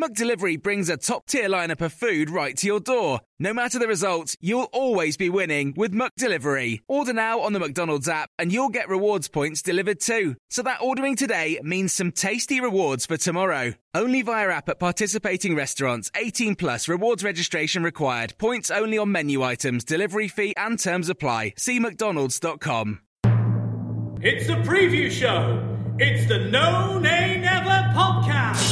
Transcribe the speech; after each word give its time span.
McDelivery 0.00 0.62
brings 0.62 0.88
a 0.88 0.96
top-tier 0.96 1.48
lineup 1.48 1.80
of 1.80 1.92
food 1.92 2.30
right 2.30 2.56
to 2.58 2.68
your 2.68 2.78
door. 2.78 3.18
No 3.40 3.52
matter 3.52 3.80
the 3.80 3.88
result, 3.88 4.36
you'll 4.40 4.68
always 4.72 5.16
be 5.16 5.28
winning 5.28 5.74
with 5.76 5.92
McDelivery. 5.92 6.82
Order 6.86 7.12
now 7.12 7.40
on 7.40 7.52
the 7.52 7.58
McDonald's 7.58 8.08
app 8.08 8.30
and 8.38 8.52
you'll 8.52 8.68
get 8.68 8.88
rewards 8.88 9.26
points 9.26 9.60
delivered 9.60 9.98
too. 9.98 10.36
So 10.50 10.62
that 10.62 10.80
ordering 10.80 11.16
today 11.16 11.58
means 11.64 11.92
some 11.92 12.12
tasty 12.12 12.60
rewards 12.60 13.06
for 13.06 13.16
tomorrow. 13.16 13.74
Only 13.92 14.22
via 14.22 14.50
app 14.50 14.68
at 14.68 14.78
participating 14.78 15.56
restaurants. 15.56 16.12
18 16.14 16.54
plus 16.54 16.86
rewards 16.86 17.24
registration 17.24 17.82
required. 17.82 18.38
Points 18.38 18.70
only 18.70 18.98
on 18.98 19.10
menu 19.10 19.42
items, 19.42 19.82
delivery 19.84 20.28
fee 20.28 20.54
and 20.56 20.78
terms 20.78 21.08
apply. 21.08 21.54
See 21.56 21.80
mcdonalds.com. 21.80 23.00
It's 24.20 24.46
the 24.46 24.62
preview 24.62 25.10
show. 25.10 25.64
It's 25.98 26.28
the 26.28 26.38
No 26.50 27.00
Nay 27.00 27.40
Never 27.40 27.68
podcast. 27.98 28.67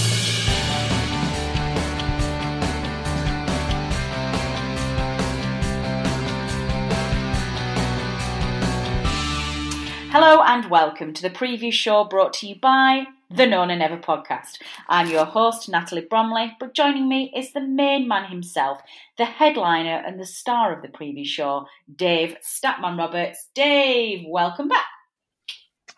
Hello 10.19 10.43
and 10.43 10.71
welcome 10.71 11.13
to 11.13 11.21
the 11.21 11.29
preview 11.29 11.71
show 11.71 12.03
brought 12.03 12.33
to 12.33 12.47
you 12.47 12.55
by 12.59 13.05
the 13.31 13.45
No 13.45 13.67
Nay 13.67 13.77
Never 13.77 13.99
podcast. 13.99 14.63
I'm 14.89 15.11
your 15.11 15.27
host, 15.27 15.69
Natalie 15.69 16.07
Bromley, 16.09 16.57
but 16.59 16.73
joining 16.73 17.07
me 17.07 17.31
is 17.37 17.53
the 17.53 17.61
main 17.61 18.09
man 18.09 18.31
himself, 18.31 18.81
the 19.19 19.27
headliner 19.27 20.03
and 20.07 20.19
the 20.19 20.25
star 20.25 20.75
of 20.75 20.81
the 20.81 20.89
preview 20.89 21.27
show, 21.27 21.67
Dave 21.95 22.35
Statman 22.43 22.97
Roberts. 22.97 23.49
Dave, 23.55 24.25
welcome 24.27 24.69
back. 24.69 24.87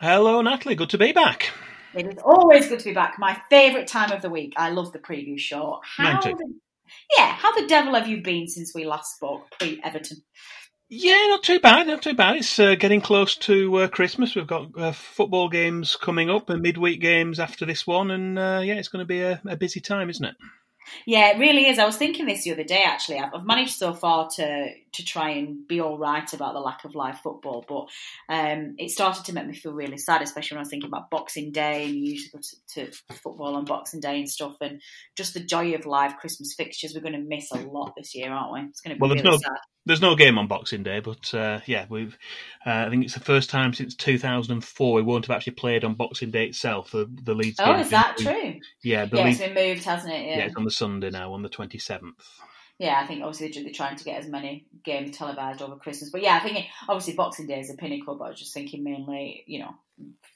Hello, 0.00 0.42
Natalie. 0.42 0.74
Good 0.74 0.91
to 0.91 0.98
be 0.98 1.12
back. 1.12 1.52
It 1.94 2.08
is 2.08 2.19
always 2.24 2.69
good 2.69 2.80
to 2.80 2.86
be 2.86 2.94
back. 2.94 3.20
My 3.20 3.41
favourite 3.50 3.86
time 3.86 4.11
of 4.11 4.20
the 4.20 4.30
week. 4.30 4.52
I 4.56 4.70
love 4.70 4.92
the 4.92 4.98
preview 4.98 5.39
show. 5.39 5.78
How 5.96 6.20
the, 6.20 6.55
yeah, 7.16 7.34
how 7.34 7.55
the 7.55 7.69
devil 7.69 7.94
have 7.94 8.08
you 8.08 8.20
been 8.20 8.48
since 8.48 8.74
we 8.74 8.84
last 8.84 9.14
spoke 9.14 9.48
pre 9.61 9.80
Everton? 9.84 10.24
Yeah, 10.91 11.27
not 11.28 11.42
too 11.42 11.61
bad. 11.61 11.86
Not 11.86 12.03
too 12.03 12.14
bad. 12.14 12.36
It's 12.36 12.58
uh, 12.58 12.75
getting 12.75 13.03
close 13.03 13.36
to 13.36 13.77
uh, 13.77 13.89
Christmas. 13.89 14.34
We've 14.34 14.47
got 14.47 14.70
uh, 14.78 14.92
football 14.92 15.50
games 15.50 15.97
coming 15.97 16.30
up 16.30 16.48
and 16.48 16.62
midweek 16.62 17.00
games 17.00 17.39
after 17.39 17.67
this 17.67 17.86
one, 17.86 18.11
and 18.11 18.39
uh, 18.39 18.61
yeah, 18.64 18.75
it's 18.75 18.89
going 18.89 19.03
to 19.03 19.06
be 19.06 19.20
a, 19.20 19.41
a 19.47 19.56
busy 19.56 19.80
time, 19.80 20.08
isn't 20.08 20.25
it? 20.25 20.34
Yeah, 21.06 21.30
it 21.30 21.39
really 21.39 21.67
is. 21.69 21.78
I 21.78 21.84
was 21.84 21.97
thinking 21.97 22.25
this 22.25 22.45
the 22.45 22.53
other 22.53 22.64
day. 22.64 22.83
Actually, 22.84 23.19
I've 23.19 23.45
managed 23.45 23.77
so 23.77 23.92
far 23.92 24.29
to 24.36 24.68
to 24.92 25.05
try 25.05 25.30
and 25.30 25.67
be 25.68 25.80
all 25.80 25.98
right 25.98 26.33
about 26.33 26.55
the 26.55 26.61
lack 26.61 26.85
of 26.85 26.95
live 26.95 27.18
football, 27.20 27.64
but 27.68 28.34
um, 28.34 28.74
it 28.79 28.90
started 28.90 29.27
to 29.27 29.34
make 29.34 29.46
me 29.46 29.55
feel 29.55 29.73
really 29.73 29.98
sad, 29.98 30.23
especially 30.23 30.55
when 30.55 30.61
I 30.61 30.63
was 30.63 30.70
thinking 30.70 30.89
about 30.89 31.11
Boxing 31.11 31.52
Day 31.52 31.84
and 31.84 31.95
you 31.95 32.13
usually 32.13 32.30
go 32.33 32.40
to, 32.40 32.86
to 32.86 33.14
football 33.14 33.57
on 33.57 33.67
Boxing 33.67 34.01
Day 34.01 34.18
and 34.18 34.29
stuff, 34.29 34.57
and 34.63 34.80
just 35.17 35.34
the 35.34 35.40
joy 35.40 35.74
of 35.74 35.84
live 35.84 36.17
Christmas 36.17 36.55
fixtures. 36.55 36.95
We're 36.95 37.02
going 37.02 37.13
to 37.13 37.29
miss 37.29 37.51
a 37.52 37.58
lot 37.58 37.92
this 37.96 38.14
year, 38.14 38.33
aren't 38.33 38.52
we? 38.52 38.61
It's 38.70 38.80
going 38.80 38.96
to 38.96 38.98
be 38.98 39.01
well, 39.01 39.11
really 39.11 39.23
no, 39.23 39.36
sad. 39.36 39.58
There's 39.86 40.02
no 40.02 40.16
game 40.16 40.36
on 40.36 40.48
Boxing 40.48 40.83
Day, 40.83 41.00
but 41.00 41.33
uh, 41.33 41.61
yeah, 41.66 41.86
we've. 41.89 42.16
Uh, 42.66 42.84
I 42.86 42.90
think 42.90 43.05
it's 43.05 43.14
the 43.14 43.20
first 43.20 43.48
time 43.48 43.72
since 43.72 43.94
2004 43.94 44.94
we 44.94 45.02
won't 45.02 45.27
have 45.27 45.34
actually 45.34 45.55
played 45.55 45.84
on 45.84 45.94
Boxing 45.94 46.30
Day 46.30 46.46
itself. 46.46 46.90
The, 46.90 47.08
the 47.22 47.34
Leeds. 47.34 47.58
Oh, 47.58 47.74
is 47.74 47.90
that 47.90 48.18
true? 48.18 48.61
Yeah, 48.83 49.06
the 49.06 49.16
yeah, 49.16 49.24
Leeds, 49.24 49.40
it's 49.40 49.52
been 49.52 49.68
moved, 49.68 49.84
hasn't 49.84 50.12
it? 50.12 50.27
yeah, 50.27 50.44
it's 50.44 50.56
on 50.56 50.64
the 50.64 50.70
Sunday 50.70 51.11
now, 51.11 51.33
on 51.33 51.42
the 51.42 51.48
27th. 51.48 52.12
Yeah, 52.78 53.00
I 53.02 53.06
think 53.06 53.22
obviously 53.24 53.62
they're 53.62 53.72
trying 53.72 53.96
to 53.96 54.05
get 54.05 54.20
as 54.20 54.28
many 54.28 54.66
games 54.84 55.16
televised 55.16 55.62
over 55.62 55.77
Christmas. 55.77 56.10
But 56.10 56.22
yeah, 56.22 56.36
I 56.36 56.40
think 56.40 56.58
it, 56.58 56.66
obviously 56.89 57.14
Boxing 57.14 57.48
Day 57.48 57.58
is 57.58 57.70
a 57.70 57.74
pinnacle, 57.74 58.14
but 58.16 58.27
I 58.27 58.30
was 58.30 58.39
just 58.39 58.55
thinking 58.55 58.84
mainly, 58.84 59.42
you 59.48 59.58
know, 59.58 59.74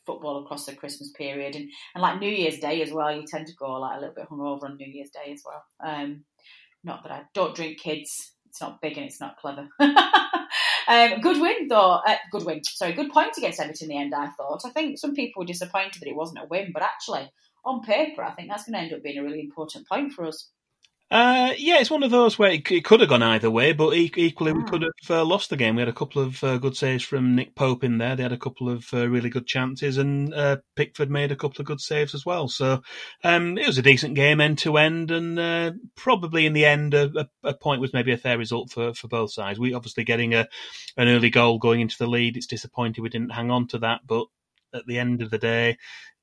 football 0.05 0.43
across 0.43 0.67
the 0.67 0.75
Christmas 0.75 1.13
period 1.13 1.55
and, 1.55 1.71
and 1.95 2.03
like 2.03 2.19
New 2.19 2.31
Year's 2.31 2.59
Day 2.59 2.83
as 2.83 2.91
well. 2.91 3.15
You 3.15 3.25
tend 3.27 3.47
to 3.47 3.55
go 3.55 3.79
like 3.79 3.97
a 3.97 4.01
little 4.01 4.15
bit 4.15 4.29
hungover 4.29 4.65
on 4.65 4.77
New 4.77 4.91
Year's 4.91 5.11
Day 5.11 5.33
as 5.33 5.43
well. 5.45 5.65
Um, 5.85 6.25
not 6.83 7.05
that 7.05 7.13
I 7.13 7.23
don't 7.33 7.55
drink 7.55 7.79
kids. 7.79 8.33
It's 8.53 8.61
not 8.61 8.83
big 8.83 8.99
and 8.99 9.07
it's 9.07 9.19
not 9.19 9.39
clever. 9.39 9.67
um, 9.81 11.21
good 11.23 11.41
win 11.41 11.69
though. 11.69 12.03
Uh, 12.07 12.17
good 12.31 12.45
win. 12.45 12.63
Sorry, 12.63 12.93
good 12.93 13.11
point 13.11 13.39
against 13.39 13.59
Everton 13.59 13.91
in 13.91 13.97
the 13.97 14.03
end. 14.03 14.15
I 14.15 14.29
thought. 14.29 14.61
I 14.67 14.71
think 14.71 14.99
some 14.99 15.15
people 15.15 15.41
were 15.41 15.47
disappointed 15.47 16.03
that 16.03 16.09
it 16.09 16.15
wasn't 16.15 16.45
a 16.45 16.47
win, 16.47 16.71
but 16.71 16.83
actually 16.83 17.31
on 17.65 17.81
paper, 17.81 18.23
I 18.23 18.33
think 18.33 18.51
that's 18.51 18.65
going 18.65 18.75
to 18.75 18.81
end 18.81 18.93
up 18.93 19.03
being 19.03 19.17
a 19.17 19.23
really 19.23 19.41
important 19.41 19.89
point 19.89 20.13
for 20.13 20.27
us. 20.27 20.51
Uh, 21.13 21.53
yeah, 21.59 21.79
it's 21.79 21.91
one 21.91 22.03
of 22.03 22.11
those 22.11 22.39
where 22.39 22.51
it, 22.53 22.71
it, 22.71 22.87
could 22.87 23.01
have 23.01 23.11
gone 23.11 23.23
either 23.23 23.51
way, 23.51 23.75
but 23.75 23.93
equally 23.95 24.51
we 24.51 24.63
Ah. 24.63 24.71
could 24.71 24.81
have 24.81 25.11
uh, 25.11 25.23
lost 25.23 25.51
the 25.51 25.59
game. 25.59 25.77
We 25.77 25.83
had 25.83 25.89
a 25.91 25.93
couple 25.93 26.23
of 26.23 26.43
uh, 26.43 26.57
good 26.57 26.75
saves 26.75 27.05
from 27.05 27.35
Nick 27.35 27.55
Pope 27.55 27.85
in 27.85 27.99
there. 27.99 28.17
They 28.17 28.23
had 28.23 28.33
a 28.33 28.39
couple 28.39 28.71
of 28.71 28.87
uh, 28.95 29.07
really 29.07 29.29
good 29.29 29.47
chances, 29.47 29.99
and 29.99 30.33
uh, 30.33 30.57
Pickford 30.75 31.11
made 31.11 31.31
a 31.31 31.37
couple 31.37 31.61
of 31.61 31.67
good 31.67 31.83
saves 31.83 32.15
as 32.15 32.25
well. 32.25 32.49
So 32.49 32.83
um, 33.25 33.59
it 33.59 33.67
was 33.67 33.77
a 33.77 33.83
decent 33.83 34.15
game 34.15 34.41
end 34.41 34.57
to 34.61 34.79
end, 34.79 35.11
and 35.11 35.39
uh, 35.39 35.73
probably 35.97 36.47
in 36.47 36.55
the 36.55 36.65
end, 36.65 36.95
a, 36.95 37.13
a, 37.15 37.51
a 37.51 37.55
point 37.55 37.83
was 37.83 37.93
maybe 37.93 38.13
a 38.13 38.17
fair 38.17 38.39
result 38.39 38.71
for, 38.71 38.95
for 38.95 39.09
both 39.09 39.35
sides. 39.35 39.59
We 39.59 39.75
obviously 39.75 40.05
getting 40.05 40.33
a 40.33 40.49
an 40.97 41.09
early 41.09 41.29
goal 41.29 41.59
going 41.59 41.83
into 41.83 41.99
the 41.99 42.07
lead. 42.07 42.39
It's 42.39 42.47
disappointing 42.47 43.03
we 43.05 43.11
didn't 43.11 43.33
hang 43.33 43.51
on 43.51 43.67
to 43.69 43.79
that, 43.81 44.01
but 44.07 44.29
at 44.73 44.87
the 44.87 44.99
end 44.99 45.21
of 45.21 45.29
the 45.29 45.37
day, 45.37 45.77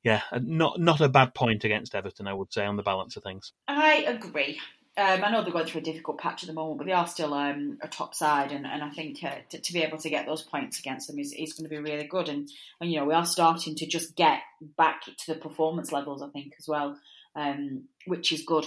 yeah, 0.03 0.21
not 0.41 0.79
not 0.79 1.01
a 1.01 1.09
bad 1.09 1.35
point 1.35 1.63
against 1.63 1.93
Everton, 1.93 2.27
I 2.27 2.33
would 2.33 2.51
say, 2.51 2.65
on 2.65 2.75
the 2.77 2.81
balance 2.81 3.17
of 3.17 3.23
things. 3.23 3.53
I 3.67 4.05
agree. 4.07 4.59
Um, 4.99 5.23
I 5.23 5.31
know 5.31 5.43
they're 5.43 5.53
going 5.53 5.65
through 5.65 5.79
a 5.79 5.83
difficult 5.83 6.17
patch 6.17 6.43
at 6.43 6.47
the 6.47 6.53
moment, 6.53 6.79
but 6.79 6.85
they 6.85 6.91
are 6.91 7.07
still 7.07 7.33
um, 7.33 7.77
a 7.81 7.87
top 7.87 8.13
side, 8.13 8.51
and, 8.51 8.67
and 8.67 8.83
I 8.83 8.89
think 8.89 9.23
uh, 9.23 9.35
to, 9.51 9.57
to 9.57 9.73
be 9.73 9.81
able 9.81 9.97
to 9.97 10.09
get 10.09 10.25
those 10.25 10.41
points 10.41 10.79
against 10.79 11.07
them 11.07 11.19
is, 11.19 11.31
is 11.31 11.53
going 11.53 11.69
to 11.69 11.73
be 11.73 11.81
really 11.81 12.05
good. 12.05 12.27
And, 12.27 12.49
and 12.81 12.91
you 12.91 12.99
know 12.99 13.05
we 13.05 13.13
are 13.13 13.25
starting 13.25 13.75
to 13.75 13.87
just 13.87 14.17
get 14.17 14.41
back 14.77 15.03
to 15.05 15.33
the 15.33 15.39
performance 15.39 15.93
levels, 15.93 16.21
I 16.21 16.27
think, 16.27 16.53
as 16.59 16.67
well, 16.67 16.97
um, 17.33 17.85
which 18.07 18.33
is 18.33 18.43
good. 18.43 18.65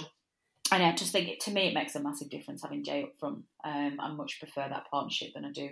And 0.71 0.81
I 0.81 0.91
just 0.93 1.11
think 1.11 1.29
it, 1.29 1.39
to 1.41 1.51
me 1.51 1.67
it 1.67 1.75
makes 1.75 1.93
a 1.93 2.01
massive 2.01 2.31
difference 2.31 2.63
having 2.63 2.83
Jay 2.83 3.03
up 3.03 3.11
front. 3.19 3.43
Um, 3.63 3.97
I 3.99 4.11
much 4.11 4.39
prefer 4.39 4.67
that 4.67 4.89
partnership 4.89 5.35
than 5.35 5.45
I 5.45 5.51
do 5.51 5.69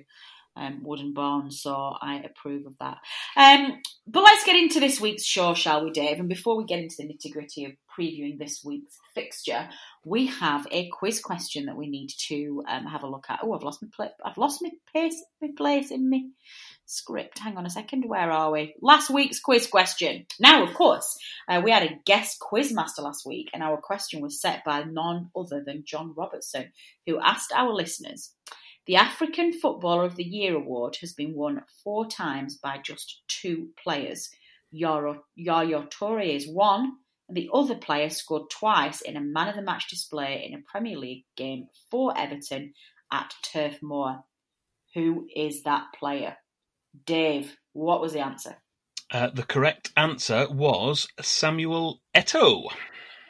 um, 0.56 0.82
Wood 0.84 1.00
and 1.00 1.14
Barnes, 1.14 1.62
so 1.62 1.96
I 2.02 2.22
approve 2.24 2.66
of 2.66 2.76
that. 2.80 2.98
Um, 3.38 3.82
but 4.08 4.24
let's 4.24 4.46
get 4.46 4.56
into 4.56 4.80
this 4.80 5.00
week's 5.00 5.24
show, 5.24 5.54
shall 5.54 5.84
we, 5.84 5.92
Dave? 5.92 6.20
And 6.20 6.30
before 6.30 6.58
we 6.58 6.66
get 6.66 6.80
into 6.80 6.96
the 6.98 7.06
nitty 7.06 7.32
gritty 7.32 7.66
of 7.66 7.72
previewing 7.98 8.38
this 8.38 8.62
week's 8.64 8.98
fixture, 9.16 9.70
we 10.04 10.28
have 10.28 10.68
a 10.72 10.90
quiz 10.90 11.22
question 11.22 11.66
that 11.66 11.78
we 11.78 11.88
need 11.88 12.10
to 12.28 12.64
um, 12.68 12.86
have 12.86 13.04
a 13.04 13.08
look 13.08 13.26
at. 13.30 13.40
Oh, 13.44 13.54
I've 13.54 13.64
lost 13.64 13.84
my 13.84 13.90
pla- 13.96 14.16
I've 14.26 14.38
lost 14.38 14.62
my 14.62 14.72
place, 14.92 15.24
my 15.42 15.50
place 15.56 15.92
in 15.92 16.10
my 16.10 16.22
script. 16.86 17.40
Hang 17.40 17.58
on 17.58 17.66
a 17.66 17.70
second. 17.70 18.06
Where 18.08 18.32
are 18.32 18.52
we? 18.52 18.74
Last 18.82 19.12
week's 19.12 19.40
quiz 19.40 19.68
question. 19.68 20.26
Now, 20.40 20.64
of 20.64 20.74
course, 20.74 21.18
uh, 21.48 21.62
we 21.64 21.72
had 21.72 21.84
a 21.84 22.00
guest 22.06 22.40
quiz 22.40 22.74
master 22.74 23.04
last 23.04 23.26
week, 23.26 23.50
and 23.54 23.62
our 23.62 23.78
question 23.78 24.22
was 24.22 24.42
set 24.42 24.64
by 24.66 24.84
none 24.84 25.30
other 25.36 25.64
than 25.64 25.84
John 25.86 26.14
Robertson, 26.18 26.72
who 27.06 27.20
asked 27.20 27.54
our 27.56 27.72
listeners. 27.72 28.34
The 28.88 28.96
African 28.96 29.54
Footballer 29.54 30.04
of 30.04 30.16
the 30.16 30.24
Year 30.24 30.56
award 30.56 30.98
has 31.02 31.14
been 31.14 31.36
won 31.36 31.62
four 31.84 32.08
times 32.08 32.58
by 32.58 32.80
just 32.84 33.22
two 33.28 33.70
players. 33.82 34.32
Yaya 34.72 35.18
Toure 35.36 36.36
is 36.36 36.48
one, 36.48 36.94
the 37.32 37.50
other 37.54 37.76
player 37.76 38.10
scored 38.10 38.50
twice 38.50 39.02
in 39.02 39.18
a 39.18 39.22
man 39.22 39.48
of 39.48 39.56
the 39.56 39.62
match 39.62 39.90
display 39.90 40.46
in 40.46 40.58
a 40.58 40.64
Premier 40.70 40.98
League 40.98 41.26
game 41.36 41.68
for 41.90 42.18
Everton 42.18 42.74
at 43.12 43.34
Turf 43.44 43.82
Moor. 43.82 44.24
Who 44.96 45.28
is 45.34 45.64
that 45.64 45.88
player? 45.98 46.38
Dave, 47.06 47.58
what 47.74 48.02
was 48.02 48.14
the 48.14 48.20
answer? 48.20 48.58
Uh, 49.12 49.30
the 49.30 49.44
correct 49.44 49.92
answer 49.98 50.48
was 50.50 51.08
Samuel 51.22 52.02
Eto'o. 52.16 52.70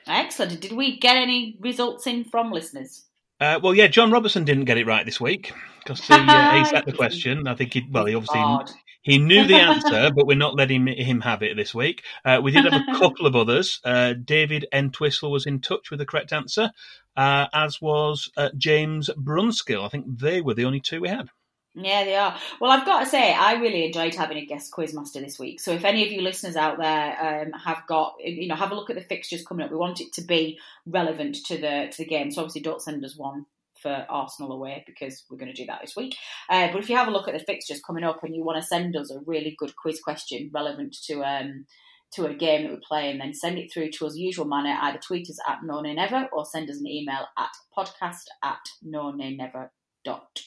Excellent. 0.08 0.62
Did 0.62 0.74
we 0.74 1.00
get 1.00 1.18
any 1.18 1.58
results 1.60 2.08
in 2.08 2.24
from 2.24 2.52
listeners? 2.52 3.06
Uh, 3.40 3.60
well, 3.62 3.74
yeah, 3.74 3.88
John 3.88 4.12
Robertson 4.12 4.44
didn't 4.44 4.66
get 4.66 4.78
it 4.78 4.86
right 4.86 5.06
this 5.06 5.20
week 5.20 5.52
because 5.80 6.06
he, 6.06 6.14
uh, 6.14 6.58
he 6.58 6.66
set 6.70 6.86
the 6.86 6.94
question. 6.94 7.48
I 7.48 7.56
think 7.56 7.74
he, 7.74 7.88
well, 7.90 8.06
he 8.06 8.14
obviously. 8.14 8.76
He 9.02 9.18
knew 9.18 9.46
the 9.46 9.56
answer, 9.60 10.12
but 10.14 10.28
we're 10.28 10.38
not 10.38 10.56
letting 10.56 10.88
him 10.88 11.22
have 11.22 11.42
it 11.44 11.56
this 11.56 11.74
week. 11.74 12.04
Uh, 12.24 12.40
we 12.44 12.52
did 12.52 12.66
have 12.66 12.82
a 12.88 12.94
couple 13.00 13.26
of 13.26 13.36
others. 13.36 13.80
Uh, 13.84 14.14
David 14.14 14.68
Entwistle 14.72 15.32
was 15.32 15.46
in 15.46 15.60
touch 15.60 15.90
with 15.90 16.00
the 16.00 16.06
correct 16.06 16.32
answer, 16.34 16.72
uh, 17.18 17.48
as 17.54 17.82
was 17.82 18.32
uh, 18.38 18.50
James 18.58 19.10
Brunskill. 19.18 19.86
I 19.86 19.90
think 19.90 20.20
they 20.20 20.42
were 20.42 20.54
the 20.54 20.66
only 20.66 20.80
two 20.80 21.02
we 21.02 21.10
had. 21.10 21.30
Yeah, 21.74 22.04
they 22.04 22.16
are. 22.16 22.38
Well, 22.60 22.70
I've 22.70 22.86
got 22.86 23.00
to 23.00 23.06
say, 23.06 23.34
I 23.34 23.54
really 23.54 23.86
enjoyed 23.86 24.14
having 24.14 24.38
a 24.38 24.46
guest 24.46 24.74
quizmaster 24.74 25.24
this 25.24 25.40
week. 25.40 25.62
So, 25.62 25.72
if 25.72 25.86
any 25.86 26.06
of 26.06 26.12
you 26.12 26.22
listeners 26.22 26.58
out 26.58 26.78
there 26.78 27.44
um, 27.46 27.54
have 27.54 27.84
got, 27.88 28.16
you 28.20 28.50
know, 28.50 28.56
have 28.56 28.72
a 28.72 28.76
look 28.76 28.90
at 28.90 28.98
the 28.98 29.02
fixtures 29.02 29.46
coming 29.46 29.66
up. 29.66 29.72
We 29.72 29.78
want 29.78 30.02
it 30.02 30.12
to 30.14 30.22
be 30.22 30.60
relevant 30.86 31.38
to 31.46 31.58
the 31.58 31.88
to 31.92 31.98
the 31.98 32.06
game. 32.06 32.30
So, 32.30 32.42
obviously, 32.42 32.62
don't 32.62 32.82
send 32.82 33.06
us 33.06 33.16
one 33.16 33.46
for 33.82 34.06
Arsenal 34.10 34.52
away 34.52 34.84
because 34.86 35.24
we're 35.30 35.38
going 35.38 35.54
to 35.54 35.62
do 35.62 35.66
that 35.68 35.82
this 35.82 35.96
week. 35.96 36.16
Uh, 36.50 36.68
but 36.72 36.82
if 36.82 36.90
you 36.90 36.96
have 36.96 37.08
a 37.08 37.12
look 37.12 37.28
at 37.28 37.34
the 37.34 37.44
fixtures 37.44 37.82
coming 37.82 38.04
up 38.04 38.24
and 38.24 38.36
you 38.36 38.44
want 38.44 38.62
to 38.62 38.68
send 38.68 38.96
us 38.96 39.12
a 39.12 39.20
really 39.26 39.56
good 39.58 39.76
quiz 39.76 40.00
question 40.02 40.50
relevant 40.54 40.96
to 41.06 41.24
um, 41.24 41.66
to 42.14 42.26
a 42.26 42.34
game 42.34 42.64
that 42.64 42.72
we're 42.74 42.80
playing, 42.86 43.20
then 43.20 43.34
send 43.34 43.58
it 43.58 43.72
through 43.74 43.90
to 43.90 44.06
us 44.06 44.16
usual 44.18 44.46
manner. 44.46 44.78
Either 44.82 45.00
tweet 45.00 45.30
us 45.30 45.40
at 45.48 45.60
no 45.64 45.82
nay 45.82 45.94
never 45.94 46.28
or 46.34 46.46
send 46.46 46.70
us 46.70 46.78
an 46.80 46.88
email 46.88 47.26
at 47.38 47.52
podcast 47.78 48.26
at 48.44 48.60
no 48.84 49.12
never 49.12 49.72
dot 50.04 50.42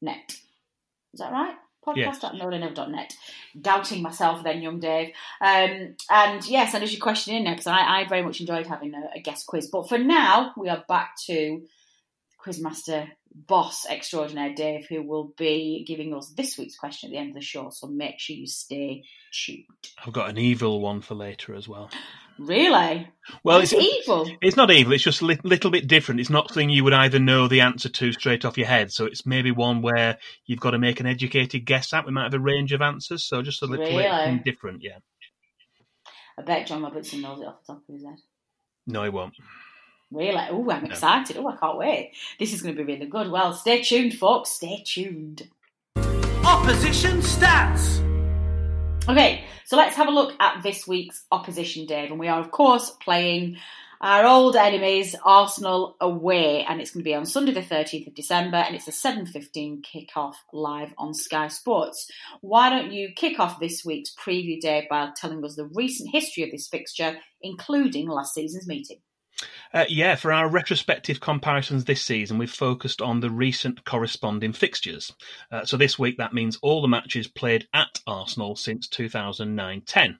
net. 0.00 0.32
Is 1.12 1.20
that 1.20 1.32
right? 1.32 1.56
Podcast 1.86 1.96
Yes. 1.96 2.24
at. 2.24 3.14
Doubting 3.60 4.02
myself 4.02 4.44
then, 4.44 4.60
young 4.62 4.80
Dave. 4.80 5.08
Um, 5.40 5.96
and 6.10 6.46
yes, 6.46 6.74
and 6.74 6.84
as 6.84 6.92
your 6.92 7.00
question 7.00 7.34
in 7.34 7.44
there, 7.44 7.54
because 7.54 7.66
I, 7.66 8.00
I 8.00 8.08
very 8.08 8.22
much 8.22 8.40
enjoyed 8.40 8.66
having 8.66 8.94
a, 8.94 9.18
a 9.18 9.20
guest 9.20 9.46
quiz. 9.46 9.68
But 9.70 9.88
for 9.88 9.98
now, 9.98 10.52
we 10.56 10.68
are 10.68 10.84
back 10.88 11.14
to 11.26 11.62
Quizmaster 12.44 13.08
boss 13.32 13.86
extraordinaire 13.86 14.54
Dave, 14.54 14.86
who 14.88 15.02
will 15.02 15.32
be 15.36 15.84
giving 15.86 16.14
us 16.14 16.32
this 16.36 16.56
week's 16.58 16.76
question 16.76 17.08
at 17.08 17.12
the 17.12 17.18
end 17.18 17.30
of 17.30 17.34
the 17.34 17.40
show. 17.40 17.70
So 17.70 17.86
make 17.86 18.18
sure 18.18 18.34
you 18.34 18.46
stay 18.46 19.04
tuned. 19.32 19.64
I've 20.04 20.12
got 20.12 20.30
an 20.30 20.38
evil 20.38 20.80
one 20.80 21.00
for 21.00 21.14
later 21.14 21.54
as 21.54 21.68
well. 21.68 21.90
Really? 22.38 23.06
Well, 23.44 23.60
it's, 23.60 23.72
it's 23.74 23.82
evil. 24.08 24.26
It's 24.40 24.56
not 24.56 24.70
evil. 24.70 24.94
It's 24.94 25.04
just 25.04 25.20
a 25.20 25.26
li- 25.26 25.38
little 25.44 25.70
bit 25.70 25.86
different. 25.86 26.20
It's 26.20 26.30
not 26.30 26.48
something 26.48 26.70
you 26.70 26.84
would 26.84 26.94
either 26.94 27.18
know 27.18 27.46
the 27.48 27.60
answer 27.60 27.90
to 27.90 28.12
straight 28.12 28.46
off 28.46 28.56
your 28.56 28.66
head. 28.66 28.90
So 28.90 29.04
it's 29.04 29.26
maybe 29.26 29.50
one 29.50 29.82
where 29.82 30.16
you've 30.46 30.60
got 30.60 30.70
to 30.70 30.78
make 30.78 31.00
an 31.00 31.06
educated 31.06 31.66
guess 31.66 31.92
at. 31.92 32.06
We 32.06 32.12
might 32.12 32.24
have 32.24 32.34
a 32.34 32.40
range 32.40 32.72
of 32.72 32.80
answers. 32.80 33.24
So 33.24 33.42
just 33.42 33.62
a 33.62 33.66
little 33.66 33.84
Really? 33.84 34.32
bit 34.36 34.44
different. 34.44 34.82
Yeah. 34.82 34.98
I 36.38 36.42
bet 36.42 36.66
John 36.66 36.82
Robertson 36.82 37.20
knows 37.20 37.40
it 37.40 37.46
off 37.46 37.60
the 37.66 37.74
top 37.74 37.82
of 37.86 37.94
his 37.94 38.04
head. 38.04 38.16
No, 38.86 39.04
he 39.04 39.10
won't. 39.10 39.34
Really? 40.12 40.42
Oh, 40.50 40.68
I'm 40.70 40.84
excited. 40.84 41.36
Oh, 41.36 41.46
I 41.46 41.56
can't 41.56 41.78
wait. 41.78 42.12
This 42.38 42.52
is 42.52 42.62
going 42.62 42.74
to 42.74 42.84
be 42.84 42.92
really 42.92 43.06
good. 43.06 43.30
Well, 43.30 43.52
stay 43.52 43.82
tuned, 43.82 44.14
folks. 44.14 44.50
Stay 44.50 44.82
tuned. 44.84 45.48
Opposition 45.96 47.18
stats. 47.20 48.00
Okay, 49.08 49.44
so 49.64 49.76
let's 49.76 49.94
have 49.94 50.08
a 50.08 50.12
look 50.12 50.34
at 50.40 50.64
this 50.64 50.86
week's 50.86 51.24
opposition, 51.30 51.86
Dave. 51.86 52.10
And 52.10 52.18
we 52.18 52.26
are, 52.26 52.40
of 52.40 52.50
course, 52.50 52.90
playing 52.90 53.58
our 54.00 54.26
old 54.26 54.56
enemies, 54.56 55.14
Arsenal, 55.24 55.94
away. 56.00 56.64
And 56.68 56.80
it's 56.80 56.90
going 56.90 57.04
to 57.04 57.08
be 57.08 57.14
on 57.14 57.24
Sunday, 57.24 57.52
the 57.52 57.60
13th 57.60 58.08
of 58.08 58.14
December. 58.14 58.56
And 58.56 58.74
it's 58.74 58.88
a 58.88 58.90
7.15 58.90 59.84
kick-off 59.84 60.42
live 60.52 60.92
on 60.98 61.14
Sky 61.14 61.46
Sports. 61.46 62.10
Why 62.40 62.68
don't 62.68 62.92
you 62.92 63.10
kick 63.14 63.38
off 63.38 63.60
this 63.60 63.84
week's 63.84 64.12
preview, 64.12 64.60
Dave, 64.60 64.88
by 64.90 65.10
telling 65.14 65.44
us 65.44 65.54
the 65.54 65.66
recent 65.66 66.10
history 66.10 66.42
of 66.42 66.50
this 66.50 66.66
fixture, 66.66 67.18
including 67.42 68.08
last 68.08 68.34
season's 68.34 68.66
meeting? 68.66 68.98
Uh, 69.72 69.84
yeah, 69.88 70.16
for 70.16 70.32
our 70.32 70.48
retrospective 70.48 71.20
comparisons 71.20 71.84
this 71.84 72.02
season, 72.02 72.38
we've 72.38 72.50
focused 72.50 73.00
on 73.00 73.20
the 73.20 73.30
recent 73.30 73.84
corresponding 73.84 74.52
fixtures. 74.52 75.12
Uh, 75.50 75.64
so 75.64 75.76
this 75.76 75.98
week, 75.98 76.18
that 76.18 76.34
means 76.34 76.58
all 76.60 76.82
the 76.82 76.88
matches 76.88 77.28
played 77.28 77.68
at 77.72 78.00
Arsenal 78.06 78.56
since 78.56 78.88
2009 78.88 79.82
10. 79.86 80.18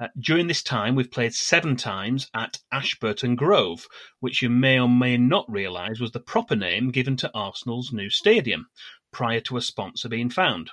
Uh, 0.00 0.08
during 0.18 0.46
this 0.46 0.62
time, 0.62 0.94
we've 0.94 1.10
played 1.10 1.34
seven 1.34 1.76
times 1.76 2.30
at 2.32 2.58
Ashburton 2.72 3.34
Grove, 3.34 3.86
which 4.20 4.40
you 4.40 4.48
may 4.48 4.78
or 4.78 4.88
may 4.88 5.16
not 5.16 5.50
realise 5.50 6.00
was 6.00 6.12
the 6.12 6.20
proper 6.20 6.56
name 6.56 6.90
given 6.90 7.16
to 7.16 7.30
Arsenal's 7.34 7.92
new 7.92 8.08
stadium, 8.08 8.68
prior 9.12 9.40
to 9.40 9.56
a 9.56 9.60
sponsor 9.60 10.08
being 10.08 10.30
found. 10.30 10.70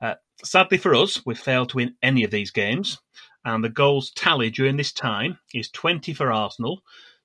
Uh, 0.00 0.14
sadly 0.42 0.78
for 0.78 0.94
us, 0.94 1.24
we've 1.24 1.38
failed 1.38 1.68
to 1.68 1.76
win 1.76 1.94
any 2.02 2.24
of 2.24 2.30
these 2.30 2.50
games, 2.50 2.98
and 3.44 3.62
the 3.62 3.68
goals 3.68 4.10
tally 4.10 4.50
during 4.50 4.76
this 4.76 4.92
time 4.92 5.38
is 5.54 5.68
20 5.70 6.12
for 6.14 6.32
Arsenal 6.32 6.82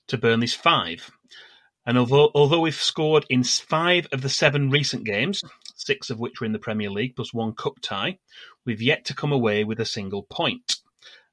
to 0.08 0.18
Burnley's 0.18 0.54
five. 0.54 1.12
And 1.86 1.98
although, 1.98 2.32
although 2.36 2.60
we've 2.60 2.76
scored 2.76 3.26
in 3.30 3.44
five 3.44 4.08
of 4.12 4.22
the 4.22 4.30
seven 4.30 4.70
recent 4.70 5.06
games, 5.06 5.42
six 5.76 6.10
of 6.10 6.20
which 6.20 6.42
were 6.42 6.46
in 6.46 6.52
the 6.52 6.60
Premier 6.60 6.90
League 6.90 7.16
plus 7.16 7.34
one 7.34 7.54
cup 7.54 7.80
tie, 7.82 8.18
we've 8.66 8.82
yet 8.82 9.06
to 9.06 9.16
come 9.16 9.32
away 9.32 9.64
with 9.64 9.80
a 9.80 9.86
single 9.86 10.24
point. 10.24 10.76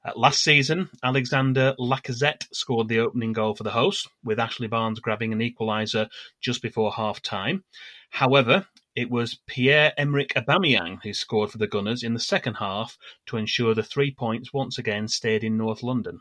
Uh, 0.04 0.12
last 0.14 0.44
season, 0.44 0.90
Alexander 1.02 1.74
Lacazette 1.78 2.46
scored 2.52 2.88
the 2.88 3.00
opening 3.00 3.32
goal 3.32 3.54
for 3.54 3.64
the 3.64 3.70
hosts, 3.70 4.06
with 4.22 4.38
Ashley 4.38 4.68
Barnes 4.68 5.00
grabbing 5.00 5.32
an 5.32 5.40
equaliser 5.40 6.08
just 6.40 6.62
before 6.62 6.92
half 6.92 7.20
time. 7.20 7.64
However, 8.10 8.66
it 8.94 9.10
was 9.10 9.40
Pierre 9.48 9.92
Emerick 9.98 10.34
Aubameyang 10.34 10.98
who 11.02 11.12
scored 11.14 11.50
for 11.50 11.58
the 11.58 11.66
Gunners 11.66 12.04
in 12.04 12.14
the 12.14 12.20
second 12.20 12.54
half 12.54 12.96
to 13.26 13.38
ensure 13.38 13.74
the 13.74 13.82
three 13.82 14.14
points 14.14 14.52
once 14.52 14.78
again 14.78 15.08
stayed 15.08 15.42
in 15.42 15.56
North 15.56 15.82
London. 15.82 16.20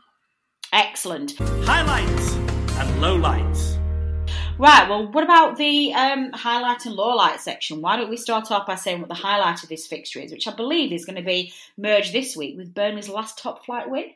Excellent. 0.72 1.38
Highlights 1.38 2.43
and 2.76 2.90
lowlights. 3.02 3.78
Right, 4.58 4.88
well, 4.88 5.10
what 5.10 5.24
about 5.24 5.56
the 5.56 5.92
um, 5.94 6.30
highlight 6.32 6.86
and 6.86 6.96
lowlight 6.96 7.38
section? 7.38 7.80
Why 7.80 7.96
don't 7.96 8.10
we 8.10 8.16
start 8.16 8.50
off 8.50 8.66
by 8.66 8.76
saying 8.76 9.00
what 9.00 9.08
the 9.08 9.14
highlight 9.14 9.62
of 9.62 9.68
this 9.68 9.86
fixture 9.86 10.20
is, 10.20 10.30
which 10.30 10.46
I 10.46 10.54
believe 10.54 10.92
is 10.92 11.04
going 11.04 11.16
to 11.16 11.22
be 11.22 11.52
merged 11.76 12.12
this 12.12 12.36
week 12.36 12.56
with 12.56 12.74
Burnley's 12.74 13.08
last 13.08 13.38
top 13.38 13.64
flight 13.64 13.90
win? 13.90 14.10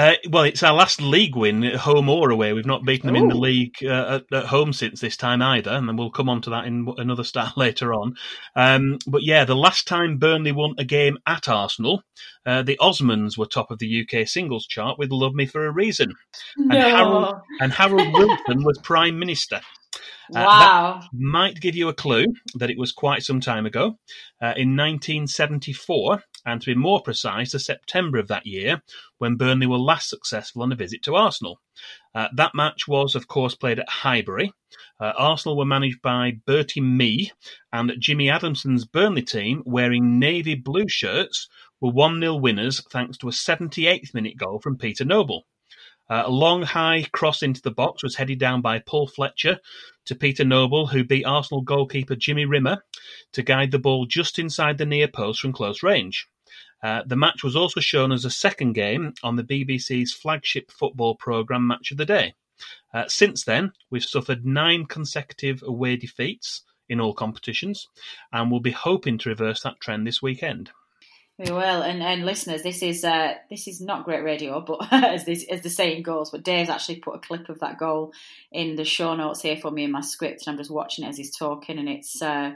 Uh, 0.00 0.14
well, 0.30 0.44
it's 0.44 0.62
our 0.62 0.72
last 0.72 1.02
league 1.02 1.36
win, 1.36 1.62
at 1.62 1.74
home 1.74 2.08
or 2.08 2.30
away. 2.30 2.54
We've 2.54 2.64
not 2.64 2.86
beaten 2.86 3.06
them 3.06 3.16
in 3.16 3.28
the 3.28 3.34
league 3.34 3.74
uh, 3.84 4.20
at, 4.30 4.32
at 4.32 4.46
home 4.46 4.72
since 4.72 4.98
this 4.98 5.14
time 5.14 5.42
either, 5.42 5.72
and 5.72 5.86
then 5.86 5.96
we'll 5.96 6.10
come 6.10 6.30
on 6.30 6.40
to 6.40 6.50
that 6.50 6.64
in 6.64 6.88
another 6.96 7.22
stat 7.30 7.52
later 7.58 7.92
on. 7.92 8.14
Um, 8.56 8.98
but 9.06 9.22
yeah, 9.22 9.44
the 9.44 9.54
last 9.54 9.86
time 9.86 10.16
Burnley 10.16 10.52
won 10.52 10.74
a 10.78 10.84
game 10.84 11.18
at 11.26 11.50
Arsenal, 11.50 12.02
uh, 12.46 12.62
the 12.62 12.78
Osmonds 12.80 13.36
were 13.36 13.44
top 13.44 13.70
of 13.70 13.78
the 13.78 14.06
UK 14.06 14.26
singles 14.26 14.66
chart 14.66 14.98
with 14.98 15.10
"Love 15.10 15.34
Me 15.34 15.44
for 15.44 15.66
a 15.66 15.70
Reason," 15.70 16.14
and 16.56 16.72
Harold, 16.72 17.34
and 17.60 17.70
Harold 17.70 18.10
Wilson 18.14 18.64
was 18.64 18.78
Prime 18.78 19.18
Minister. 19.18 19.60
Uh, 20.34 20.44
wow. 20.46 21.00
might 21.12 21.60
give 21.60 21.74
you 21.74 21.88
a 21.88 21.94
clue 21.94 22.24
that 22.54 22.70
it 22.70 22.78
was 22.78 22.92
quite 22.92 23.22
some 23.22 23.40
time 23.40 23.66
ago, 23.66 23.98
uh, 24.40 24.54
in 24.56 24.76
1974, 24.76 26.22
and 26.46 26.60
to 26.60 26.66
be 26.66 26.74
more 26.74 27.02
precise, 27.02 27.52
the 27.52 27.58
September 27.58 28.18
of 28.18 28.28
that 28.28 28.46
year, 28.46 28.82
when 29.18 29.36
Burnley 29.36 29.66
were 29.66 29.78
last 29.78 30.08
successful 30.08 30.62
on 30.62 30.72
a 30.72 30.76
visit 30.76 31.02
to 31.02 31.14
Arsenal. 31.14 31.60
Uh, 32.14 32.28
that 32.34 32.54
match 32.54 32.88
was, 32.88 33.14
of 33.14 33.28
course, 33.28 33.54
played 33.54 33.78
at 33.78 33.88
Highbury. 33.88 34.52
Uh, 35.00 35.12
Arsenal 35.16 35.56
were 35.56 35.64
managed 35.64 36.02
by 36.02 36.38
Bertie 36.46 36.80
Mee, 36.80 37.32
and 37.72 37.92
Jimmy 37.98 38.28
Adamson's 38.28 38.84
Burnley 38.84 39.22
team, 39.22 39.62
wearing 39.64 40.18
navy 40.18 40.54
blue 40.54 40.88
shirts, 40.88 41.48
were 41.80 41.90
1 41.90 42.20
0 42.20 42.34
winners 42.36 42.82
thanks 42.90 43.16
to 43.18 43.28
a 43.28 43.32
78th 43.32 44.14
minute 44.14 44.36
goal 44.36 44.60
from 44.60 44.76
Peter 44.76 45.04
Noble. 45.04 45.46
Uh, 46.10 46.24
a 46.26 46.30
long, 46.30 46.62
high 46.62 47.06
cross 47.12 47.40
into 47.40 47.62
the 47.62 47.70
box 47.70 48.02
was 48.02 48.16
headed 48.16 48.40
down 48.40 48.60
by 48.60 48.80
Paul 48.80 49.06
Fletcher 49.06 49.60
to 50.06 50.14
Peter 50.16 50.44
Noble, 50.44 50.88
who 50.88 51.04
beat 51.04 51.24
Arsenal 51.24 51.62
goalkeeper 51.62 52.16
Jimmy 52.16 52.44
Rimmer 52.44 52.82
to 53.32 53.42
guide 53.42 53.70
the 53.70 53.78
ball 53.78 54.06
just 54.06 54.38
inside 54.38 54.76
the 54.76 54.86
near 54.86 55.06
post 55.06 55.40
from 55.40 55.52
close 55.52 55.84
range. 55.84 56.26
Uh, 56.82 57.02
the 57.06 57.16
match 57.16 57.44
was 57.44 57.54
also 57.54 57.78
shown 57.78 58.10
as 58.10 58.24
a 58.24 58.30
second 58.30 58.72
game 58.72 59.14
on 59.22 59.36
the 59.36 59.44
BBC's 59.44 60.12
flagship 60.12 60.72
football 60.72 61.14
programme 61.14 61.68
Match 61.68 61.92
of 61.92 61.96
the 61.96 62.06
Day. 62.06 62.34
Uh, 62.92 63.04
since 63.06 63.44
then, 63.44 63.72
we've 63.90 64.04
suffered 64.04 64.44
nine 64.44 64.86
consecutive 64.86 65.62
away 65.62 65.96
defeats 65.96 66.62
in 66.88 67.00
all 67.00 67.14
competitions, 67.14 67.86
and 68.32 68.50
we'll 68.50 68.60
be 68.60 68.72
hoping 68.72 69.16
to 69.18 69.28
reverse 69.28 69.62
that 69.62 69.78
trend 69.80 70.06
this 70.06 70.20
weekend. 70.20 70.72
We 71.40 71.50
will, 71.50 71.80
and, 71.80 72.02
and 72.02 72.26
listeners, 72.26 72.62
this 72.62 72.82
is 72.82 73.02
uh, 73.02 73.32
this 73.48 73.66
is 73.66 73.80
not 73.80 74.04
great 74.04 74.22
radio, 74.22 74.60
but 74.60 74.86
as 74.92 75.24
this 75.24 75.46
as 75.50 75.62
the 75.62 75.70
saying 75.70 76.02
goes, 76.02 76.28
but 76.30 76.42
Dave's 76.42 76.68
actually 76.68 76.96
put 76.96 77.14
a 77.16 77.18
clip 77.18 77.48
of 77.48 77.60
that 77.60 77.78
goal 77.78 78.12
in 78.52 78.76
the 78.76 78.84
show 78.84 79.16
notes 79.16 79.40
here 79.40 79.56
for 79.56 79.70
me 79.70 79.84
in 79.84 79.90
my 79.90 80.02
script, 80.02 80.46
and 80.46 80.52
I'm 80.52 80.58
just 80.58 80.70
watching 80.70 81.02
it 81.02 81.08
as 81.08 81.16
he's 81.16 81.34
talking, 81.34 81.78
and 81.78 81.88
it's 81.88 82.20
uh, 82.20 82.52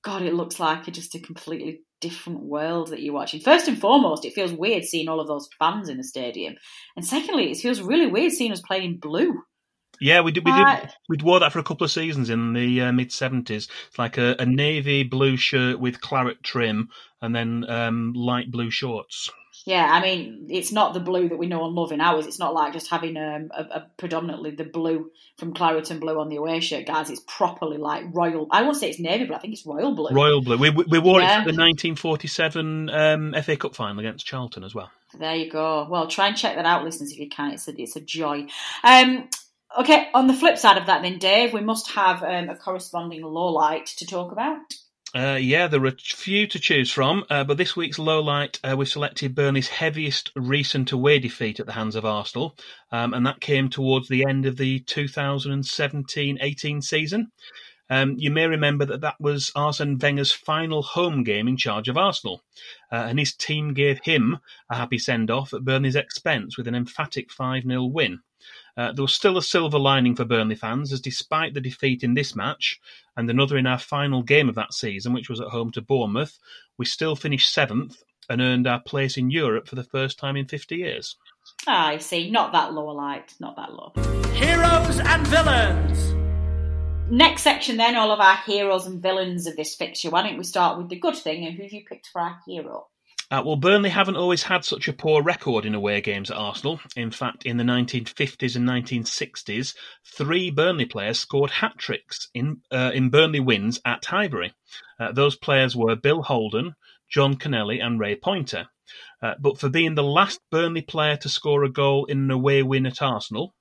God, 0.00 0.22
it 0.22 0.32
looks 0.32 0.58
like 0.58 0.88
a, 0.88 0.90
just 0.90 1.16
a 1.16 1.20
completely 1.20 1.82
different 2.00 2.44
world 2.44 2.88
that 2.92 3.02
you're 3.02 3.12
watching. 3.12 3.42
First 3.42 3.68
and 3.68 3.78
foremost, 3.78 4.24
it 4.24 4.32
feels 4.32 4.52
weird 4.54 4.84
seeing 4.84 5.10
all 5.10 5.20
of 5.20 5.28
those 5.28 5.50
fans 5.58 5.90
in 5.90 5.98
the 5.98 6.02
stadium, 6.02 6.54
and 6.96 7.04
secondly, 7.04 7.50
it 7.50 7.58
feels 7.58 7.82
really 7.82 8.06
weird 8.06 8.32
seeing 8.32 8.52
us 8.52 8.62
playing 8.62 9.00
blue. 9.02 9.42
Yeah, 10.00 10.20
we 10.20 10.32
did. 10.32 10.44
We 10.44 10.52
Uh, 10.52 10.80
did. 10.80 10.90
We 11.08 11.16
wore 11.22 11.40
that 11.40 11.52
for 11.52 11.58
a 11.58 11.62
couple 11.64 11.84
of 11.84 11.90
seasons 11.90 12.30
in 12.30 12.52
the 12.52 12.82
uh, 12.82 12.92
mid 12.92 13.12
seventies. 13.12 13.68
It's 13.88 13.98
like 13.98 14.18
a, 14.18 14.36
a 14.38 14.46
navy 14.46 15.02
blue 15.02 15.36
shirt 15.36 15.80
with 15.80 16.00
claret 16.00 16.42
trim, 16.42 16.88
and 17.20 17.34
then 17.34 17.64
um, 17.68 18.12
light 18.14 18.50
blue 18.50 18.70
shorts. 18.70 19.30
Yeah, 19.64 19.86
I 19.90 20.00
mean, 20.00 20.46
it's 20.48 20.72
not 20.72 20.94
the 20.94 21.00
blue 21.00 21.28
that 21.28 21.36
we 21.36 21.46
know 21.46 21.66
and 21.66 21.74
love 21.74 21.92
in 21.92 22.00
ours. 22.00 22.26
It's 22.26 22.38
not 22.38 22.54
like 22.54 22.72
just 22.72 22.88
having 22.88 23.16
um, 23.18 23.50
a, 23.52 23.62
a 23.64 23.86
predominantly 23.98 24.52
the 24.52 24.64
blue 24.64 25.10
from 25.36 25.52
claret 25.52 25.90
and 25.90 26.00
Blue 26.00 26.18
on 26.18 26.28
the 26.30 26.36
away 26.36 26.60
shirt, 26.60 26.86
guys. 26.86 27.10
It's 27.10 27.22
properly 27.26 27.76
like 27.76 28.04
royal. 28.14 28.46
I 28.50 28.62
won't 28.62 28.76
say 28.76 28.88
it's 28.88 29.00
navy 29.00 29.24
blue. 29.26 29.34
I 29.34 29.40
think 29.40 29.52
it's 29.52 29.66
royal 29.66 29.94
blue. 29.94 30.10
Royal 30.14 30.40
blue. 30.40 30.56
We, 30.56 30.70
we 30.70 30.98
wore 31.00 31.20
Yeah. 31.20 31.40
it 31.40 31.44
for 31.44 31.52
the 31.52 31.58
1947 31.58 32.88
um, 32.90 33.34
FA 33.42 33.56
Cup 33.56 33.74
final 33.74 33.98
against 33.98 34.24
Charlton 34.24 34.64
as 34.64 34.74
well. 34.74 34.90
There 35.18 35.34
you 35.34 35.50
go. 35.50 35.86
Well, 35.90 36.06
try 36.06 36.28
and 36.28 36.36
check 36.36 36.56
that 36.56 36.64
out, 36.66 36.84
listeners, 36.84 37.12
if 37.12 37.18
you 37.18 37.28
can. 37.28 37.52
It's 37.52 37.68
a, 37.68 37.80
it's 37.80 37.96
a 37.96 38.00
joy. 38.00 38.46
Um, 38.84 39.28
okay, 39.78 40.08
on 40.12 40.26
the 40.26 40.34
flip 40.34 40.58
side 40.58 40.78
of 40.78 40.86
that, 40.86 41.02
then, 41.02 41.18
Dave, 41.18 41.52
we 41.52 41.60
must 41.60 41.92
have 41.92 42.22
um, 42.22 42.48
a 42.48 42.56
corresponding 42.56 43.22
low 43.22 43.52
light 43.52 43.86
to 43.98 44.06
talk 44.06 44.32
about. 44.32 44.58
Uh, 45.14 45.38
yeah, 45.40 45.68
there 45.68 45.82
are 45.82 45.86
a 45.86 45.96
few 45.96 46.46
to 46.46 46.58
choose 46.58 46.92
from, 46.92 47.24
uh, 47.30 47.42
but 47.42 47.56
this 47.56 47.74
week's 47.74 47.98
low 47.98 48.20
light, 48.20 48.60
uh, 48.62 48.76
we 48.76 48.84
selected 48.84 49.34
Burnley's 49.34 49.68
heaviest 49.68 50.30
recent 50.36 50.92
away 50.92 51.18
defeat 51.18 51.58
at 51.58 51.66
the 51.66 51.72
hands 51.72 51.96
of 51.96 52.04
Arsenal, 52.04 52.54
um, 52.92 53.14
and 53.14 53.24
that 53.24 53.40
came 53.40 53.70
towards 53.70 54.08
the 54.08 54.26
end 54.28 54.44
of 54.44 54.58
the 54.58 54.80
2017-18 54.80 56.84
season. 56.84 57.32
Um, 57.88 58.16
you 58.18 58.30
may 58.30 58.46
remember 58.46 58.84
that 58.84 59.00
that 59.00 59.18
was 59.18 59.50
Arsene 59.56 59.96
Wenger's 59.96 60.30
final 60.30 60.82
home 60.82 61.24
game 61.24 61.48
in 61.48 61.56
charge 61.56 61.88
of 61.88 61.96
Arsenal, 61.96 62.42
uh, 62.92 62.96
and 62.96 63.18
his 63.18 63.34
team 63.34 63.72
gave 63.72 64.00
him 64.02 64.36
a 64.70 64.76
happy 64.76 64.98
send-off 64.98 65.54
at 65.54 65.64
Burnley's 65.64 65.96
expense 65.96 66.58
with 66.58 66.68
an 66.68 66.74
emphatic 66.74 67.30
5-0 67.30 67.90
win. 67.90 68.20
Uh, 68.78 68.92
there 68.92 69.02
was 69.02 69.12
still 69.12 69.36
a 69.36 69.42
silver 69.42 69.78
lining 69.78 70.14
for 70.14 70.24
Burnley 70.24 70.54
fans, 70.54 70.92
as 70.92 71.00
despite 71.00 71.52
the 71.52 71.60
defeat 71.60 72.04
in 72.04 72.14
this 72.14 72.36
match 72.36 72.80
and 73.16 73.28
another 73.28 73.58
in 73.58 73.66
our 73.66 73.78
final 73.78 74.22
game 74.22 74.48
of 74.48 74.54
that 74.54 74.72
season, 74.72 75.12
which 75.12 75.28
was 75.28 75.40
at 75.40 75.48
home 75.48 75.72
to 75.72 75.82
Bournemouth, 75.82 76.38
we 76.78 76.84
still 76.84 77.16
finished 77.16 77.52
seventh 77.52 78.04
and 78.30 78.40
earned 78.40 78.68
our 78.68 78.78
place 78.78 79.16
in 79.16 79.32
Europe 79.32 79.66
for 79.66 79.74
the 79.74 79.82
first 79.82 80.16
time 80.16 80.36
in 80.36 80.46
50 80.46 80.76
years. 80.76 81.16
Ah, 81.66 81.88
I 81.88 81.98
see. 81.98 82.30
Not 82.30 82.52
that 82.52 82.72
low 82.72 82.86
light. 82.86 83.34
Not 83.40 83.56
that 83.56 83.72
low. 83.72 83.92
Heroes 84.34 85.00
and 85.00 85.26
villains. 85.26 86.14
Next 87.10 87.42
section, 87.42 87.78
then, 87.78 87.96
all 87.96 88.12
of 88.12 88.20
our 88.20 88.36
heroes 88.36 88.86
and 88.86 89.02
villains 89.02 89.48
of 89.48 89.56
this 89.56 89.74
fixture. 89.74 90.10
Why 90.10 90.22
don't 90.22 90.38
we 90.38 90.44
start 90.44 90.78
with 90.78 90.88
the 90.88 91.00
good 91.00 91.16
thing 91.16 91.44
and 91.44 91.56
who 91.56 91.64
have 91.64 91.72
you 91.72 91.84
picked 91.84 92.08
for 92.08 92.20
our 92.20 92.38
hero? 92.46 92.86
Uh, 93.30 93.42
well, 93.44 93.56
Burnley 93.56 93.90
haven't 93.90 94.16
always 94.16 94.44
had 94.44 94.64
such 94.64 94.88
a 94.88 94.92
poor 94.92 95.22
record 95.22 95.66
in 95.66 95.74
away 95.74 96.00
games 96.00 96.30
at 96.30 96.36
Arsenal. 96.38 96.80
In 96.96 97.10
fact, 97.10 97.44
in 97.44 97.58
the 97.58 97.64
1950s 97.64 98.56
and 98.56 98.66
1960s, 98.66 99.74
three 100.06 100.50
Burnley 100.50 100.86
players 100.86 101.18
scored 101.18 101.50
hat 101.50 101.76
tricks 101.76 102.30
in 102.32 102.62
uh, 102.70 102.90
in 102.94 103.10
Burnley 103.10 103.40
wins 103.40 103.80
at 103.84 104.06
Highbury. 104.06 104.54
Uh, 104.98 105.12
those 105.12 105.36
players 105.36 105.76
were 105.76 105.94
Bill 105.94 106.22
Holden, 106.22 106.74
John 107.10 107.36
Kennelly, 107.36 107.84
and 107.84 108.00
Ray 108.00 108.16
Pointer. 108.16 108.68
Uh, 109.20 109.34
but 109.38 109.58
for 109.58 109.68
being 109.68 109.94
the 109.94 110.02
last 110.02 110.40
Burnley 110.50 110.82
player 110.82 111.16
to 111.18 111.28
score 111.28 111.64
a 111.64 111.70
goal 111.70 112.06
in 112.06 112.18
an 112.18 112.30
away 112.30 112.62
win 112.62 112.86
at 112.86 113.02
Arsenal, 113.02 113.54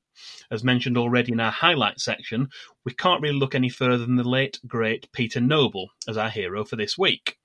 as 0.49 0.63
mentioned 0.63 0.97
already 0.97 1.33
in 1.33 1.41
our 1.41 1.51
highlight 1.51 1.99
section, 1.99 2.47
we 2.85 2.93
can't 2.93 3.21
really 3.21 3.37
look 3.37 3.53
any 3.53 3.69
further 3.69 4.05
than 4.05 4.15
the 4.15 4.23
late, 4.23 4.59
great 4.65 5.11
Peter 5.11 5.41
Noble 5.41 5.89
as 6.07 6.15
our 6.15 6.29
hero 6.29 6.63
for 6.63 6.77
this 6.77 6.97
week. 6.97 7.37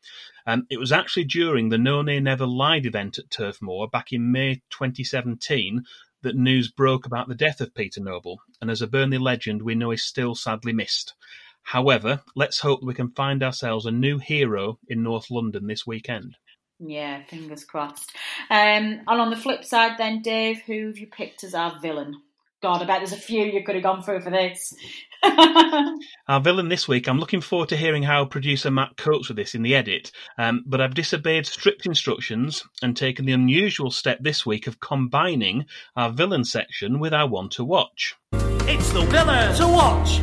Um, 0.47 0.67
it 0.71 0.79
was 0.79 0.93
actually 0.93 1.25
during 1.25 1.69
the 1.69 1.79
No 1.79 2.03
Nay 2.03 2.21
Never 2.21 2.47
live 2.47 2.87
event 2.87 3.19
at 3.19 3.31
Turf 3.31 3.61
Moor 3.63 3.89
back 3.89 4.13
in 4.13 4.33
May 4.33 4.63
2017 4.71 5.85
that 6.23 6.37
news 6.37 6.71
broke 6.71 7.07
about 7.07 7.29
the 7.29 7.35
death 7.35 7.61
of 7.61 7.75
Peter 7.75 8.01
Noble, 8.01 8.41
and 8.61 8.71
as 8.71 8.83
a 8.83 8.87
Burnley 8.87 9.19
legend, 9.19 9.63
we 9.63 9.75
know 9.75 9.91
he's 9.91 10.05
still 10.05 10.35
sadly 10.35 10.73
missed. 10.73 11.15
However, 11.63 12.23
let's 12.35 12.61
hope 12.61 12.83
we 12.83 12.95
can 12.95 13.11
find 13.11 13.43
ourselves 13.43 13.87
a 13.87 13.91
new 13.91 14.19
hero 14.19 14.79
in 14.89 15.03
North 15.03 15.31
London 15.31 15.67
this 15.67 15.87
weekend. 15.87 16.37
Yeah, 16.81 17.23
fingers 17.23 17.65
crossed. 17.65 18.13
Um, 18.51 19.03
and 19.07 19.09
on 19.09 19.31
the 19.31 19.37
flip 19.37 19.65
side, 19.65 19.99
then, 19.99 20.23
Dave, 20.23 20.63
who 20.63 20.89
have 20.89 20.99
you 20.99 21.07
picked 21.07 21.45
as 21.45 21.55
our 21.55 21.79
villain? 21.81 22.21
God, 22.61 22.83
I 22.83 22.87
bet 22.87 22.99
there's 22.99 23.13
a 23.13 23.17
few 23.17 23.45
you 23.45 23.65
could 23.65 23.77
have 23.77 23.85
gone 23.85 24.03
through 24.03 24.21
for 24.21 24.31
this. 24.31 24.75
Our 25.23 26.41
villain 26.41 26.69
this 26.69 26.89
week, 26.89 27.09
I'm 27.09 27.19
looking 27.19 27.41
forward 27.41 27.69
to 27.71 27.77
hearing 27.77 28.03
how 28.03 28.25
producer 28.25 28.71
Matt 28.71 28.97
copes 28.97 29.29
with 29.29 29.37
this 29.37 29.55
in 29.55 29.63
the 29.63 29.75
edit, 29.75 30.11
um, 30.39 30.65
but 30.67 30.81
I've 30.81 30.95
disobeyed 30.95 31.47
strict 31.47 31.87
instructions 31.87 32.65
and 32.83 32.97
taken 32.97 33.25
the 33.25 33.33
unusual 33.33 33.91
step 33.91 34.19
this 34.21 34.45
week 34.45 34.67
of 34.67 34.81
combining 34.81 35.67
our 35.97 36.11
villain 36.11 36.45
section 36.45 36.99
with 36.99 37.15
our 37.15 37.29
one 37.29 37.49
to 37.51 37.65
watch. 37.65 38.17
It's 38.33 38.93
the 38.93 39.03
villain 39.03 39.55
to 39.57 39.69
watch. 39.69 40.23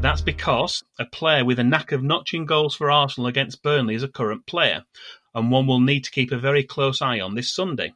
That's 0.00 0.20
because 0.20 0.84
a 0.98 1.06
player 1.06 1.44
with 1.44 1.58
a 1.58 1.64
knack 1.64 1.90
of 1.92 2.04
notching 2.04 2.46
goals 2.46 2.76
for 2.76 2.90
Arsenal 2.90 3.26
against 3.26 3.62
Burnley 3.62 3.96
is 3.96 4.04
a 4.04 4.08
current 4.08 4.46
player, 4.46 4.84
and 5.34 5.50
one 5.50 5.66
we'll 5.66 5.80
need 5.80 6.04
to 6.04 6.10
keep 6.10 6.30
a 6.30 6.38
very 6.38 6.62
close 6.62 7.02
eye 7.02 7.20
on 7.20 7.34
this 7.34 7.50
Sunday. 7.50 7.94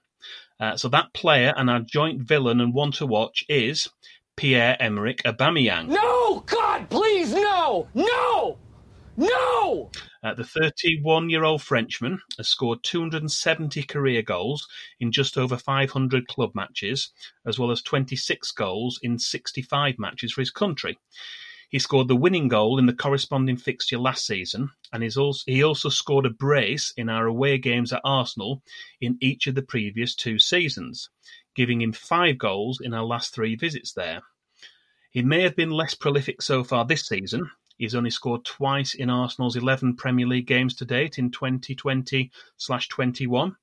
Uh, 0.59 0.77
so 0.77 0.89
that 0.89 1.13
player 1.13 1.53
and 1.57 1.69
our 1.69 1.81
joint 1.81 2.23
villain 2.23 2.61
and 2.61 2.73
one 2.73 2.93
to 2.93 3.07
watch 3.07 3.45
is 3.49 3.89
Pierre 4.37 4.77
Emerick 4.81 5.23
Aubameyang. 5.25 5.89
No! 5.89 6.41
God, 6.47 6.89
please, 6.89 7.33
no! 7.35 7.89
No! 7.95 8.59
No! 9.17 9.91
Uh, 10.23 10.35
the 10.35 10.45
31 10.45 11.29
year 11.29 11.45
old 11.45 11.62
Frenchman 11.62 12.21
has 12.39 12.49
scored 12.49 12.83
270 12.83 13.83
career 13.83 14.23
goals 14.23 14.67
in 14.99 15.12
just 15.12 15.37
over 15.37 15.57
500 15.57 16.29
club 16.29 16.53
matches, 16.55 17.11
as 17.45 17.59
well 17.59 17.71
as 17.71 17.83
26 17.83 18.53
goals 18.53 18.99
in 19.03 19.19
65 19.19 19.99
matches 19.99 20.33
for 20.33 20.41
his 20.41 20.51
country. 20.51 20.99
He 21.69 21.79
scored 21.79 22.09
the 22.09 22.17
winning 22.17 22.49
goal 22.49 22.79
in 22.79 22.85
the 22.85 22.93
corresponding 22.93 23.57
fixture 23.57 23.99
last 23.99 24.27
season, 24.27 24.71
and 24.93 25.03
also, 25.17 25.43
he 25.47 25.62
also 25.62 25.89
scored 25.89 26.27
a 26.27 26.31
brace 26.31 26.93
in 26.99 27.09
our 27.09 27.27
away 27.27 27.57
games 27.57 27.93
at 27.93 28.03
Arsenal 28.05 28.62
in 29.01 29.17
each 29.21 29.47
of 29.47 29.55
the 29.55 29.62
previous 29.62 30.15
two 30.15 30.39
seasons, 30.39 31.09
giving 31.55 31.81
him 31.81 31.93
five 31.93 32.39
goals 32.39 32.81
in 32.81 32.95
our 32.95 33.05
last 33.05 33.35
three 33.35 33.55
visits 33.55 33.93
there. 33.93 34.23
He 35.11 35.23
may 35.23 35.43
have 35.43 35.55
been 35.55 35.71
less 35.71 35.95
prolific 35.95 36.41
so 36.41 36.65
far 36.65 36.85
this 36.85 37.07
season. 37.07 37.51
He's 37.77 37.95
only 37.95 38.11
scored 38.11 38.45
twice 38.45 38.95
in 38.95 39.11
Arsenal's 39.11 39.57
11 39.57 39.97
Premier 39.97 40.27
League 40.27 40.47
games 40.47 40.75
to 40.77 40.85
date 40.85 41.19
in 41.19 41.31
2020 41.31 42.31
21, 42.89 43.57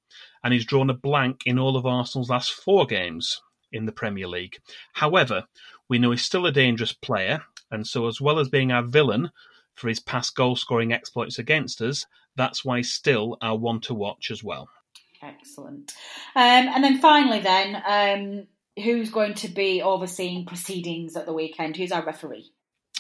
and 0.44 0.54
he's 0.54 0.66
drawn 0.66 0.90
a 0.90 0.94
blank 0.94 1.44
in 1.46 1.58
all 1.58 1.76
of 1.76 1.86
Arsenal's 1.86 2.30
last 2.30 2.52
four 2.52 2.86
games 2.86 3.42
in 3.72 3.86
the 3.86 3.92
Premier 3.92 4.28
League. 4.28 4.60
However, 4.94 5.46
we 5.88 6.00
know 6.00 6.12
he's 6.12 6.26
still 6.26 6.46
a 6.46 6.52
dangerous 6.52 6.94
player, 6.94 7.44
and 7.72 7.88
so 7.88 8.08
as 8.08 8.20
well 8.20 8.40
as 8.40 8.50
being 8.50 8.72
our 8.72 8.84
villain 8.84 9.32
for 9.74 9.88
his 9.88 10.00
past 10.00 10.36
goal 10.36 10.56
scoring 10.56 10.92
exploits 10.92 11.40
against 11.40 11.82
us, 11.82 12.06
that's 12.36 12.66
why 12.66 12.78
he's 12.78 12.94
still 12.94 13.38
our 13.42 13.58
one 13.58 13.80
to 13.82 13.94
watch 13.94 14.32
as 14.32 14.44
well. 14.44 14.70
Excellent. 15.22 15.94
Um, 16.36 16.70
and 16.70 16.84
then 16.84 17.00
finally, 17.00 17.40
then, 17.42 17.84
um, 17.86 18.48
who's 18.84 19.10
going 19.10 19.34
to 19.36 19.50
be 19.50 19.82
overseeing 19.82 20.46
proceedings 20.46 21.16
at 21.16 21.26
the 21.26 21.34
weekend? 21.34 21.76
Who's 21.76 21.92
our 21.92 22.06
referee? 22.06 22.52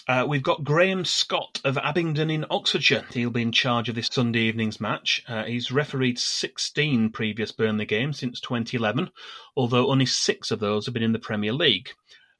Uh, 0.07 0.25
we've 0.27 0.41
got 0.41 0.63
Graham 0.63 1.05
Scott 1.05 1.61
of 1.63 1.77
Abingdon 1.77 2.31
in 2.31 2.45
Oxfordshire. 2.49 3.05
He'll 3.13 3.29
be 3.29 3.43
in 3.43 3.51
charge 3.51 3.89
of 3.89 3.95
this 3.95 4.09
Sunday 4.11 4.39
evening's 4.39 4.81
match. 4.81 5.23
Uh, 5.27 5.43
he's 5.43 5.71
refereed 5.71 6.17
16 6.17 7.11
previous 7.11 7.51
Burnley 7.51 7.85
games 7.85 8.17
since 8.17 8.39
2011, 8.41 9.11
although 9.55 9.91
only 9.91 10.07
six 10.07 10.49
of 10.49 10.59
those 10.59 10.85
have 10.87 10.95
been 10.95 11.03
in 11.03 11.11
the 11.13 11.19
Premier 11.19 11.53
League. 11.53 11.91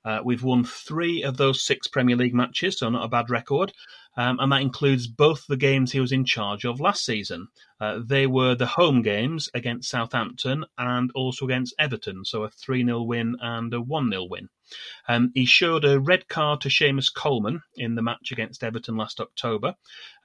Uh, 0.03 0.19
we've 0.23 0.43
won 0.43 0.63
three 0.63 1.21
of 1.21 1.37
those 1.37 1.63
six 1.63 1.87
Premier 1.87 2.15
League 2.15 2.33
matches, 2.33 2.79
so 2.79 2.89
not 2.89 3.05
a 3.05 3.09
bad 3.09 3.29
record. 3.29 3.71
Um, 4.17 4.39
and 4.39 4.51
that 4.51 4.61
includes 4.61 5.05
both 5.05 5.45
the 5.47 5.57
games 5.57 5.91
he 5.91 5.99
was 5.99 6.11
in 6.11 6.25
charge 6.25 6.65
of 6.65 6.79
last 6.79 7.05
season. 7.05 7.49
Uh, 7.79 7.99
they 8.03 8.27
were 8.27 8.55
the 8.55 8.65
home 8.65 9.01
games 9.01 9.49
against 9.53 9.89
Southampton 9.89 10.65
and 10.77 11.11
also 11.15 11.45
against 11.45 11.73
Everton, 11.79 12.25
so 12.25 12.43
a 12.43 12.49
3 12.49 12.85
0 12.85 13.03
win 13.03 13.37
and 13.41 13.73
a 13.73 13.81
1 13.81 14.11
0 14.11 14.25
win. 14.25 14.49
Um, 15.07 15.31
he 15.33 15.45
showed 15.45 15.85
a 15.85 15.99
red 15.99 16.27
card 16.27 16.61
to 16.61 16.69
Seamus 16.69 17.11
Coleman 17.13 17.61
in 17.75 17.95
the 17.95 18.01
match 18.01 18.31
against 18.31 18.63
Everton 18.63 18.97
last 18.97 19.19
October, 19.19 19.75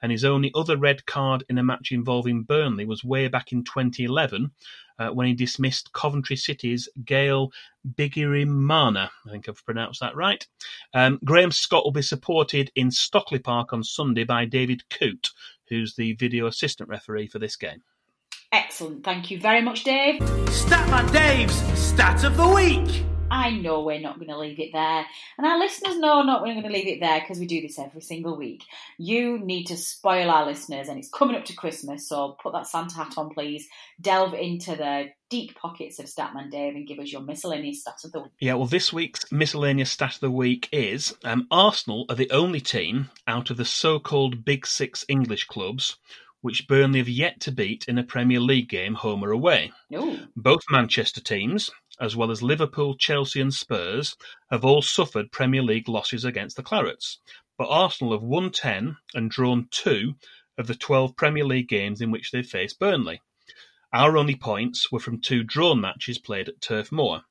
and 0.01 0.11
his 0.11 0.23
only 0.23 0.51
other 0.53 0.77
red 0.77 1.05
card 1.05 1.43
in 1.49 1.57
a 1.57 1.63
match 1.63 1.91
involving 1.91 2.43
Burnley 2.43 2.85
was 2.85 3.03
way 3.03 3.27
back 3.27 3.51
in 3.51 3.63
2011 3.63 4.51
uh, 4.99 5.09
when 5.09 5.27
he 5.27 5.33
dismissed 5.33 5.93
Coventry 5.93 6.35
City's 6.35 6.87
Gaël 7.03 7.51
Bigirimana. 7.95 9.09
I 9.25 9.31
think 9.31 9.49
I've 9.49 9.65
pronounced 9.65 9.99
that 10.01 10.15
right. 10.15 10.45
Um, 10.93 11.19
Graham 11.23 11.51
Scott 11.51 11.83
will 11.83 11.91
be 11.91 12.01
supported 12.01 12.71
in 12.75 12.91
Stockley 12.91 13.39
Park 13.39 13.73
on 13.73 13.83
Sunday 13.83 14.23
by 14.23 14.45
David 14.45 14.83
Coote, 14.89 15.29
who's 15.69 15.95
the 15.95 16.13
video 16.13 16.47
assistant 16.47 16.89
referee 16.89 17.27
for 17.27 17.39
this 17.39 17.55
game. 17.55 17.81
Excellent. 18.51 19.03
Thank 19.03 19.31
you 19.31 19.39
very 19.39 19.61
much, 19.61 19.83
Dave. 19.83 20.21
Statman 20.45 21.11
Dave's 21.11 21.55
Stat 21.77 22.23
of 22.23 22.37
the 22.37 22.47
Week. 22.47 23.03
I 23.31 23.49
know 23.49 23.81
we're 23.81 23.99
not 23.99 24.19
going 24.19 24.29
to 24.29 24.37
leave 24.37 24.59
it 24.59 24.71
there, 24.71 25.05
and 25.37 25.47
our 25.47 25.57
listeners 25.57 25.97
know 25.97 26.21
not 26.21 26.41
we're 26.41 26.53
going 26.53 26.65
to 26.65 26.71
leave 26.71 26.87
it 26.87 26.99
there 26.99 27.19
because 27.19 27.39
we 27.39 27.47
do 27.47 27.61
this 27.61 27.79
every 27.79 28.01
single 28.01 28.37
week. 28.37 28.63
You 28.97 29.39
need 29.39 29.65
to 29.65 29.77
spoil 29.77 30.29
our 30.29 30.45
listeners, 30.45 30.89
and 30.89 30.99
it's 30.99 31.09
coming 31.09 31.35
up 31.35 31.45
to 31.45 31.55
Christmas, 31.55 32.07
so 32.07 32.37
put 32.41 32.53
that 32.53 32.67
Santa 32.67 32.95
hat 32.95 33.13
on, 33.17 33.29
please. 33.29 33.67
Delve 33.99 34.35
into 34.35 34.75
the 34.75 35.09
deep 35.29 35.55
pockets 35.55 35.99
of 35.99 36.05
Statman 36.05 36.51
Dave 36.51 36.75
and 36.75 36.87
give 36.87 36.99
us 36.99 37.11
your 37.11 37.21
miscellaneous 37.21 37.83
stats 37.83 38.05
of 38.05 38.11
the 38.11 38.21
week. 38.21 38.31
Yeah, 38.39 38.53
well, 38.55 38.67
this 38.67 38.93
week's 38.93 39.31
miscellaneous 39.31 39.91
stat 39.91 40.15
of 40.15 40.19
the 40.19 40.31
week 40.31 40.69
is 40.71 41.15
um, 41.23 41.47
Arsenal 41.49 42.05
are 42.09 42.15
the 42.15 42.31
only 42.31 42.61
team 42.61 43.09
out 43.27 43.49
of 43.49 43.57
the 43.57 43.65
so 43.65 43.99
called 43.99 44.45
Big 44.45 44.67
Six 44.67 45.03
English 45.09 45.45
clubs 45.45 45.97
which 46.45 46.67
Burnley 46.67 46.99
have 46.99 47.09
yet 47.09 47.39
to 47.39 47.51
beat 47.51 47.85
in 47.87 47.97
a 47.97 48.03
Premier 48.03 48.39
League 48.39 48.69
game, 48.69 48.93
home 48.93 49.25
or 49.25 49.31
away. 49.31 49.71
Ooh. 49.95 50.19
Both 50.35 50.61
Manchester 50.69 51.19
teams, 51.19 51.71
as 51.99 52.15
well 52.15 52.31
as 52.31 52.43
Liverpool, 52.43 52.95
Chelsea, 52.95 53.41
and 53.41 53.53
Spurs, 53.53 54.15
have 54.49 54.65
all 54.65 54.81
suffered 54.81 55.31
Premier 55.31 55.61
League 55.61 55.87
losses 55.87 56.25
against 56.25 56.55
the 56.55 56.63
Clarets. 56.63 57.17
But 57.57 57.69
Arsenal 57.69 58.13
have 58.13 58.23
won 58.23 58.51
10 58.51 58.97
and 59.13 59.31
drawn 59.31 59.67
2 59.71 60.15
of 60.57 60.67
the 60.67 60.75
12 60.75 61.15
Premier 61.15 61.45
League 61.45 61.67
games 61.67 62.01
in 62.01 62.11
which 62.11 62.31
they've 62.31 62.45
faced 62.45 62.79
Burnley. 62.79 63.21
Our 63.93 64.17
only 64.17 64.35
points 64.35 64.91
were 64.91 64.99
from 64.99 65.21
two 65.21 65.43
drawn 65.43 65.79
matches 65.79 66.17
played 66.17 66.49
at 66.49 66.59
Turf 66.59 66.91
Moor. 66.91 67.23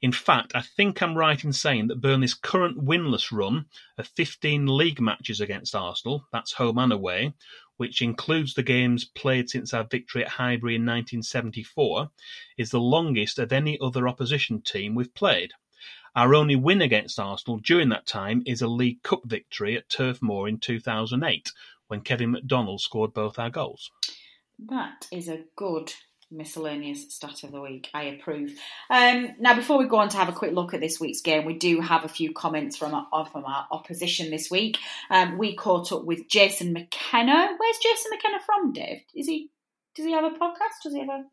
In 0.00 0.12
fact, 0.12 0.52
I 0.54 0.60
think 0.60 1.02
I'm 1.02 1.16
right 1.16 1.42
in 1.42 1.52
saying 1.52 1.88
that 1.88 2.00
Burnley's 2.00 2.34
current 2.34 2.84
winless 2.84 3.32
run 3.32 3.66
of 3.98 4.06
15 4.06 4.66
league 4.66 5.00
matches 5.00 5.40
against 5.40 5.74
Arsenal, 5.74 6.28
that's 6.30 6.52
home 6.52 6.78
and 6.78 6.92
away, 6.92 7.34
which 7.76 8.02
includes 8.02 8.54
the 8.54 8.62
games 8.62 9.04
played 9.04 9.50
since 9.50 9.74
our 9.74 9.84
victory 9.84 10.22
at 10.22 10.30
Highbury 10.30 10.76
in 10.76 10.82
1974, 10.82 12.10
is 12.56 12.70
the 12.70 12.80
longest 12.80 13.38
of 13.38 13.52
any 13.52 13.78
other 13.80 14.08
opposition 14.08 14.60
team 14.62 14.94
we've 14.94 15.14
played. 15.14 15.52
Our 16.16 16.34
only 16.34 16.54
win 16.54 16.80
against 16.80 17.18
Arsenal 17.18 17.58
during 17.58 17.88
that 17.88 18.06
time 18.06 18.42
is 18.46 18.62
a 18.62 18.68
League 18.68 19.02
Cup 19.02 19.22
victory 19.24 19.76
at 19.76 19.88
Turf 19.88 20.22
Moor 20.22 20.48
in 20.48 20.58
2008, 20.58 21.50
when 21.88 22.02
Kevin 22.02 22.30
McDonald 22.30 22.80
scored 22.80 23.12
both 23.12 23.38
our 23.38 23.50
goals. 23.50 23.90
That 24.58 25.08
is 25.10 25.28
a 25.28 25.44
good 25.56 25.92
miscellaneous 26.34 27.14
stat 27.14 27.44
of 27.44 27.52
the 27.52 27.60
week. 27.60 27.88
I 27.94 28.04
approve. 28.04 28.52
Um, 28.90 29.30
now, 29.38 29.54
before 29.54 29.78
we 29.78 29.86
go 29.86 29.98
on 29.98 30.08
to 30.10 30.16
have 30.16 30.28
a 30.28 30.32
quick 30.32 30.52
look 30.52 30.74
at 30.74 30.80
this 30.80 31.00
week's 31.00 31.20
game, 31.20 31.44
we 31.44 31.54
do 31.54 31.80
have 31.80 32.04
a 32.04 32.08
few 32.08 32.32
comments 32.32 32.76
from 32.76 32.94
our, 32.94 33.26
from 33.26 33.44
our 33.44 33.66
opposition 33.70 34.30
this 34.30 34.50
week. 34.50 34.78
Um, 35.10 35.38
we 35.38 35.54
caught 35.56 35.92
up 35.92 36.04
with 36.04 36.28
Jason 36.28 36.72
McKenna. 36.72 37.54
Where's 37.56 37.78
Jason 37.78 38.10
McKenna 38.10 38.38
from, 38.44 38.72
Dave? 38.72 39.00
Is 39.14 39.26
he? 39.26 39.50
Does 39.94 40.06
he 40.06 40.12
have 40.12 40.24
a 40.24 40.30
podcast? 40.30 40.82
Does 40.82 40.92
he 40.92 41.00
have 41.00 41.08
a? 41.08 41.24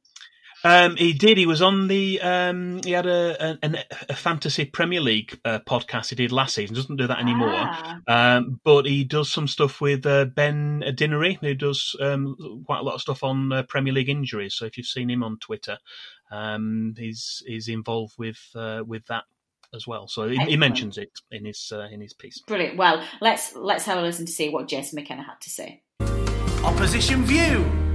Um, 0.64 0.96
he 0.96 1.14
did. 1.14 1.38
He 1.38 1.46
was 1.46 1.62
on 1.62 1.88
the. 1.88 2.22
Um, 2.22 2.82
he 2.84 2.92
had 2.92 3.08
a, 3.08 3.58
a, 3.64 3.86
a 4.10 4.16
fantasy 4.16 4.66
Premier 4.66 5.02
League 5.02 5.40
uh, 5.44 5.60
podcast 5.68 6.10
he 6.10 6.16
did 6.16 6.32
last 6.32 6.56
season. 6.56 6.76
Doesn't 6.76 6.98
do 6.98 7.08
that 7.08 7.20
anymore. 7.20 7.54
Ah. 7.54 8.00
Um, 8.08 8.60
but 8.64 8.86
he 8.86 9.04
does 9.04 9.32
some 9.32 9.48
stuff 9.48 9.82
with 9.82 10.06
uh, 10.06 10.26
Ben 10.26 10.84
Dinnery, 10.96 11.40
who 11.40 11.54
does 11.54 11.96
um, 12.00 12.64
quite 12.66 12.80
a 12.80 12.84
lot 12.84 12.96
of 12.96 13.02
stuff 13.02 13.24
on 13.24 13.52
uh, 13.52 13.64
Premier 13.64 13.94
League 13.94 14.10
injuries. 14.10 14.56
So 14.56 14.66
if 14.66 14.78
you've 14.78 14.88
seen 14.88 15.10
him 15.10 15.24
on 15.24 15.38
Twitter, 15.40 15.78
um, 16.32 16.94
he's 16.98 17.44
he's 17.46 17.68
involved 17.68 18.16
with 18.18 18.40
uh, 18.56 18.84
with 18.86 19.06
that 19.08 19.24
as 19.74 19.88
well. 19.88 20.08
So 20.08 20.28
he, 20.28 20.38
he 20.38 20.58
mentions 20.58 20.98
it 20.98 21.12
in 21.32 21.46
his 21.46 21.72
uh, 21.74 21.88
in 21.92 22.02
his 22.02 22.14
piece. 22.14 22.40
Brilliant. 22.42 22.78
Well, 22.78 23.04
let's 23.20 23.56
let's 23.56 23.86
have 23.86 23.98
a 23.98 24.02
listen 24.02 24.26
to 24.26 24.32
see 24.32 24.50
what 24.50 24.68
Jason 24.68 24.98
McKenna 24.98 25.24
had 25.24 25.40
to 25.42 25.50
say. 25.50 25.82
Opposition 26.64 27.24
View. 27.24 27.91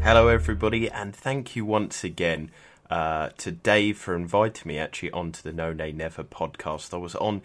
Hello, 0.00 0.28
everybody, 0.28 0.88
and 0.88 1.14
thank 1.14 1.54
you 1.54 1.66
once 1.66 2.02
again 2.02 2.50
uh, 2.88 3.30
to 3.36 3.50
Dave 3.50 3.98
for 3.98 4.14
inviting 4.14 4.68
me 4.68 4.78
actually 4.78 5.10
onto 5.10 5.42
the 5.42 5.52
No 5.52 5.72
Nay 5.72 5.92
Never 5.92 6.24
podcast. 6.24 6.94
I 6.94 6.96
was 6.96 7.14
on 7.16 7.42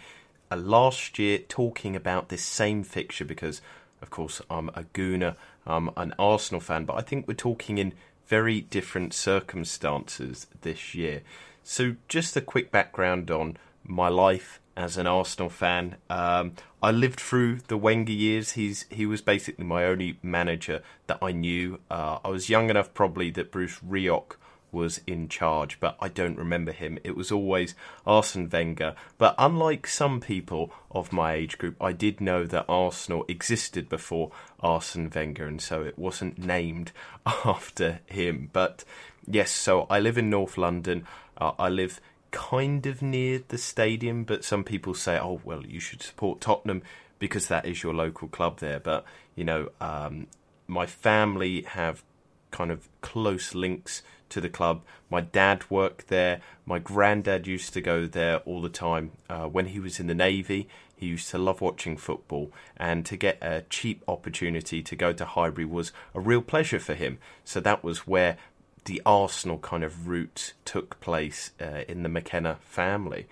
uh, 0.49 0.55
last 0.55 1.19
year 1.19 1.39
talking 1.39 1.95
about 1.95 2.29
this 2.29 2.43
same 2.43 2.83
fixture 2.83 3.25
because, 3.25 3.61
of 4.01 4.11
course, 4.11 4.41
I'm 4.49 4.69
a 4.69 4.83
Gooner, 4.93 5.35
I'm 5.65 5.89
an 5.97 6.13
Arsenal 6.17 6.61
fan, 6.61 6.85
but 6.85 6.93
I 6.93 7.01
think 7.01 7.27
we're 7.27 7.33
talking 7.33 7.79
in 7.79 7.93
very 8.27 8.61
different 8.61 9.13
circumstances 9.13 10.47
this 10.61 10.95
year. 10.95 11.23
So, 11.63 11.95
just 12.07 12.37
a 12.37 12.41
quick 12.41 12.71
background 12.71 13.29
on 13.29 13.57
my 13.83 14.07
life 14.07 14.61
as 14.75 14.97
an 14.97 15.07
Arsenal 15.07 15.49
fan. 15.49 15.97
Um, 16.09 16.53
I 16.81 16.91
lived 16.91 17.19
through 17.19 17.59
the 17.67 17.77
Wenger 17.77 18.11
years. 18.11 18.53
He's 18.53 18.85
he 18.89 19.05
was 19.05 19.21
basically 19.21 19.65
my 19.65 19.85
only 19.85 20.17
manager 20.21 20.81
that 21.07 21.19
I 21.21 21.31
knew. 21.31 21.79
Uh, 21.89 22.19
I 22.23 22.29
was 22.29 22.49
young 22.49 22.69
enough 22.69 22.93
probably 22.93 23.29
that 23.31 23.51
Bruce 23.51 23.79
Rioch 23.79 24.37
was 24.73 24.99
in 25.05 25.29
charge, 25.29 25.79
but 25.79 25.95
I 26.01 26.09
don't 26.09 26.37
remember 26.37 26.71
him. 26.71 26.97
It 27.03 27.15
was 27.15 27.31
always 27.31 27.75
Arsene 28.05 28.49
Wenger. 28.49 28.95
But 29.17 29.35
unlike 29.37 29.85
some 29.87 30.19
people 30.19 30.73
of 30.91 31.13
my 31.13 31.33
age 31.33 31.57
group, 31.57 31.75
I 31.79 31.93
did 31.93 32.19
know 32.19 32.45
that 32.45 32.65
Arsenal 32.67 33.23
existed 33.27 33.87
before 33.87 34.31
Arsene 34.59 35.11
Wenger, 35.13 35.45
and 35.45 35.61
so 35.61 35.83
it 35.83 35.97
wasn't 35.97 36.39
named 36.39 36.91
after 37.25 37.99
him. 38.07 38.49
But 38.51 38.83
yes, 39.27 39.51
so 39.51 39.85
I 39.89 39.99
live 39.99 40.17
in 40.17 40.29
North 40.29 40.57
London. 40.57 41.05
Uh, 41.37 41.51
I 41.59 41.69
live 41.69 42.01
kind 42.33 42.85
of 42.85 43.01
near 43.01 43.41
the 43.47 43.57
stadium, 43.57 44.25
but 44.25 44.43
some 44.43 44.65
people 44.65 44.93
say, 44.93 45.17
oh, 45.17 45.39
well, 45.45 45.65
you 45.65 45.79
should 45.79 46.01
support 46.01 46.41
Tottenham 46.41 46.81
because 47.19 47.47
that 47.47 47.65
is 47.65 47.83
your 47.83 47.93
local 47.93 48.27
club 48.27 48.59
there. 48.59 48.79
But, 48.79 49.05
you 49.35 49.45
know, 49.45 49.69
um, 49.79 50.27
my 50.67 50.85
family 50.85 51.61
have 51.61 52.03
kind 52.51 52.71
of 52.71 52.89
close 52.99 53.55
links 53.55 54.01
to 54.29 54.41
the 54.41 54.49
club. 54.49 54.81
My 55.09 55.21
dad 55.21 55.69
worked 55.69 56.07
there. 56.07 56.41
My 56.65 56.79
granddad 56.79 57.47
used 57.47 57.71
to 57.73 57.81
go 57.81 58.07
there 58.07 58.37
all 58.39 58.61
the 58.61 58.69
time. 58.69 59.11
Uh, 59.29 59.45
when 59.45 59.67
he 59.67 59.79
was 59.79 59.99
in 59.99 60.07
the 60.07 60.15
Navy, 60.15 60.67
he 60.95 61.05
used 61.05 61.29
to 61.29 61.37
love 61.37 61.61
watching 61.61 61.97
football, 61.97 62.51
and 62.77 63.05
to 63.05 63.17
get 63.17 63.37
a 63.41 63.63
cheap 63.69 64.03
opportunity 64.07 64.81
to 64.81 64.95
go 64.95 65.11
to 65.11 65.25
Highbury 65.25 65.65
was 65.65 65.91
a 66.15 66.19
real 66.19 66.41
pleasure 66.41 66.79
for 66.79 66.93
him. 66.93 67.19
So 67.43 67.59
that 67.59 67.83
was 67.83 68.07
where 68.07 68.37
the 68.85 69.01
Arsenal 69.05 69.57
kind 69.59 69.83
of 69.83 70.07
route 70.07 70.53
took 70.65 70.99
place 70.99 71.51
uh, 71.61 71.81
in 71.87 72.03
the 72.03 72.09
McKenna 72.09 72.57
family. 72.61 73.27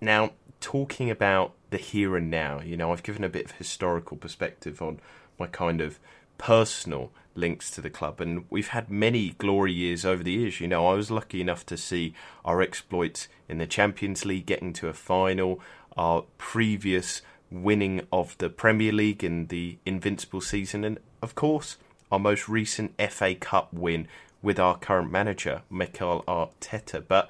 Now, 0.00 0.32
talking 0.60 1.10
about 1.10 1.52
the 1.70 1.76
here 1.76 2.16
and 2.16 2.30
now, 2.30 2.60
you 2.60 2.76
know, 2.76 2.92
I've 2.92 3.02
given 3.02 3.24
a 3.24 3.28
bit 3.28 3.46
of 3.46 3.50
historical 3.52 4.16
perspective 4.16 4.82
on 4.82 5.00
my 5.38 5.46
kind 5.46 5.80
of 5.80 5.98
personal 6.38 7.12
links 7.34 7.70
to 7.72 7.80
the 7.80 7.90
club, 7.90 8.20
and 8.20 8.44
we've 8.50 8.68
had 8.68 8.90
many 8.90 9.30
glory 9.30 9.72
years 9.72 10.04
over 10.04 10.22
the 10.22 10.32
years. 10.32 10.60
You 10.60 10.68
know, 10.68 10.86
I 10.86 10.94
was 10.94 11.10
lucky 11.10 11.40
enough 11.40 11.66
to 11.66 11.76
see 11.76 12.14
our 12.44 12.62
exploits 12.62 13.28
in 13.48 13.58
the 13.58 13.66
Champions 13.66 14.24
League, 14.24 14.46
getting 14.46 14.72
to 14.74 14.88
a 14.88 14.94
final, 14.94 15.60
our 15.96 16.24
previous 16.38 17.22
winning 17.50 18.06
of 18.12 18.36
the 18.38 18.48
Premier 18.48 18.92
League 18.92 19.22
in 19.22 19.46
the 19.46 19.78
Invincible 19.84 20.40
season, 20.40 20.84
and 20.84 20.98
of 21.22 21.34
course, 21.34 21.76
our 22.10 22.18
most 22.18 22.48
recent 22.48 22.94
FA 23.10 23.34
Cup 23.34 23.72
win 23.72 24.08
with 24.46 24.60
our 24.60 24.78
current 24.78 25.10
manager, 25.10 25.62
Mikel 25.68 26.22
Arteta. 26.28 27.02
But 27.06 27.28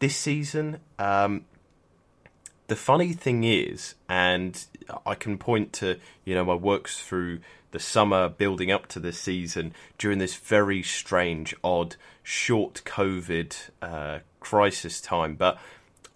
this 0.00 0.14
season, 0.14 0.80
um, 0.98 1.46
the 2.66 2.76
funny 2.76 3.14
thing 3.14 3.42
is, 3.42 3.94
and 4.06 4.62
I 5.06 5.14
can 5.14 5.38
point 5.38 5.72
to, 5.80 5.98
you 6.26 6.34
know, 6.34 6.44
my 6.44 6.54
works 6.54 7.00
through 7.00 7.40
the 7.70 7.78
summer 7.78 8.28
building 8.28 8.70
up 8.70 8.86
to 8.88 9.00
this 9.00 9.18
season 9.18 9.72
during 9.96 10.18
this 10.18 10.34
very 10.34 10.82
strange, 10.82 11.54
odd, 11.64 11.96
short 12.22 12.82
COVID 12.84 13.56
uh, 13.80 14.18
crisis 14.38 15.00
time. 15.00 15.36
But 15.36 15.58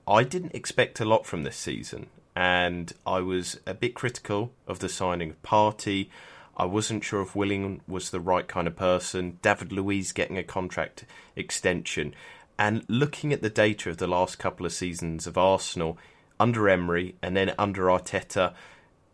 I 0.07 0.23
didn't 0.23 0.55
expect 0.55 1.01
a 1.01 1.07
lot 1.07 1.25
from 1.25 1.45
this 1.45 1.57
season, 1.57 2.09
and 2.37 2.93
I 3.07 3.21
was 3.21 3.59
a 3.67 3.73
bit 3.73 3.95
critical 3.95 4.53
of 4.67 4.81
the 4.81 4.91
signing 4.91 5.31
of 5.31 5.43
Partey. 5.43 6.09
I 6.57 6.65
wasn't 6.65 7.05
sure 7.05 7.23
if 7.23 7.37
Willian 7.37 7.83
was 7.87 8.11
the 8.11 8.21
right 8.21 8.49
kind 8.49 8.67
of 8.67 8.77
person. 8.77 9.39
David 9.43 9.73
Luiz 9.73 10.13
getting 10.13 10.39
a 10.39 10.43
contract 10.43 11.05
extension. 11.35 12.15
And 12.59 12.85
looking 12.89 13.33
at 13.33 13.43
the 13.43 13.51
data 13.51 13.91
of 13.91 13.99
the 13.99 14.07
last 14.07 14.39
couple 14.39 14.65
of 14.65 14.73
seasons 14.73 15.27
of 15.27 15.37
Arsenal 15.37 15.99
under 16.41 16.69
Emery 16.69 17.17
and 17.23 17.37
then 17.37 17.53
under 17.59 17.85
Arteta, 17.85 18.55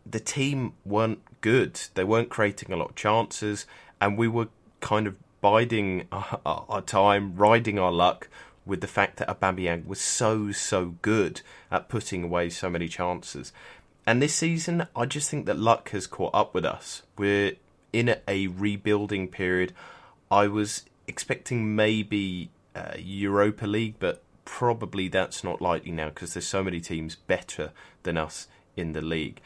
the 0.05 0.19
team 0.19 0.73
weren't 0.85 1.41
good. 1.41 1.79
They 1.95 2.03
weren't 2.03 2.29
creating 2.29 2.71
a 2.71 2.77
lot 2.77 2.91
of 2.91 2.95
chances, 2.95 3.65
and 3.99 4.17
we 4.17 4.27
were 4.27 4.47
kind 4.79 5.07
of 5.07 5.15
biding 5.41 6.07
our, 6.11 6.39
our 6.45 6.81
time, 6.81 7.35
riding 7.35 7.77
our 7.79 7.91
luck 7.91 8.29
with 8.65 8.81
the 8.81 8.87
fact 8.87 9.17
that 9.17 9.27
Aubameyang 9.27 9.85
was 9.85 9.99
so 9.99 10.51
so 10.51 10.95
good 11.01 11.41
at 11.69 11.89
putting 11.89 12.23
away 12.23 12.49
so 12.49 12.69
many 12.69 12.87
chances. 12.87 13.51
And 14.05 14.21
this 14.21 14.35
season, 14.35 14.87
I 14.95 15.05
just 15.05 15.29
think 15.29 15.45
that 15.45 15.57
luck 15.57 15.91
has 15.91 16.07
caught 16.07 16.33
up 16.33 16.53
with 16.53 16.65
us. 16.65 17.03
We're 17.17 17.53
in 17.93 18.15
a 18.27 18.47
rebuilding 18.47 19.29
period. 19.29 19.73
I 20.29 20.47
was 20.47 20.83
expecting 21.07 21.75
maybe 21.75 22.49
uh, 22.75 22.93
Europa 22.97 23.65
League, 23.65 23.95
but 23.99 24.21
probably 24.45 25.07
that's 25.07 25.43
not 25.43 25.61
likely 25.61 25.91
now 25.91 26.09
because 26.09 26.33
there's 26.33 26.47
so 26.47 26.63
many 26.63 26.81
teams 26.81 27.15
better 27.15 27.71
than 28.03 28.17
us 28.17 28.47
in 28.75 28.93
the 28.93 29.01
league. 29.01 29.39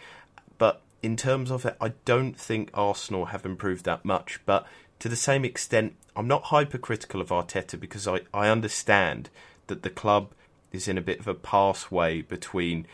But 0.57 0.81
in 1.03 1.15
terms 1.15 1.51
of 1.51 1.65
it, 1.65 1.77
I 1.79 1.89
don't 2.05 2.37
think 2.37 2.69
Arsenal 2.73 3.25
have 3.25 3.45
improved 3.45 3.85
that 3.85 4.05
much. 4.05 4.39
But 4.45 4.65
to 4.99 5.09
the 5.09 5.15
same 5.15 5.45
extent, 5.45 5.95
I'm 6.15 6.27
not 6.27 6.45
hypercritical 6.45 7.21
of 7.21 7.29
Arteta 7.29 7.79
because 7.79 8.07
I, 8.07 8.21
I 8.33 8.49
understand 8.49 9.29
that 9.67 9.83
the 9.83 9.89
club 9.89 10.31
is 10.71 10.87
in 10.87 10.97
a 10.97 11.01
bit 11.01 11.19
of 11.19 11.27
a 11.27 11.35
pathway 11.35 12.21
between 12.21 12.87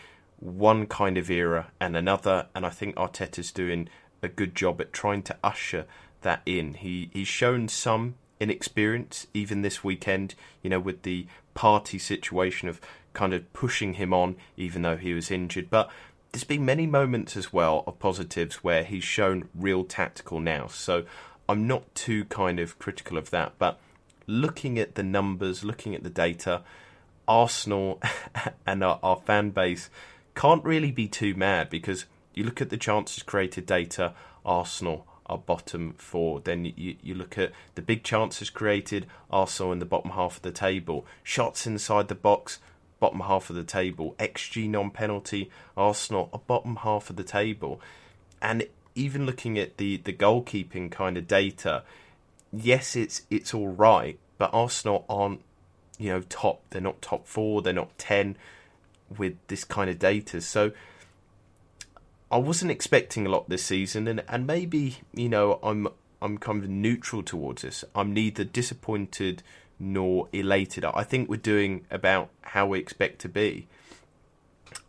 one 0.43 0.85
kind 0.87 1.17
of 1.17 1.31
era 1.31 1.71
and 1.79 1.95
another, 1.95 2.47
and 2.53 2.65
I 2.65 2.69
think 2.69 2.95
Arteta's 2.95 3.51
doing 3.51 3.87
a 4.21 4.27
good 4.27 4.55
job 4.55 4.81
at 4.81 4.91
trying 4.91 5.23
to 5.23 5.37
usher 5.43 5.85
that 6.21 6.41
in. 6.45 6.75
He 6.75 7.09
he's 7.13 7.27
shown 7.27 7.67
some 7.69 8.15
inexperience 8.39 9.27
even 9.33 9.61
this 9.61 9.83
weekend, 9.83 10.35
you 10.61 10.69
know, 10.69 10.79
with 10.79 11.03
the 11.03 11.27
Partey 11.55 11.99
situation 11.99 12.67
of 12.67 12.81
kind 13.13 13.33
of 13.33 13.51
pushing 13.53 13.93
him 13.93 14.13
on 14.13 14.35
even 14.57 14.81
though 14.81 14.97
he 14.97 15.13
was 15.13 15.31
injured. 15.31 15.69
But 15.69 15.89
there's 16.31 16.43
been 16.43 16.65
many 16.65 16.87
moments 16.87 17.37
as 17.37 17.53
well 17.53 17.83
of 17.87 17.99
positives 17.99 18.63
where 18.63 18.83
he's 18.83 19.03
shown 19.03 19.47
real 19.55 19.83
tactical 19.83 20.39
now. 20.39 20.67
So 20.67 21.05
I'm 21.47 21.67
not 21.67 21.93
too 21.95 22.25
kind 22.25 22.59
of 22.59 22.79
critical 22.79 23.17
of 23.17 23.29
that. 23.29 23.53
But 23.59 23.79
looking 24.25 24.79
at 24.79 24.95
the 24.95 25.03
numbers, 25.03 25.63
looking 25.63 25.93
at 25.93 26.03
the 26.03 26.09
data, 26.09 26.63
Arsenal 27.27 28.01
and 28.65 28.83
our, 28.83 28.99
our 29.03 29.17
fan 29.17 29.51
base 29.51 29.89
can't 30.35 30.63
really 30.63 30.91
be 30.91 31.07
too 31.07 31.35
mad 31.35 31.69
because 31.69 32.05
you 32.33 32.43
look 32.43 32.61
at 32.61 32.69
the 32.69 32.77
chances 32.77 33.23
created 33.23 33.65
data, 33.65 34.13
Arsenal 34.45 35.05
are 35.25 35.37
bottom 35.37 35.93
four. 35.93 36.39
Then 36.41 36.65
you, 36.65 36.95
you 37.01 37.15
look 37.15 37.37
at 37.37 37.51
the 37.75 37.81
big 37.81 38.03
chances 38.03 38.49
created, 38.49 39.05
Arsenal 39.29 39.71
in 39.71 39.79
the 39.79 39.85
bottom 39.85 40.11
half 40.11 40.37
of 40.37 40.41
the 40.41 40.51
table. 40.51 41.05
Shots 41.23 41.65
inside 41.67 42.07
the 42.07 42.15
box, 42.15 42.59
bottom 42.99 43.21
half 43.21 43.49
of 43.49 43.55
the 43.55 43.63
table. 43.63 44.15
XG 44.19 44.69
non 44.69 44.91
penalty, 44.91 45.49
Arsenal 45.77 46.29
are 46.33 46.41
bottom 46.45 46.77
half 46.77 47.09
of 47.09 47.15
the 47.15 47.23
table. 47.23 47.79
And 48.41 48.67
even 48.95 49.25
looking 49.25 49.57
at 49.57 49.77
the, 49.77 49.97
the 49.97 50.13
goalkeeping 50.13 50.91
kind 50.91 51.17
of 51.17 51.27
data, 51.27 51.83
yes, 52.51 52.95
it's 52.95 53.23
it's 53.29 53.53
all 53.53 53.69
right, 53.69 54.19
but 54.37 54.49
Arsenal 54.53 55.05
aren't 55.09 55.41
you 55.97 56.09
know 56.09 56.21
top. 56.21 56.61
They're 56.69 56.81
not 56.81 57.01
top 57.01 57.27
four. 57.27 57.61
They're 57.61 57.73
not 57.73 57.97
ten 57.97 58.35
with 59.17 59.35
this 59.47 59.63
kind 59.63 59.89
of 59.89 59.99
data. 59.99 60.41
So 60.41 60.71
I 62.31 62.37
wasn't 62.37 62.71
expecting 62.71 63.25
a 63.25 63.29
lot 63.29 63.49
this 63.49 63.63
season, 63.63 64.07
and 64.07 64.23
and 64.27 64.47
maybe 64.47 64.97
you 65.13 65.29
know 65.29 65.59
I'm 65.61 65.87
I'm 66.21 66.37
kind 66.37 66.63
of 66.63 66.69
neutral 66.69 67.21
towards 67.21 67.61
this. 67.61 67.83
I'm 67.93 68.13
neither 68.13 68.43
disappointed 68.43 69.43
nor 69.79 70.29
elated. 70.31 70.85
I 70.85 71.03
think 71.03 71.29
we're 71.29 71.37
doing 71.37 71.85
about 71.91 72.29
how 72.41 72.67
we 72.67 72.79
expect 72.79 73.19
to 73.21 73.29
be. 73.29 73.67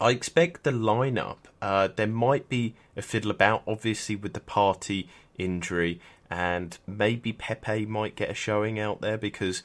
I 0.01 0.11
expect 0.11 0.63
the 0.63 0.71
lineup. 0.71 1.39
Uh, 1.61 1.89
there 1.95 2.07
might 2.07 2.49
be 2.49 2.75
a 2.97 3.03
fiddle 3.03 3.31
about, 3.31 3.63
obviously, 3.67 4.17
with 4.17 4.33
the 4.33 4.41
Partey 4.41 5.09
injury, 5.37 6.01
and 6.31 6.79
maybe 6.87 7.33
Pepe 7.33 7.87
might 7.87 8.17
get 8.17 8.31
a 8.31 8.35
showing 8.35 8.79
out 8.79 9.01
there 9.01 9.19
because 9.19 9.63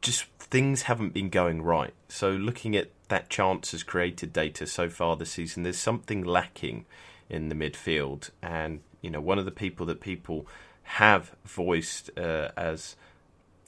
just 0.00 0.24
things 0.38 0.82
haven't 0.82 1.12
been 1.12 1.28
going 1.28 1.62
right. 1.62 1.92
So 2.08 2.30
looking 2.30 2.76
at 2.76 2.90
that 3.08 3.28
chance 3.28 3.72
has 3.72 3.82
created 3.82 4.32
data 4.32 4.66
so 4.66 4.88
far 4.88 5.16
this 5.16 5.32
season, 5.32 5.62
there's 5.62 5.78
something 5.78 6.24
lacking 6.24 6.86
in 7.28 7.48
the 7.48 7.54
midfield. 7.54 8.30
And, 8.42 8.80
you 9.00 9.10
know, 9.10 9.20
one 9.20 9.38
of 9.38 9.44
the 9.44 9.50
people 9.50 9.86
that 9.86 10.00
people 10.00 10.46
have 10.82 11.34
voiced 11.44 12.10
uh, 12.18 12.50
as 12.56 12.96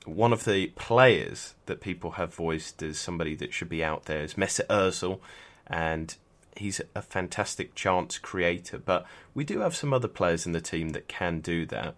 one 0.05 0.33
of 0.33 0.45
the 0.45 0.69
players 0.69 1.55
that 1.67 1.81
people 1.81 2.13
have 2.13 2.35
voiced 2.35 2.83
as 2.83 2.99
somebody 2.99 3.35
that 3.37 3.53
should 3.53 3.69
be 3.69 3.85
out 3.85 4.07
there 4.07 4.23
is 4.23 4.35
Mesut 4.35 4.67
Ozil. 4.67 5.21
And 5.67 6.15
he's 6.57 6.81
a 6.95 7.03
fantastic 7.03 7.75
chance 7.75 8.19
creator. 8.19 8.79
But 8.79 9.07
we 9.35 9.45
do 9.45 9.61
have 9.61 9.77
some 9.77 9.93
other 9.93 10.09
players 10.09 10.47
in 10.47 10.53
the 10.53 10.61
team 10.61 10.91
that 10.91 11.09
can 11.09 11.41
do 11.41 11.67
that. 11.67 11.95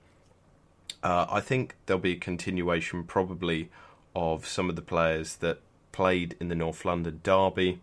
Uh, 1.02 1.26
I 1.30 1.40
think 1.40 1.76
there'll 1.86 2.00
be 2.00 2.12
a 2.12 2.16
continuation 2.16 3.04
probably 3.04 3.70
of 4.14 4.46
some 4.46 4.68
of 4.68 4.76
the 4.76 4.82
players 4.82 5.36
that 5.36 5.60
played 5.92 6.36
in 6.40 6.48
the 6.48 6.54
North 6.54 6.84
London 6.84 7.20
derby. 7.22 7.80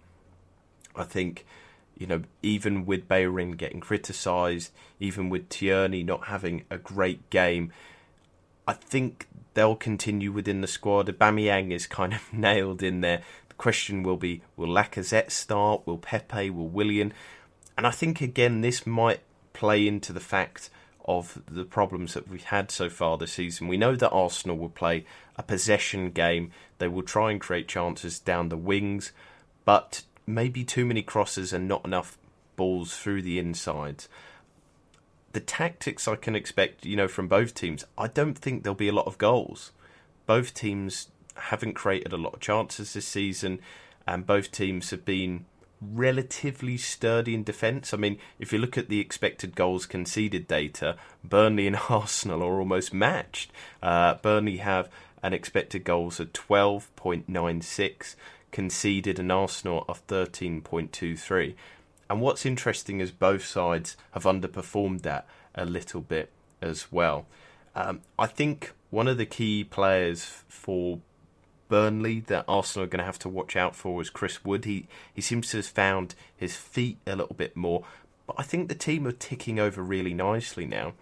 I 0.95 1.03
think, 1.03 1.45
you 1.97 2.07
know, 2.07 2.23
even 2.41 2.85
with 2.85 3.07
Bellerin 3.07 3.51
getting 3.51 3.79
criticised, 3.79 4.71
even 4.99 5.29
with 5.29 5.49
Tierney 5.49 6.03
not 6.03 6.27
having 6.27 6.63
a 6.69 6.77
great 6.77 7.29
game, 7.29 7.71
I 8.67 8.73
think 8.73 9.27
they'll 9.53 9.75
continue 9.75 10.31
within 10.31 10.61
the 10.61 10.67
squad. 10.67 11.07
Aubameyang 11.07 11.71
is 11.71 11.87
kind 11.87 12.13
of 12.13 12.21
nailed 12.33 12.83
in 12.83 13.01
there. 13.01 13.21
The 13.49 13.55
question 13.55 14.03
will 14.03 14.17
be: 14.17 14.41
Will 14.55 14.69
Lacazette 14.69 15.31
start? 15.31 15.85
Will 15.85 15.97
Pepe? 15.97 16.49
Will 16.49 16.67
Willian? 16.67 17.13
And 17.77 17.85
I 17.85 17.91
think 17.91 18.21
again 18.21 18.61
this 18.61 18.87
might 18.87 19.21
play 19.53 19.87
into 19.87 20.11
the 20.11 20.19
fact 20.19 20.69
of 21.05 21.41
the 21.49 21.63
problems 21.63 22.13
that 22.13 22.27
we've 22.27 22.43
had 22.43 22.69
so 22.69 22.89
far 22.89 23.17
this 23.17 23.33
season. 23.33 23.67
We 23.67 23.77
know 23.77 23.95
that 23.95 24.09
Arsenal 24.09 24.57
will 24.57 24.69
play 24.69 25.05
a 25.37 25.43
possession 25.43 26.11
game. 26.11 26.51
They 26.79 26.87
will 26.87 27.03
try 27.03 27.31
and 27.31 27.41
create 27.41 27.67
chances 27.67 28.19
down 28.19 28.49
the 28.49 28.57
wings, 28.57 29.11
but 29.65 30.03
maybe 30.25 30.63
too 30.63 30.85
many 30.85 31.01
crosses 31.01 31.53
and 31.53 31.67
not 31.67 31.85
enough 31.85 32.17
balls 32.55 32.97
through 32.97 33.21
the 33.21 33.39
insides. 33.39 34.09
The 35.33 35.39
tactics 35.39 36.07
I 36.07 36.15
can 36.15 36.35
expect, 36.35 36.85
you 36.85 36.95
know, 36.95 37.07
from 37.07 37.27
both 37.27 37.53
teams, 37.53 37.85
I 37.97 38.07
don't 38.07 38.37
think 38.37 38.63
there'll 38.63 38.75
be 38.75 38.87
a 38.87 38.93
lot 38.93 39.07
of 39.07 39.17
goals. 39.17 39.71
Both 40.25 40.53
teams 40.53 41.09
haven't 41.35 41.75
created 41.75 42.11
a 42.11 42.17
lot 42.17 42.33
of 42.33 42.39
chances 42.39 42.93
this 42.93 43.07
season, 43.07 43.59
and 44.07 44.25
both 44.25 44.51
teams 44.51 44.89
have 44.89 45.05
been 45.05 45.45
relatively 45.81 46.77
sturdy 46.77 47.35
in 47.35 47.43
defence. 47.43 47.93
I 47.93 47.97
mean, 47.97 48.17
if 48.39 48.51
you 48.51 48.59
look 48.59 48.77
at 48.77 48.89
the 48.89 48.99
expected 48.99 49.55
goals 49.55 49.85
conceded 49.85 50.47
data, 50.47 50.97
Burnley 51.23 51.67
and 51.67 51.77
Arsenal 51.89 52.43
are 52.43 52.59
almost 52.59 52.93
matched. 52.93 53.51
Uh, 53.81 54.15
Burnley 54.15 54.57
have 54.57 54.89
an 55.23 55.33
expected 55.33 55.83
goals 55.83 56.19
are 56.19 56.25
12.96, 56.25 58.15
conceded 58.51 59.19
an 59.19 59.31
Arsenal 59.31 59.85
of 59.87 60.05
13.23. 60.07 61.55
And 62.09 62.21
what's 62.21 62.45
interesting 62.45 62.99
is 62.99 63.11
both 63.11 63.45
sides 63.45 63.97
have 64.11 64.23
underperformed 64.23 65.01
that 65.01 65.27
a 65.55 65.65
little 65.65 66.01
bit 66.01 66.31
as 66.61 66.91
well. 66.91 67.25
Um, 67.75 68.01
I 68.17 68.27
think 68.27 68.73
one 68.89 69.07
of 69.07 69.17
the 69.17 69.25
key 69.25 69.63
players 69.63 70.43
for 70.47 70.99
Burnley 71.67 72.21
that 72.21 72.45
Arsenal 72.47 72.85
are 72.85 72.89
going 72.89 72.99
to 72.99 73.05
have 73.05 73.19
to 73.19 73.29
watch 73.29 73.55
out 73.55 73.75
for 73.75 74.01
is 74.01 74.09
Chris 74.09 74.43
Wood. 74.45 74.65
He 74.65 74.87
he 75.13 75.21
seems 75.21 75.49
to 75.51 75.57
have 75.57 75.65
found 75.65 76.15
his 76.35 76.55
feet 76.55 76.97
a 77.05 77.15
little 77.15 77.35
bit 77.35 77.55
more, 77.55 77.83
but 78.25 78.37
I 78.39 78.43
think 78.43 78.69
the 78.69 78.75
team 78.75 79.05
are 79.05 79.11
ticking 79.11 79.59
over 79.59 79.81
really 79.81 80.13
nicely 80.13 80.65
now. 80.65 80.93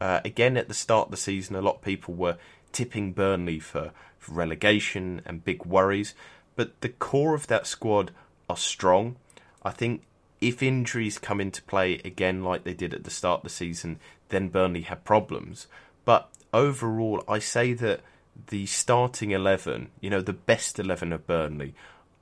Uh, 0.00 0.20
again, 0.24 0.56
at 0.56 0.68
the 0.68 0.74
start 0.74 1.08
of 1.08 1.10
the 1.12 1.16
season, 1.16 1.56
a 1.56 1.62
lot 1.62 1.76
of 1.76 1.82
people 1.82 2.14
were 2.14 2.36
tipping 2.74 3.12
Burnley 3.12 3.58
for, 3.58 3.92
for 4.18 4.32
relegation 4.32 5.22
and 5.24 5.44
big 5.44 5.64
worries, 5.64 6.14
but 6.56 6.78
the 6.82 6.90
core 6.90 7.34
of 7.34 7.46
that 7.46 7.66
squad 7.66 8.10
are 8.50 8.56
strong. 8.56 9.16
I 9.62 9.70
think 9.70 10.02
if 10.40 10.62
injuries 10.62 11.18
come 11.18 11.40
into 11.40 11.62
play 11.62 11.94
again 12.04 12.44
like 12.44 12.64
they 12.64 12.74
did 12.74 12.92
at 12.92 13.04
the 13.04 13.10
start 13.10 13.38
of 13.38 13.44
the 13.44 13.50
season, 13.50 13.98
then 14.28 14.48
Burnley 14.48 14.82
have 14.82 15.04
problems. 15.04 15.66
But 16.04 16.28
overall, 16.52 17.24
I 17.26 17.38
say 17.38 17.72
that 17.72 18.00
the 18.48 18.66
starting 18.66 19.30
11, 19.30 19.90
you 20.00 20.10
know, 20.10 20.20
the 20.20 20.32
best 20.32 20.78
11 20.78 21.12
of 21.12 21.26
Burnley, 21.26 21.74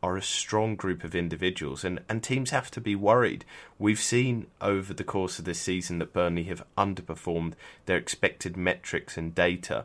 are 0.02 0.16
a 0.16 0.22
strong 0.22 0.74
group 0.74 1.04
of 1.04 1.14
individuals, 1.14 1.84
and, 1.84 2.00
and 2.08 2.22
teams 2.22 2.50
have 2.50 2.70
to 2.72 2.80
be 2.80 2.96
worried. 2.96 3.44
We've 3.78 4.00
seen 4.00 4.48
over 4.60 4.92
the 4.92 5.04
course 5.04 5.38
of 5.38 5.44
this 5.44 5.60
season 5.60 6.00
that 6.00 6.12
Burnley 6.12 6.44
have 6.44 6.64
underperformed 6.76 7.54
their 7.86 7.98
expected 7.98 8.56
metrics 8.56 9.16
and 9.16 9.32
data, 9.34 9.84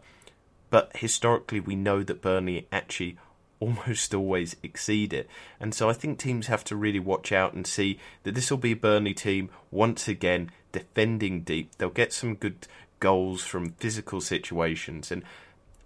but 0.69 0.91
historically, 0.95 1.59
we 1.59 1.75
know 1.75 2.03
that 2.03 2.21
Burnley 2.21 2.67
actually 2.71 3.17
almost 3.59 4.13
always 4.13 4.55
exceed 4.61 5.13
it. 5.13 5.27
And 5.59 5.73
so 5.73 5.89
I 5.89 5.93
think 5.93 6.19
teams 6.19 6.47
have 6.47 6.63
to 6.65 6.75
really 6.75 6.99
watch 6.99 7.31
out 7.31 7.53
and 7.53 7.65
see 7.65 7.97
that 8.23 8.35
this 8.35 8.51
will 8.51 8.57
be 8.57 8.73
a 8.73 8.75
Burnley 8.75 9.15
team 9.15 9.49
once 9.71 10.07
again 10.07 10.51
defending 10.71 11.41
deep. 11.41 11.75
They'll 11.77 11.89
get 11.89 12.13
some 12.13 12.35
good 12.35 12.67
goals 12.99 13.43
from 13.43 13.71
physical 13.73 14.21
situations 14.21 15.11
and 15.11 15.23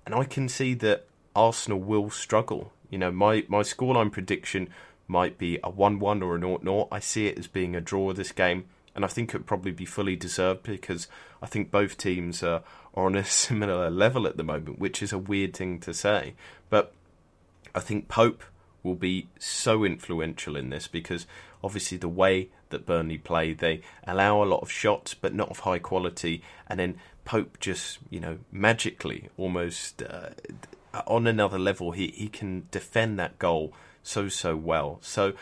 and 0.06 0.16
I 0.16 0.24
can 0.24 0.50
see 0.50 0.74
that 0.76 1.06
Arsenal 1.36 1.80
will 1.80 2.10
struggle. 2.10 2.74
You 2.90 2.98
know, 2.98 3.12
my, 3.12 3.46
my 3.48 3.62
scoreline 3.62 4.12
prediction 4.12 4.70
might 5.08 5.38
be 5.38 5.60
a 5.64 5.70
1 5.70 6.00
1 6.00 6.24
or 6.24 6.36
a 6.36 6.40
0 6.40 6.60
0. 6.64 6.88
I 6.92 7.00
see 7.00 7.28
it 7.28 7.38
as 7.38 7.48
being 7.48 7.76
a 7.76 7.82
draw 7.82 8.14
this 8.14 8.32
game, 8.32 8.66
and 8.96 9.06
I 9.06 9.08
think 9.08 9.30
it 9.30 9.38
would 9.38 9.46
probably 9.46 9.72
be 9.72 9.86
fully 9.86 10.16
deserved 10.16 10.64
because 10.64 11.08
I 11.42 11.46
think 11.46 11.72
both 11.72 11.98
teams 11.98 12.44
are, 12.44 12.64
are 12.94 13.06
on 13.06 13.16
a 13.16 13.26
similar 13.44 13.90
level 13.90 14.28
at 14.28 14.38
the 14.38 14.44
moment, 14.44 14.80
which 14.80 15.02
is 15.02 15.14
a 15.14 15.18
weird 15.18 15.56
thing 15.56 15.80
to 15.80 15.94
say. 15.94 16.34
But 16.70 16.94
I 17.74 17.80
think 17.80 18.08
Pope 18.08 18.44
will 18.84 18.96
be 18.96 19.28
so 19.40 19.84
influential 19.84 20.56
in 20.56 20.70
this 20.70 20.88
because 20.88 21.28
obviously 21.64 21.98
the 21.98 22.10
way 22.10 22.50
that 22.70 22.86
Burnley 22.86 23.18
play, 23.18 23.54
they 23.54 23.82
allow 24.06 24.42
a 24.42 24.46
lot 24.46 24.62
of 24.62 24.72
shots 24.72 25.14
but 25.14 25.34
not 25.34 25.50
of 25.50 25.60
high 25.60 25.80
quality, 25.80 26.42
and 26.68 26.80
then 26.80 26.98
Pope 27.26 27.60
just, 27.60 28.00
you 28.10 28.20
know, 28.20 28.40
magically, 28.52 29.30
almost 29.38 30.02
uh, 30.02 30.30
on 31.06 31.28
another 31.28 31.60
level, 31.60 31.92
he, 31.92 32.08
he 32.08 32.28
can 32.28 32.68
defend 32.72 33.20
that 33.20 33.38
goal 33.38 33.74
so, 34.04 34.28
so 34.28 34.56
well. 34.56 34.98
So, 35.02 35.34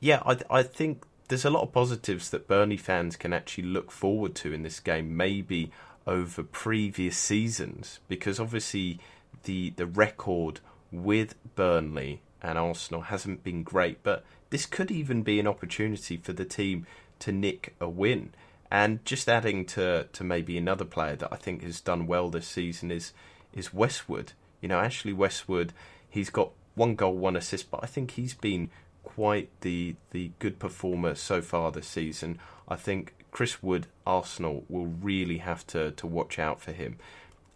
yeah, 0.00 0.22
I, 0.24 0.38
I 0.48 0.62
think 0.62 1.04
there's 1.28 1.44
a 1.44 1.50
lot 1.50 1.62
of 1.62 1.72
positives 1.72 2.30
that 2.30 2.48
Burnley 2.48 2.76
fans 2.76 3.16
can 3.16 3.32
actually 3.32 3.64
look 3.64 3.90
forward 3.90 4.34
to 4.36 4.52
in 4.52 4.62
this 4.62 4.80
game, 4.80 5.16
maybe 5.16 5.70
over 6.06 6.42
previous 6.42 7.16
seasons, 7.16 8.00
because 8.08 8.40
obviously 8.40 8.98
the 9.44 9.70
the 9.76 9.86
record 9.86 10.60
with 10.90 11.34
Burnley 11.54 12.22
and 12.42 12.58
Arsenal 12.58 13.02
hasn't 13.02 13.44
been 13.44 13.62
great, 13.62 14.02
but 14.02 14.24
this 14.50 14.66
could 14.66 14.90
even 14.90 15.22
be 15.22 15.38
an 15.38 15.46
opportunity 15.46 16.16
for 16.16 16.32
the 16.32 16.44
team 16.44 16.86
to 17.20 17.32
nick 17.32 17.74
a 17.80 17.88
win. 17.88 18.32
And 18.72 19.04
just 19.04 19.28
adding 19.28 19.64
to, 19.66 20.06
to 20.12 20.24
maybe 20.24 20.56
another 20.56 20.84
player 20.84 21.16
that 21.16 21.32
I 21.32 21.36
think 21.36 21.62
has 21.62 21.80
done 21.80 22.06
well 22.06 22.30
this 22.30 22.46
season 22.46 22.90
is 22.90 23.12
is 23.52 23.74
Westwood. 23.74 24.32
You 24.60 24.68
know, 24.68 24.78
Ashley 24.78 25.12
Westwood, 25.12 25.72
he's 26.08 26.30
got 26.30 26.50
one 26.74 26.94
goal, 26.94 27.16
one 27.16 27.36
assist, 27.36 27.70
but 27.70 27.80
I 27.82 27.86
think 27.86 28.12
he's 28.12 28.34
been 28.34 28.70
quite 29.02 29.48
the 29.62 29.96
the 30.12 30.30
good 30.38 30.58
performer 30.58 31.14
so 31.14 31.42
far 31.42 31.72
this 31.72 31.88
season. 31.88 32.38
I 32.68 32.76
think 32.76 33.14
Chris 33.30 33.62
Wood, 33.62 33.86
Arsenal 34.06 34.64
will 34.68 34.86
really 34.86 35.38
have 35.38 35.66
to, 35.68 35.92
to 35.92 36.06
watch 36.06 36.38
out 36.38 36.60
for 36.60 36.72
him. 36.72 36.96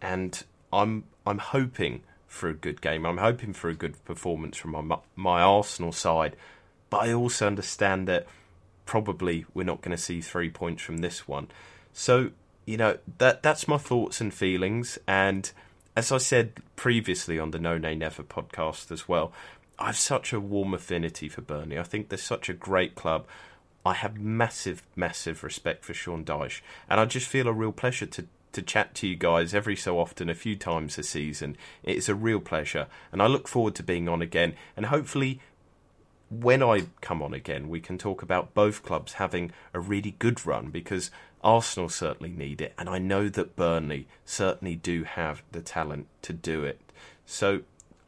And 0.01 0.43
I'm 0.71 1.05
I'm 1.25 1.39
hoping 1.39 2.03
for 2.27 2.49
a 2.49 2.53
good 2.53 2.81
game. 2.81 3.05
I'm 3.05 3.17
hoping 3.17 3.53
for 3.53 3.69
a 3.69 3.73
good 3.73 4.03
performance 4.05 4.57
from 4.57 4.71
my 4.71 4.97
my 5.15 5.41
Arsenal 5.41 5.91
side, 5.91 6.35
but 6.89 6.97
I 6.97 7.13
also 7.13 7.47
understand 7.47 8.07
that 8.07 8.27
probably 8.85 9.45
we're 9.53 9.63
not 9.63 9.81
going 9.81 9.95
to 9.95 10.01
see 10.01 10.21
three 10.21 10.49
points 10.49 10.83
from 10.83 10.97
this 10.97 11.27
one. 11.27 11.47
So 11.93 12.31
you 12.65 12.77
know 12.77 12.97
that 13.17 13.41
that's 13.41 13.67
my 13.67 13.77
thoughts 13.77 14.21
and 14.21 14.33
feelings. 14.33 14.99
And 15.07 15.51
as 15.95 16.11
I 16.11 16.17
said 16.17 16.53
previously 16.75 17.39
on 17.39 17.51
the 17.51 17.59
No 17.59 17.77
Nay 17.77 17.95
Never 17.95 18.23
podcast 18.23 18.91
as 18.91 19.07
well, 19.07 19.31
I 19.79 19.87
have 19.87 19.97
such 19.97 20.33
a 20.33 20.39
warm 20.39 20.73
affinity 20.73 21.29
for 21.29 21.41
Burnley. 21.41 21.79
I 21.79 21.83
think 21.83 22.09
they're 22.09 22.17
such 22.17 22.49
a 22.49 22.53
great 22.53 22.95
club. 22.95 23.25
I 23.85 23.93
have 23.93 24.19
massive, 24.19 24.83
massive 24.95 25.43
respect 25.43 25.85
for 25.85 25.93
Sean 25.93 26.25
Dyche, 26.25 26.61
and 26.89 26.99
I 26.99 27.05
just 27.05 27.27
feel 27.27 27.47
a 27.47 27.53
real 27.53 27.71
pleasure 27.71 28.07
to 28.07 28.25
to 28.55 28.61
chat 28.61 28.95
to 28.95 29.05
you 29.05 29.17
guys 29.17 29.53
every 29.53 29.75
so 29.75 29.99
often, 29.99 30.29
a 30.29 30.33
few 30.33 30.55
times 30.55 30.97
a 30.97 31.03
season. 31.03 31.57
It 31.83 31.97
is 31.97 32.07
a 32.07 32.15
real 32.15 32.39
pleasure, 32.39 32.87
and 33.11 33.21
I 33.21 33.27
look 33.27 33.49
forward 33.49 33.75
to 33.75 33.83
being 33.83 34.07
on 34.07 34.21
again. 34.21 34.55
And 34.77 34.85
hopefully, 34.85 35.41
when 36.29 36.63
I 36.63 36.87
come 37.01 37.21
on 37.21 37.33
again, 37.33 37.67
we 37.67 37.81
can 37.81 37.97
talk 37.97 38.21
about 38.21 38.53
both 38.53 38.81
clubs 38.81 39.13
having 39.13 39.51
a 39.73 39.79
really 39.81 40.15
good 40.19 40.45
run 40.45 40.69
because 40.69 41.11
Arsenal 41.43 41.89
certainly 41.89 42.31
need 42.31 42.61
it, 42.61 42.73
and 42.77 42.89
I 42.89 42.97
know 42.97 43.29
that 43.29 43.55
Burnley 43.55 44.07
certainly 44.23 44.75
do 44.75 45.03
have 45.03 45.43
the 45.51 45.61
talent 45.61 46.07
to 46.23 46.33
do 46.33 46.63
it. 46.63 46.79
So, 47.25 47.61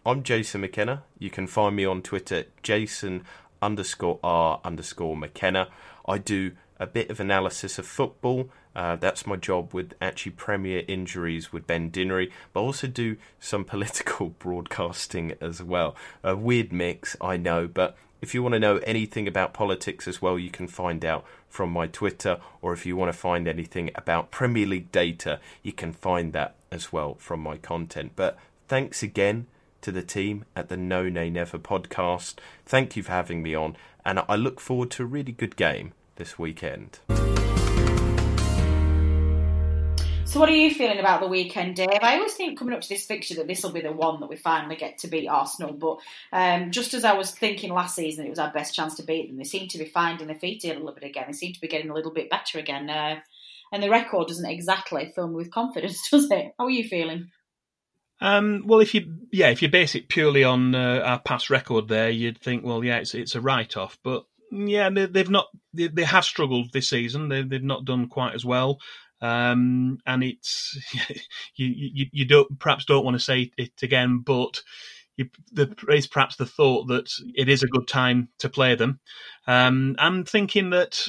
I'm 0.05 0.23
Jason 0.23 0.61
McKenna. 0.61 1.03
You 1.19 1.29
can 1.29 1.47
find 1.47 1.75
me 1.75 1.83
on 1.83 2.01
Twitter, 2.01 2.45
Jason 2.63 3.25
underscore 3.61 4.19
R 4.23 4.59
underscore 4.63 5.15
McKenna. 5.15 5.69
I 6.07 6.17
do 6.17 6.51
a 6.79 6.87
bit 6.87 7.09
of 7.09 7.19
analysis 7.19 7.79
of 7.79 7.85
football. 7.85 8.49
Uh, 8.75 8.95
that's 8.95 9.25
my 9.25 9.35
job 9.35 9.73
with 9.73 9.93
actually 9.99 10.33
Premier 10.33 10.83
Injuries 10.87 11.51
with 11.51 11.65
Ben 11.65 11.89
Dinnery, 11.89 12.31
but 12.53 12.61
I 12.61 12.63
also 12.63 12.87
do 12.87 13.17
some 13.39 13.65
political 13.73 14.29
broadcasting 14.29 15.33
as 15.41 15.63
well. 15.63 15.95
A 16.23 16.35
weird 16.35 16.71
mix, 16.71 17.15
I 17.19 17.37
know, 17.37 17.67
but 17.67 17.97
if 18.21 18.33
you 18.33 18.41
want 18.41 18.53
to 18.53 18.59
know 18.59 18.77
anything 18.77 19.27
about 19.27 19.53
politics 19.53 20.07
as 20.07 20.21
well, 20.21 20.39
you 20.39 20.49
can 20.49 20.67
find 20.67 21.03
out 21.03 21.25
from 21.49 21.71
my 21.71 21.87
Twitter, 21.87 22.39
or 22.61 22.73
if 22.73 22.85
you 22.85 22.95
want 22.95 23.11
to 23.11 23.17
find 23.17 23.47
anything 23.47 23.91
about 23.95 24.31
Premier 24.31 24.65
League 24.65 24.91
data, 24.91 25.39
you 25.63 25.71
can 25.71 25.93
find 25.93 26.33
that 26.33 26.55
as 26.71 26.91
well 26.91 27.15
from 27.15 27.39
my 27.39 27.57
content. 27.57 28.11
But 28.15 28.37
thanks 28.67 29.01
again 29.01 29.47
to 29.87 29.91
the 29.93 30.03
team 30.03 30.43
at 30.53 30.67
the 30.67 30.75
No 30.75 31.07
Nay 31.07 31.29
Never 31.29 31.57
podcast. 31.57 32.39
Thank 32.65 32.97
you 32.97 33.03
for 33.03 33.13
having 33.13 33.41
me 33.41 33.55
on, 33.55 33.77
and 34.03 34.19
I 34.27 34.35
look 34.35 34.59
forward 34.59 34.91
to 34.91 35.03
a 35.03 35.05
really 35.05 35.31
good 35.31 35.55
game 35.55 35.93
this 36.17 36.37
weekend. 36.37 36.99
So, 40.25 40.41
what 40.41 40.49
are 40.49 40.55
you 40.55 40.73
feeling 40.73 40.99
about 40.99 41.21
the 41.21 41.29
weekend, 41.29 41.77
Dave? 41.77 41.87
I 42.01 42.17
always 42.17 42.33
think 42.33 42.59
coming 42.59 42.73
up 42.73 42.81
to 42.81 42.89
this 42.89 43.05
fixture 43.05 43.35
that 43.35 43.47
this 43.47 43.63
will 43.63 43.71
be 43.71 43.79
the 43.79 43.93
one 43.93 44.19
that 44.19 44.27
we 44.27 44.35
finally 44.35 44.75
get 44.75 44.97
to 44.97 45.07
beat 45.07 45.29
Arsenal. 45.29 45.71
But 45.71 45.99
um, 46.33 46.71
just 46.71 46.93
as 46.93 47.05
I 47.05 47.13
was 47.13 47.31
thinking 47.31 47.71
last 47.71 47.95
season, 47.95 48.25
it 48.25 48.29
was 48.29 48.39
our 48.39 48.51
best 48.51 48.75
chance 48.75 48.95
to 48.95 49.03
beat 49.03 49.29
them. 49.29 49.37
They 49.37 49.45
seem 49.45 49.69
to 49.69 49.77
be 49.77 49.85
finding 49.85 50.27
their 50.27 50.35
feet 50.35 50.65
a 50.65 50.73
little 50.73 50.91
bit 50.91 51.05
again. 51.05 51.23
They 51.27 51.33
seem 51.33 51.53
to 51.53 51.61
be 51.61 51.69
getting 51.69 51.89
a 51.89 51.93
little 51.93 52.11
bit 52.11 52.29
better 52.29 52.59
again. 52.59 52.89
Uh, 52.89 53.21
and 53.71 53.81
the 53.81 53.89
record 53.89 54.27
doesn't 54.27 54.49
exactly 54.49 55.13
fill 55.15 55.29
me 55.29 55.35
with 55.35 55.49
confidence, 55.49 56.09
does 56.11 56.29
it? 56.29 56.53
How 56.59 56.65
are 56.65 56.69
you 56.69 56.89
feeling? 56.89 57.31
Um, 58.19 58.63
well, 58.65 58.79
if 58.79 58.93
you 58.95 59.15
yeah, 59.31 59.49
if 59.49 59.61
you 59.61 59.69
base 59.69 59.95
it 59.95 60.09
purely 60.09 60.43
on 60.43 60.73
uh, 60.73 61.01
our 61.05 61.19
past 61.19 61.49
record, 61.49 61.87
there 61.87 62.09
you'd 62.09 62.39
think, 62.39 62.63
well, 62.63 62.83
yeah, 62.83 62.97
it's 62.97 63.13
it's 63.13 63.35
a 63.35 63.41
write 63.41 63.77
off. 63.77 63.97
But 64.03 64.23
yeah, 64.51 64.89
they, 64.89 65.19
have 65.19 65.29
not 65.29 65.47
they, 65.73 65.87
they, 65.87 66.03
have 66.03 66.25
struggled 66.25 66.71
this 66.71 66.89
season. 66.89 67.29
They, 67.29 67.43
they've 67.43 67.63
not 67.63 67.85
done 67.85 68.07
quite 68.07 68.33
as 68.33 68.45
well. 68.45 68.79
Um, 69.21 69.99
and 70.05 70.23
it's 70.23 70.77
you, 71.55 71.67
you 71.67 72.05
you 72.11 72.25
don't 72.25 72.59
perhaps 72.59 72.85
don't 72.85 73.05
want 73.05 73.15
to 73.15 73.23
say 73.23 73.51
it 73.57 73.81
again, 73.83 74.23
but 74.25 74.61
you, 75.15 75.29
there 75.51 75.69
is 75.89 76.07
perhaps 76.07 76.35
the 76.35 76.45
thought 76.45 76.87
that 76.87 77.11
it 77.35 77.49
is 77.49 77.63
a 77.63 77.67
good 77.67 77.87
time 77.87 78.29
to 78.39 78.49
play 78.49 78.75
them. 78.75 78.99
Um, 79.47 79.95
I'm 79.99 80.23
thinking 80.23 80.69
that 80.71 81.07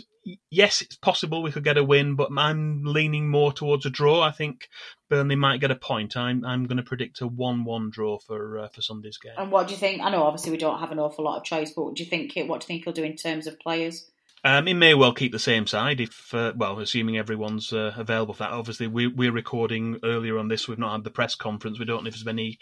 yes, 0.51 0.81
it's 0.83 0.97
possible 0.97 1.43
we 1.43 1.53
could 1.53 1.65
get 1.65 1.79
a 1.79 1.85
win, 1.85 2.17
but 2.17 2.31
I'm 2.37 2.83
leaning 2.85 3.29
more 3.29 3.53
towards 3.53 3.87
a 3.87 3.91
draw. 3.91 4.21
I 4.21 4.31
think 4.31 4.69
Burnley 5.09 5.37
might 5.37 5.61
get 5.61 5.71
a 5.71 5.77
point. 5.77 6.17
I'm 6.17 6.45
I'm 6.45 6.65
going 6.65 6.77
to 6.77 6.83
predict 6.83 7.21
a 7.21 7.27
one-one 7.27 7.91
draw 7.91 8.19
for 8.19 8.59
uh, 8.59 8.69
for 8.69 8.83
Sunday's 8.83 9.19
game. 9.19 9.33
And 9.37 9.51
what 9.51 9.69
do 9.69 9.75
you 9.75 9.81
think? 9.81 10.03
I 10.03 10.11
know 10.11 10.23
obviously 10.23 10.53
we 10.53 10.59
don't 10.59 10.81
have 10.81 10.93
an 10.93 10.99
awful 10.99 11.25
lot 11.25 11.39
of 11.39 11.45
choice, 11.45 11.73
but 11.73 11.85
what 11.85 11.95
do 11.95 12.03
you 12.03 12.09
think? 12.09 12.33
What 12.49 12.61
do 12.61 12.65
you 12.65 12.69
think 12.69 12.85
he'll 12.85 12.93
do 12.93 13.05
in 13.05 13.17
terms 13.17 13.47
of 13.47 13.59
players? 13.59 14.11
Um, 14.45 14.67
he 14.67 14.75
may 14.75 14.95
well 14.95 15.13
keep 15.13 15.33
the 15.33 15.39
same 15.39 15.67
side 15.67 16.01
if, 16.01 16.33
uh, 16.33 16.53
well, 16.57 16.79
assuming 16.79 17.19
everyone's 17.19 17.73
uh, 17.73 17.93
available 17.97 18.35
for 18.35 18.45
that. 18.45 18.53
Obviously, 18.53 18.87
we, 18.87 19.09
we're 19.09 19.33
recording 19.33 19.99
earlier 20.05 20.39
on 20.39 20.47
this. 20.47 20.69
We've 20.69 20.79
not 20.79 20.93
had 20.93 21.05
the 21.05 21.11
press 21.11 21.35
conference. 21.35 21.79
We 21.79 21.85
don't 21.85 22.05
know 22.05 22.09
if 22.09 22.15
there's 22.15 22.27
any 22.27 22.59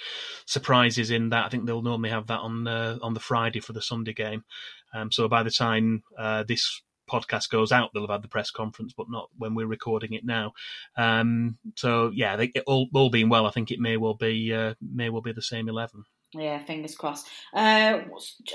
surprises 0.46 1.10
in 1.10 1.28
that. 1.30 1.44
I 1.44 1.48
think 1.50 1.66
they'll 1.66 1.82
normally 1.82 2.10
have 2.10 2.28
that 2.28 2.40
on 2.40 2.66
uh, 2.66 2.98
on 3.02 3.12
the 3.12 3.20
Friday 3.20 3.60
for 3.60 3.74
the 3.74 3.82
Sunday 3.82 4.14
game. 4.14 4.44
Um, 4.94 5.12
so 5.12 5.28
by 5.28 5.42
the 5.42 5.50
time 5.50 6.02
uh, 6.18 6.44
this 6.48 6.80
podcast 7.10 7.50
goes 7.50 7.72
out, 7.72 7.90
they'll 7.92 8.02
have 8.02 8.10
had 8.10 8.22
the 8.22 8.28
press 8.28 8.50
conference, 8.50 8.92
but 8.96 9.06
not 9.10 9.28
when 9.36 9.54
we're 9.54 9.66
recording 9.66 10.12
it 10.12 10.24
now. 10.24 10.52
Um, 10.96 11.58
so 11.76 12.10
yeah, 12.14 12.36
they, 12.36 12.52
all, 12.66 12.88
all 12.94 13.10
being 13.10 13.28
well, 13.28 13.46
I 13.46 13.50
think 13.50 13.70
it 13.70 13.80
may 13.80 13.96
well 13.96 14.14
be 14.14 14.52
uh, 14.52 14.74
may 14.80 15.10
well 15.10 15.22
be 15.22 15.32
the 15.32 15.42
same 15.42 15.68
eleven. 15.68 16.04
Yeah, 16.38 16.58
fingers 16.64 16.94
crossed. 16.94 17.28
Uh, 17.54 18.00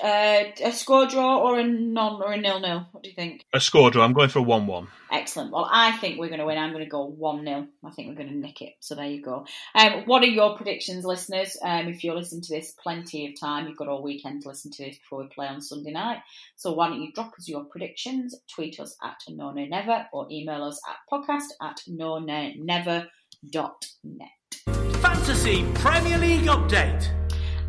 uh, 0.03 0.43
a 0.63 0.71
score 0.71 1.07
draw 1.07 1.39
or 1.39 1.59
a 1.59 1.63
non 1.63 2.21
or 2.21 2.31
a 2.31 2.37
nil 2.37 2.59
nil? 2.59 2.87
What 2.91 3.03
do 3.03 3.09
you 3.09 3.15
think? 3.15 3.45
A 3.53 3.59
score 3.59 3.91
draw. 3.91 4.03
I'm 4.03 4.13
going 4.13 4.29
for 4.29 4.39
a 4.39 4.43
one 4.43 4.67
one. 4.67 4.87
Excellent. 5.11 5.51
Well, 5.51 5.67
I 5.69 5.91
think 5.97 6.19
we're 6.19 6.29
going 6.29 6.39
to 6.39 6.45
win. 6.45 6.57
I'm 6.57 6.71
going 6.71 6.85
to 6.85 6.89
go 6.89 7.05
one 7.05 7.43
0 7.43 7.67
I 7.83 7.89
think 7.89 8.07
we're 8.07 8.15
going 8.15 8.29
to 8.29 8.37
nick 8.37 8.61
it. 8.61 8.73
So 8.79 8.95
there 8.95 9.05
you 9.05 9.21
go. 9.21 9.45
Um, 9.75 10.03
what 10.05 10.23
are 10.23 10.27
your 10.27 10.55
predictions, 10.55 11.03
listeners? 11.03 11.57
Um, 11.61 11.89
if 11.89 12.03
you're 12.03 12.15
listening 12.15 12.43
to 12.43 12.55
this, 12.55 12.73
plenty 12.81 13.27
of 13.27 13.39
time. 13.39 13.67
You've 13.67 13.77
got 13.77 13.89
all 13.89 14.01
weekend 14.01 14.43
to 14.43 14.49
listen 14.49 14.71
to 14.71 14.85
this 14.85 14.97
before 14.97 15.19
we 15.23 15.27
play 15.27 15.47
on 15.47 15.61
Sunday 15.61 15.91
night. 15.91 16.19
So 16.55 16.71
why 16.71 16.87
don't 16.87 17.01
you 17.01 17.11
drop 17.11 17.33
us 17.37 17.49
your 17.49 17.65
predictions? 17.65 18.35
Tweet 18.53 18.79
us 18.79 18.95
at 19.03 19.19
no 19.27 19.51
no 19.51 19.65
never 19.65 20.07
or 20.13 20.27
email 20.31 20.63
us 20.63 20.79
at 20.89 20.97
podcast 21.11 21.49
at 21.61 21.81
no 21.87 22.19
never 22.19 23.07
dot 23.49 23.85
net. 24.03 24.29
Fantasy 25.01 25.65
Premier 25.73 26.17
League 26.17 26.45
update. 26.45 27.20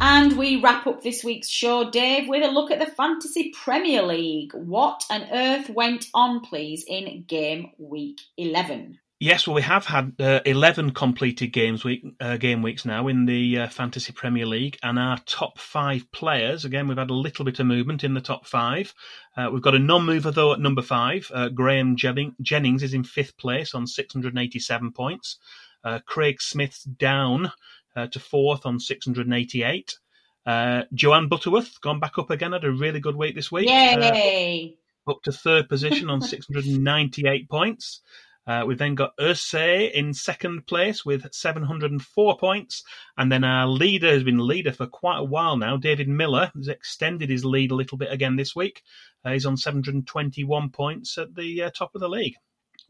And 0.05 0.37
we 0.37 0.57
wrap 0.57 0.89
up 0.89 1.01
this 1.01 1.23
week's 1.23 1.49
show, 1.49 1.89
Dave, 1.89 2.29
with 2.29 2.43
a 2.43 2.51
look 2.51 2.73
at 2.73 2.81
the 2.81 2.93
Fantasy 2.93 3.53
Premier 3.53 4.03
League. 4.03 4.53
What 4.53 5.05
on 5.09 5.23
earth 5.33 5.71
went 5.71 6.07
on, 6.13 6.41
please, 6.41 6.85
in 6.89 7.23
game 7.29 7.71
week 7.79 8.19
11? 8.37 8.99
Yes, 9.21 9.47
well, 9.47 9.55
we 9.55 9.63
have 9.63 9.87
had 9.87 10.15
uh, 10.19 10.41
11 10.45 10.91
completed 10.91 11.53
games 11.53 11.85
week, 11.85 12.05
uh, 12.21 12.37
game 12.37 12.63
weeks 12.63 12.85
now 12.85 13.07
in 13.07 13.27
the 13.27 13.61
uh, 13.61 13.69
Fantasy 13.69 14.13
Premier 14.13 14.45
League, 14.45 14.77
and 14.83 14.99
our 14.99 15.19
top 15.19 15.61
five 15.61 16.11
players. 16.11 16.65
Again, 16.65 16.89
we've 16.89 16.99
had 16.99 17.11
a 17.11 17.15
little 17.15 17.45
bit 17.45 17.61
of 17.61 17.67
movement 17.67 18.03
in 18.03 18.15
the 18.15 18.21
top 18.21 18.45
five. 18.45 18.93
Uh, 19.37 19.51
we've 19.53 19.63
got 19.63 19.77
a 19.77 19.79
non-mover 19.79 20.33
though 20.33 20.53
at 20.53 20.59
number 20.59 20.83
five. 20.83 21.31
Uh, 21.33 21.49
Graham 21.49 21.95
Jennings 21.95 22.83
is 22.83 22.93
in 22.93 23.05
fifth 23.05 23.37
place 23.37 23.73
on 23.73 23.87
687 23.87 24.91
points. 24.91 25.39
Uh, 25.85 26.01
Craig 26.07 26.41
Smith's 26.41 26.83
down 26.83 27.53
uh, 27.97 28.07
to 28.09 28.21
fourth 28.21 28.67
on 28.67 28.79
688. 28.79 29.99
Uh, 30.45 30.83
Joanne 30.93 31.29
Butterworth 31.29 31.81
gone 31.81 32.01
back 32.01 32.19
up 32.19 32.31
again, 32.31 32.53
had 32.53 32.65
a 32.65 32.73
really 32.73 33.01
good 33.01 33.17
week 33.17 33.35
this 33.35 33.53
week. 33.53 33.69
Yay! 33.69 34.75
Uh, 35.07 35.11
up 35.11 35.23
to 35.23 35.33
third 35.33 35.69
position 35.69 36.11
on 36.11 36.21
698 36.21 37.49
points. 37.49 38.01
Uh, 38.45 38.65
we've 38.67 38.79
then 38.79 38.97
got 38.97 39.17
Ursay 39.19 39.93
in 39.93 40.13
second 40.13 40.67
place 40.67 41.05
with 41.05 41.33
704 41.33 42.39
points. 42.39 42.83
And 43.17 43.31
then 43.31 43.45
our 43.45 43.69
leader 43.69 44.09
has 44.09 44.25
been 44.25 44.39
leader 44.39 44.73
for 44.73 44.87
quite 44.87 45.19
a 45.19 45.25
while 45.25 45.57
now. 45.57 45.77
David 45.77 46.09
Miller 46.09 46.51
has 46.57 46.67
extended 46.67 47.31
his 47.31 47.45
lead 47.45 47.71
a 47.71 47.77
little 47.77 47.99
bit 47.99 48.13
again 48.13 48.35
this 48.35 48.57
week. 48.57 48.83
Uh, 49.25 49.33
he's 49.33 49.47
on 49.47 49.57
721 49.57 50.71
points 50.71 51.19
at 51.19 51.35
the 51.37 51.63
uh, 51.63 51.71
top 51.71 51.95
of 51.95 52.01
the 52.01 52.09
league 52.09 52.35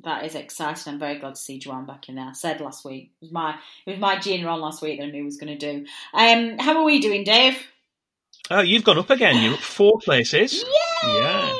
that 0.04 0.24
is 0.24 0.34
exciting. 0.34 0.92
I'm 0.92 0.98
very 0.98 1.18
glad 1.18 1.34
to 1.34 1.40
see 1.40 1.58
Joanne 1.58 1.86
back 1.86 2.08
in 2.08 2.16
there. 2.16 2.26
I 2.26 2.32
said 2.32 2.60
last 2.60 2.84
week 2.84 3.12
it 3.20 3.24
was 3.24 3.32
my 3.32 3.56
it 3.86 3.90
was 3.90 4.00
my 4.00 4.18
Gina 4.18 4.46
on 4.48 4.60
last 4.60 4.82
week 4.82 4.98
that 4.98 5.06
I 5.06 5.10
knew 5.10 5.24
was 5.24 5.36
going 5.36 5.58
to 5.58 5.72
do. 5.72 5.86
Um, 6.14 6.58
how 6.58 6.76
are 6.76 6.84
we 6.84 7.00
doing, 7.00 7.24
Dave? 7.24 7.58
Oh, 8.50 8.60
you've 8.60 8.84
gone 8.84 8.98
up 8.98 9.10
again. 9.10 9.42
You're 9.42 9.54
up 9.54 9.60
four 9.60 9.98
places. 10.02 10.62
Yay! 10.62 11.20
Yeah. 11.20 11.58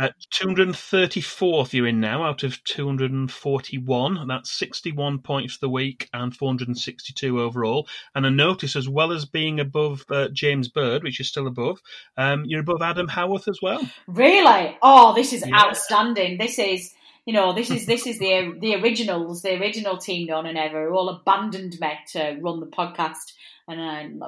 At 0.00 0.14
234th, 0.34 1.72
you're 1.72 1.86
in 1.86 2.00
now 2.00 2.24
out 2.24 2.42
of 2.42 2.62
241. 2.64 4.26
That's 4.26 4.50
61 4.58 5.20
points 5.20 5.54
for 5.54 5.66
the 5.66 5.70
week 5.70 6.08
and 6.12 6.34
462 6.34 7.40
overall. 7.40 7.86
And 8.14 8.26
a 8.26 8.30
notice, 8.30 8.74
as 8.74 8.88
well 8.88 9.12
as 9.12 9.24
being 9.24 9.60
above 9.60 10.04
uh, 10.10 10.28
James 10.32 10.68
Bird, 10.68 11.04
which 11.04 11.20
is 11.20 11.28
still 11.28 11.46
above, 11.46 11.80
um, 12.16 12.44
you're 12.46 12.60
above 12.60 12.82
Adam 12.82 13.06
Howarth 13.06 13.46
as 13.46 13.60
well. 13.62 13.88
Really? 14.08 14.76
Oh, 14.82 15.14
this 15.14 15.32
is 15.32 15.44
yeah. 15.46 15.56
outstanding. 15.56 16.38
This 16.38 16.58
is 16.58 16.92
you 17.26 17.32
know, 17.32 17.54
this 17.54 17.70
is 17.70 17.86
this 17.86 18.06
is 18.06 18.18
the 18.18 18.54
the 18.60 18.74
originals, 18.76 19.42
the 19.42 19.58
original 19.58 19.96
team 19.96 20.26
known 20.26 20.46
and 20.46 20.58
ever, 20.58 20.88
who 20.88 20.94
all 20.94 21.08
abandoned 21.08 21.78
me 21.80 21.92
to 22.12 22.38
run 22.40 22.60
the 22.60 22.66
podcast. 22.66 23.32
and 23.66 23.80
I'm 23.80 24.18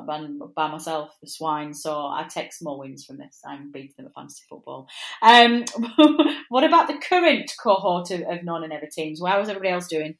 by 0.54 0.68
myself, 0.68 1.10
the 1.20 1.28
swine. 1.28 1.74
So 1.74 2.06
I 2.06 2.26
take 2.28 2.52
small 2.52 2.78
wins 2.78 3.04
from 3.04 3.18
this. 3.18 3.40
I'm 3.44 3.70
beating 3.70 3.92
them 3.98 4.06
at 4.06 4.14
fantasy 4.14 4.44
football. 4.48 4.88
Um, 5.20 5.64
what 6.48 6.64
about 6.64 6.86
the 6.88 6.98
current 6.98 7.52
cohort 7.62 8.10
of, 8.10 8.22
of 8.22 8.44
non 8.44 8.64
and 8.64 8.72
ever 8.72 8.86
teams? 8.90 9.20
How 9.24 9.40
is 9.40 9.48
everybody 9.48 9.70
else 9.72 9.88
doing? 9.88 10.16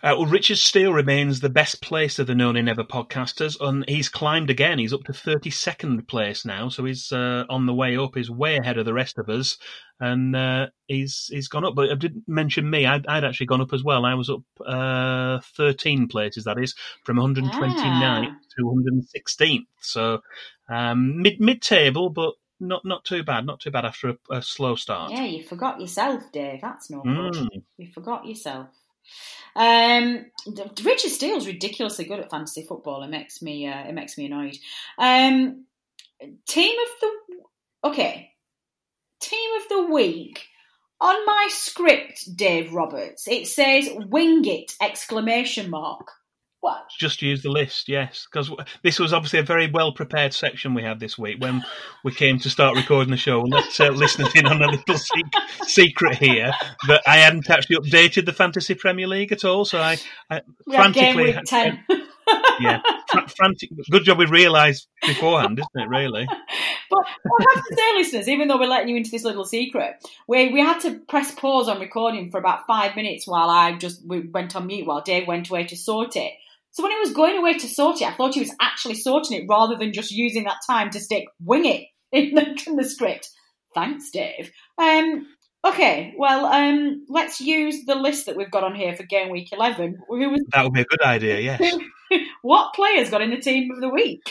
Uh, 0.00 0.14
well, 0.16 0.26
Richard 0.26 0.58
Steele 0.58 0.92
remains 0.92 1.40
the 1.40 1.48
best 1.48 1.82
place 1.82 2.20
of 2.20 2.28
the 2.28 2.34
No 2.34 2.52
Nay 2.52 2.62
Never 2.62 2.84
podcasters, 2.84 3.56
and 3.60 3.84
he's 3.88 4.08
climbed 4.08 4.48
again. 4.48 4.78
He's 4.78 4.92
up 4.92 5.02
to 5.04 5.12
32nd 5.12 6.06
place 6.06 6.44
now, 6.44 6.68
so 6.68 6.84
he's 6.84 7.10
uh, 7.10 7.44
on 7.48 7.66
the 7.66 7.74
way 7.74 7.96
up. 7.96 8.14
He's 8.14 8.30
way 8.30 8.58
ahead 8.58 8.78
of 8.78 8.84
the 8.84 8.94
rest 8.94 9.18
of 9.18 9.28
us, 9.28 9.58
and 9.98 10.36
uh, 10.36 10.68
he's 10.86 11.28
he's 11.32 11.48
gone 11.48 11.64
up. 11.64 11.74
But 11.74 11.90
I 11.90 11.96
didn't 11.96 12.28
mention 12.28 12.70
me. 12.70 12.86
I'd, 12.86 13.08
I'd 13.08 13.24
actually 13.24 13.46
gone 13.46 13.60
up 13.60 13.72
as 13.72 13.82
well. 13.82 14.04
I 14.04 14.14
was 14.14 14.30
up 14.30 14.42
uh, 14.64 15.40
13 15.56 16.06
places, 16.06 16.44
that 16.44 16.60
is, 16.60 16.76
from 17.04 17.16
129th 17.16 17.50
ah. 17.50 18.36
to 18.56 19.02
116th. 19.18 19.66
So 19.80 20.20
um, 20.68 21.22
mid 21.22 21.40
mid 21.40 21.60
table, 21.60 22.10
but 22.10 22.34
not 22.60 22.84
not 22.84 23.04
too 23.04 23.24
bad. 23.24 23.46
Not 23.46 23.58
too 23.58 23.72
bad 23.72 23.84
after 23.84 24.10
a, 24.10 24.36
a 24.36 24.42
slow 24.42 24.76
start. 24.76 25.10
Yeah, 25.10 25.24
you 25.24 25.42
forgot 25.42 25.80
yourself, 25.80 26.30
Dave. 26.30 26.60
That's 26.60 26.88
no 26.88 27.02
good. 27.02 27.34
Mm. 27.34 27.48
You 27.78 27.88
forgot 27.92 28.26
yourself. 28.26 28.68
Um, 29.56 30.26
Richard 30.84 31.10
Steele's 31.10 31.46
ridiculously 31.46 32.04
good 32.04 32.20
at 32.20 32.30
fantasy 32.30 32.64
football. 32.64 33.02
It 33.02 33.10
makes 33.10 33.42
me 33.42 33.66
uh, 33.66 33.88
it 33.88 33.94
makes 33.94 34.16
me 34.16 34.26
annoyed. 34.26 34.56
Um, 34.98 35.64
team 36.46 36.76
of 36.78 37.00
the 37.00 37.88
okay, 37.88 38.30
team 39.20 39.50
of 39.60 39.68
the 39.68 39.92
week. 39.92 40.46
On 41.00 41.26
my 41.26 41.46
script, 41.50 42.36
Dave 42.36 42.72
Roberts, 42.72 43.28
it 43.28 43.46
says 43.46 43.88
"wing 43.94 44.44
it!" 44.44 44.74
exclamation 44.80 45.70
mark. 45.70 46.10
What? 46.60 46.86
Just 46.98 47.22
use 47.22 47.42
the 47.42 47.50
list, 47.50 47.88
yes, 47.88 48.26
because 48.30 48.50
this 48.82 48.98
was 48.98 49.12
obviously 49.12 49.38
a 49.38 49.44
very 49.44 49.70
well 49.70 49.92
prepared 49.92 50.34
section 50.34 50.74
we 50.74 50.82
had 50.82 50.98
this 50.98 51.16
week 51.16 51.40
when 51.40 51.64
we 52.02 52.10
came 52.10 52.40
to 52.40 52.50
start 52.50 52.76
recording 52.76 53.12
the 53.12 53.16
show. 53.16 53.42
Let 53.42 53.80
uh, 53.80 53.90
listeners 53.90 54.34
in 54.34 54.44
on 54.44 54.60
a 54.60 54.68
little 54.68 54.98
secret 55.62 56.16
here 56.16 56.52
that 56.88 57.02
I 57.06 57.18
hadn't 57.18 57.48
actually 57.48 57.76
updated 57.76 58.26
the 58.26 58.32
Fantasy 58.32 58.74
Premier 58.74 59.06
League 59.06 59.30
at 59.30 59.44
all, 59.44 59.64
so 59.64 59.78
I, 59.80 59.98
I 60.28 60.40
frantically. 60.68 61.30
Had, 61.30 61.46
ten. 61.46 61.84
yeah, 62.60 62.80
frantic. 63.36 63.70
Good 63.88 64.02
job 64.02 64.18
we 64.18 64.26
realised 64.26 64.88
beforehand, 65.06 65.60
isn't 65.60 65.84
it? 65.84 65.88
Really. 65.88 66.26
But 66.90 67.04
I 67.06 67.44
have 67.54 67.64
to 67.64 67.76
say, 67.76 67.98
listeners, 67.98 68.28
even 68.28 68.48
though 68.48 68.58
we're 68.58 68.66
letting 68.66 68.88
you 68.88 68.96
into 68.96 69.10
this 69.10 69.22
little 69.22 69.44
secret, 69.44 70.04
we 70.26 70.52
we 70.52 70.60
had 70.60 70.80
to 70.80 70.98
press 70.98 71.32
pause 71.32 71.68
on 71.68 71.78
recording 71.78 72.32
for 72.32 72.38
about 72.38 72.66
five 72.66 72.96
minutes 72.96 73.28
while 73.28 73.48
I 73.48 73.74
just 73.76 74.04
we 74.04 74.20
went 74.20 74.56
on 74.56 74.66
mute 74.66 74.86
while 74.86 75.02
Dave 75.02 75.28
went 75.28 75.48
away 75.48 75.64
to 75.66 75.76
sort 75.76 76.16
it. 76.16 76.32
So 76.78 76.84
when 76.84 76.92
he 76.92 77.00
was 77.00 77.10
going 77.10 77.36
away 77.36 77.58
to 77.58 77.66
sort 77.66 78.00
it, 78.00 78.06
I 78.06 78.12
thought 78.12 78.34
he 78.34 78.40
was 78.40 78.54
actually 78.60 78.94
sorting 78.94 79.36
it 79.36 79.46
rather 79.48 79.76
than 79.76 79.92
just 79.92 80.12
using 80.12 80.44
that 80.44 80.58
time 80.64 80.90
to 80.90 81.00
stick 81.00 81.24
wing 81.44 81.64
it 81.64 81.88
in 82.12 82.36
the, 82.36 82.62
in 82.68 82.76
the 82.76 82.84
script. 82.84 83.30
Thanks, 83.74 84.12
Dave. 84.12 84.52
Um, 84.80 85.26
okay, 85.66 86.14
well, 86.16 86.46
um, 86.46 87.04
let's 87.08 87.40
use 87.40 87.84
the 87.84 87.96
list 87.96 88.26
that 88.26 88.36
we've 88.36 88.52
got 88.52 88.62
on 88.62 88.76
here 88.76 88.94
for 88.94 89.02
game 89.02 89.28
week 89.28 89.52
11. 89.52 89.98
Was, 90.08 90.40
that 90.52 90.62
would 90.62 90.72
be 90.72 90.82
a 90.82 90.84
good 90.84 91.02
idea, 91.02 91.40
yes. 91.58 91.74
what 92.42 92.72
players 92.74 93.10
got 93.10 93.22
in 93.22 93.30
the 93.30 93.40
team 93.40 93.72
of 93.72 93.80
the 93.80 93.88
week? 93.88 94.22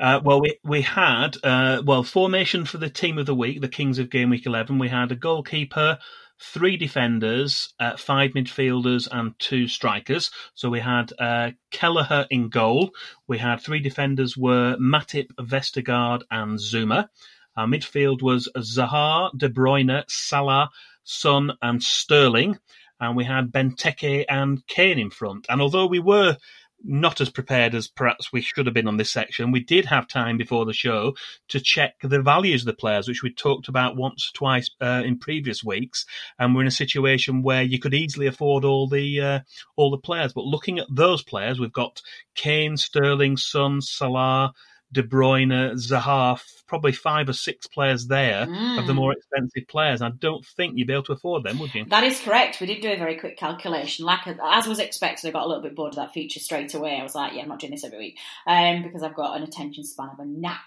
Uh, 0.00 0.20
well, 0.22 0.40
we 0.40 0.58
we 0.62 0.82
had 0.82 1.38
uh, 1.42 1.82
well 1.84 2.04
formation 2.04 2.66
for 2.66 2.76
the 2.76 2.90
team 2.90 3.16
of 3.16 3.24
the 3.24 3.34
week, 3.34 3.62
the 3.62 3.68
Kings 3.68 3.98
of 3.98 4.10
Game 4.10 4.28
Week 4.28 4.44
Eleven. 4.44 4.78
We 4.78 4.90
had 4.90 5.10
a 5.10 5.16
goalkeeper, 5.16 5.98
three 6.40 6.76
defenders, 6.76 7.72
uh, 7.80 7.96
five 7.96 8.32
midfielders, 8.32 9.08
and 9.10 9.38
two 9.38 9.68
strikers. 9.68 10.30
So 10.54 10.68
we 10.70 10.80
had 10.80 11.12
uh, 11.18 11.52
Kelleher 11.70 12.26
in 12.30 12.48
goal. 12.48 12.90
We 13.26 13.38
had 13.38 13.60
three 13.60 13.80
defenders 13.80 14.36
were 14.36 14.76
Matip, 14.76 15.28
Vestergaard, 15.38 16.22
and 16.30 16.58
Zouma. 16.58 17.08
Our 17.56 17.66
midfield 17.66 18.22
was 18.22 18.48
Zaha, 18.56 19.30
De 19.36 19.48
Bruyne, 19.48 20.04
Salah, 20.08 20.70
Son, 21.04 21.52
and 21.62 21.82
Sterling. 21.82 22.58
And 23.00 23.16
we 23.16 23.24
had 23.24 23.52
Benteke 23.52 24.24
and 24.28 24.66
Kane 24.66 24.98
in 24.98 25.10
front. 25.10 25.46
And 25.48 25.60
although 25.60 25.86
we 25.86 25.98
were 25.98 26.36
not 26.84 27.20
as 27.20 27.30
prepared 27.30 27.74
as 27.74 27.88
perhaps 27.88 28.32
we 28.32 28.40
should 28.40 28.66
have 28.66 28.74
been 28.74 28.88
on 28.88 28.96
this 28.96 29.10
section. 29.10 29.50
We 29.50 29.60
did 29.60 29.86
have 29.86 30.06
time 30.06 30.36
before 30.36 30.64
the 30.64 30.72
show 30.72 31.14
to 31.48 31.60
check 31.60 31.94
the 32.02 32.22
values 32.22 32.62
of 32.62 32.66
the 32.66 32.74
players, 32.74 33.08
which 33.08 33.22
we 33.22 33.32
talked 33.32 33.68
about 33.68 33.96
once 33.96 34.30
or 34.30 34.36
twice 34.36 34.70
uh, 34.80 35.02
in 35.04 35.18
previous 35.18 35.64
weeks, 35.64 36.04
and 36.38 36.54
we're 36.54 36.62
in 36.62 36.66
a 36.68 36.72
situation 36.72 37.42
where 37.42 37.62
you 37.62 37.78
could 37.78 37.94
easily 37.94 38.26
afford 38.26 38.64
all 38.64 38.86
the 38.86 39.20
uh, 39.20 39.40
all 39.76 39.90
the 39.90 39.98
players. 39.98 40.32
But 40.32 40.44
looking 40.44 40.78
at 40.78 40.86
those 40.90 41.22
players, 41.22 41.58
we've 41.58 41.72
got 41.72 42.02
Kane, 42.34 42.76
Sterling, 42.76 43.36
Son, 43.36 43.80
Salah. 43.80 44.52
De 44.94 45.02
Bruyne, 45.02 45.72
Zaha, 45.72 46.40
probably 46.66 46.92
five 46.92 47.28
or 47.28 47.32
six 47.32 47.66
players 47.66 48.06
there 48.06 48.46
mm. 48.46 48.78
of 48.78 48.86
the 48.86 48.92
mm. 48.92 48.96
more 48.96 49.12
expensive 49.12 49.68
players. 49.68 50.00
I 50.00 50.10
don't 50.10 50.44
think 50.56 50.74
you'd 50.76 50.86
be 50.86 50.92
able 50.94 51.02
to 51.04 51.12
afford 51.12 51.44
them, 51.44 51.58
would 51.58 51.74
you? 51.74 51.84
That 51.84 52.04
is 52.04 52.20
correct. 52.20 52.60
We 52.60 52.66
did 52.66 52.80
do 52.80 52.90
a 52.90 52.96
very 52.96 53.16
quick 53.16 53.36
calculation. 53.36 54.06
Like 54.06 54.20
as 54.26 54.66
was 54.66 54.78
expected, 54.78 55.28
I 55.28 55.32
got 55.32 55.44
a 55.44 55.48
little 55.48 55.62
bit 55.62 55.76
bored 55.76 55.92
of 55.92 55.96
that 55.96 56.14
feature 56.14 56.40
straight 56.40 56.72
away. 56.74 56.96
I 56.98 57.02
was 57.02 57.14
like, 57.14 57.34
yeah, 57.34 57.42
I'm 57.42 57.48
not 57.48 57.58
doing 57.58 57.72
this 57.72 57.84
every 57.84 57.98
week 57.98 58.18
um, 58.46 58.82
because 58.82 59.02
I've 59.02 59.14
got 59.14 59.36
an 59.36 59.42
attention 59.42 59.84
span 59.84 60.10
of 60.12 60.18
a 60.18 60.24
gnat. 60.24 60.60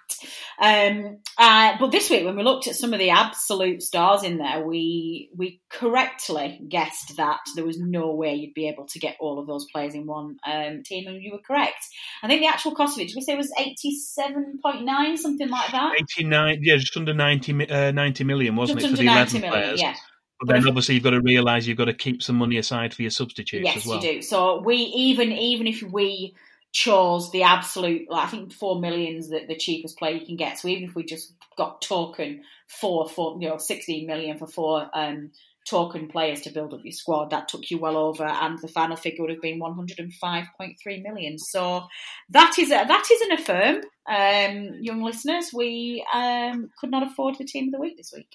Um, 0.60 1.18
uh, 1.38 1.78
but 1.80 1.92
this 1.92 2.10
week, 2.10 2.26
when 2.26 2.36
we 2.36 2.44
looked 2.44 2.68
at 2.68 2.76
some 2.76 2.94
of 2.94 3.00
the 3.00 3.10
absolute 3.10 3.82
stars 3.82 4.24
in 4.24 4.38
there, 4.38 4.66
we 4.66 5.30
we 5.36 5.62
correctly 5.70 6.62
guessed 6.68 7.18
that 7.18 7.40
there 7.56 7.66
was 7.66 7.80
no 7.80 8.13
way 8.13 8.36
you'd 8.36 8.54
be 8.54 8.68
able 8.68 8.86
to 8.88 9.00
get 9.00 9.18
all 9.20 9.40
of 9.40 9.48
those 9.48 9.66
players 9.72 9.96
in 9.96 10.06
one 10.06 10.38
um, 10.46 10.84
team, 10.84 11.08
and 11.08 11.24
you 11.24 11.32
were 11.32 11.40
correct. 11.40 11.88
I 12.22 12.28
think 12.28 12.42
the 12.42 12.48
actual 12.48 12.76
cost 12.76 12.98
of 12.98 13.02
it, 13.02 13.08
did 13.08 13.16
we 13.16 13.22
say, 13.22 13.36
was 13.36 13.52
eighty 13.58 13.96
seven 14.17 14.60
point 14.62 14.84
nine, 14.84 15.17
something 15.17 15.49
like 15.49 15.71
that? 15.71 15.93
89, 15.99 16.60
yeah, 16.62 16.77
just 16.77 16.97
under 16.97 17.13
90, 17.13 17.69
uh, 17.69 17.91
90 17.91 18.23
million, 18.23 18.56
wasn't 18.56 18.80
just 18.80 18.93
it, 18.93 18.97
for 18.97 19.01
the 19.03 19.08
11 19.08 19.41
million, 19.41 19.51
players? 19.51 19.82
Yeah. 19.82 19.95
But 20.39 20.53
then 20.53 20.67
obviously 20.67 20.95
you've 20.95 21.03
got 21.03 21.12
to 21.12 21.21
realise 21.21 21.65
you've 21.65 21.77
got 21.77 21.86
to 21.86 21.93
keep 21.93 22.21
some 22.21 22.36
money 22.36 22.58
aside 22.58 22.93
for 22.93 23.01
your 23.01 23.12
substitutes 23.12 23.65
yes, 23.65 23.77
as 23.77 23.86
well. 23.86 24.03
you 24.03 24.13
do. 24.13 24.21
So 24.21 24.62
we 24.62 24.75
even 24.75 25.32
even 25.32 25.65
if 25.65 25.82
we 25.82 26.36
chose 26.71 27.32
the 27.32 27.43
absolute, 27.43 28.10
like, 28.10 28.27
I 28.27 28.30
think 28.30 28.53
four 28.53 28.80
millions 28.80 29.30
the, 29.30 29.45
the 29.47 29.56
cheapest 29.56 29.97
player 29.97 30.13
you 30.15 30.25
can 30.25 30.36
get. 30.36 30.60
So 30.60 30.67
even 30.67 30.84
if 30.84 30.95
we 30.95 31.03
just 31.03 31.34
got 31.58 31.82
token 31.82 32.43
for 32.67 33.10
for 33.10 33.41
you 33.41 33.49
know 33.49 33.58
sixteen 33.58 34.06
million 34.06 34.38
for 34.38 34.45
four 34.45 34.88
um, 34.93 35.32
token 35.69 36.08
players 36.08 36.41
to 36.41 36.51
build 36.51 36.73
up 36.73 36.82
your 36.84 36.91
squad, 36.91 37.30
that 37.32 37.47
took 37.47 37.69
you 37.69 37.80
well 37.80 37.97
over, 37.97 38.25
and 38.25 38.58
the 38.60 38.67
final 38.67 38.95
figure 38.95 39.23
would 39.23 39.32
have 39.32 39.41
been 39.41 39.60
one 39.60 39.75
hundred 39.75 39.99
and 39.99 40.13
five 40.13 40.45
point 40.58 40.77
three 40.82 41.01
million. 41.01 41.38
So 41.38 41.88
that 42.30 42.58
is 42.58 42.69
a, 42.69 42.86
that 42.88 43.08
is 43.12 43.21
an 43.21 43.32
affirm 43.34 43.82
um, 44.08 44.77
young 44.80 45.03
listeners, 45.03 45.51
we 45.53 46.06
um, 46.13 46.69
could 46.80 46.89
not 46.89 47.06
afford 47.06 47.38
the 47.38 47.45
team 47.45 47.67
of 47.67 47.71
the 47.73 47.80
week 47.80 47.97
this 47.97 48.13
week. 48.15 48.30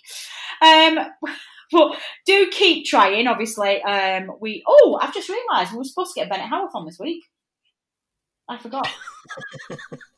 Um, 0.60 0.98
but 1.72 1.98
do 2.26 2.48
keep 2.50 2.84
trying. 2.84 3.26
Obviously, 3.26 3.82
um, 3.82 4.32
we. 4.40 4.62
Oh, 4.66 4.98
I've 5.00 5.14
just 5.14 5.30
realised 5.30 5.72
we 5.72 5.78
were 5.78 5.84
supposed 5.84 6.12
to 6.14 6.20
get 6.20 6.28
Bennett 6.28 6.50
Howarth 6.50 6.74
on 6.74 6.84
this 6.84 6.98
week. 6.98 7.24
I 8.48 8.58
forgot. 8.58 8.88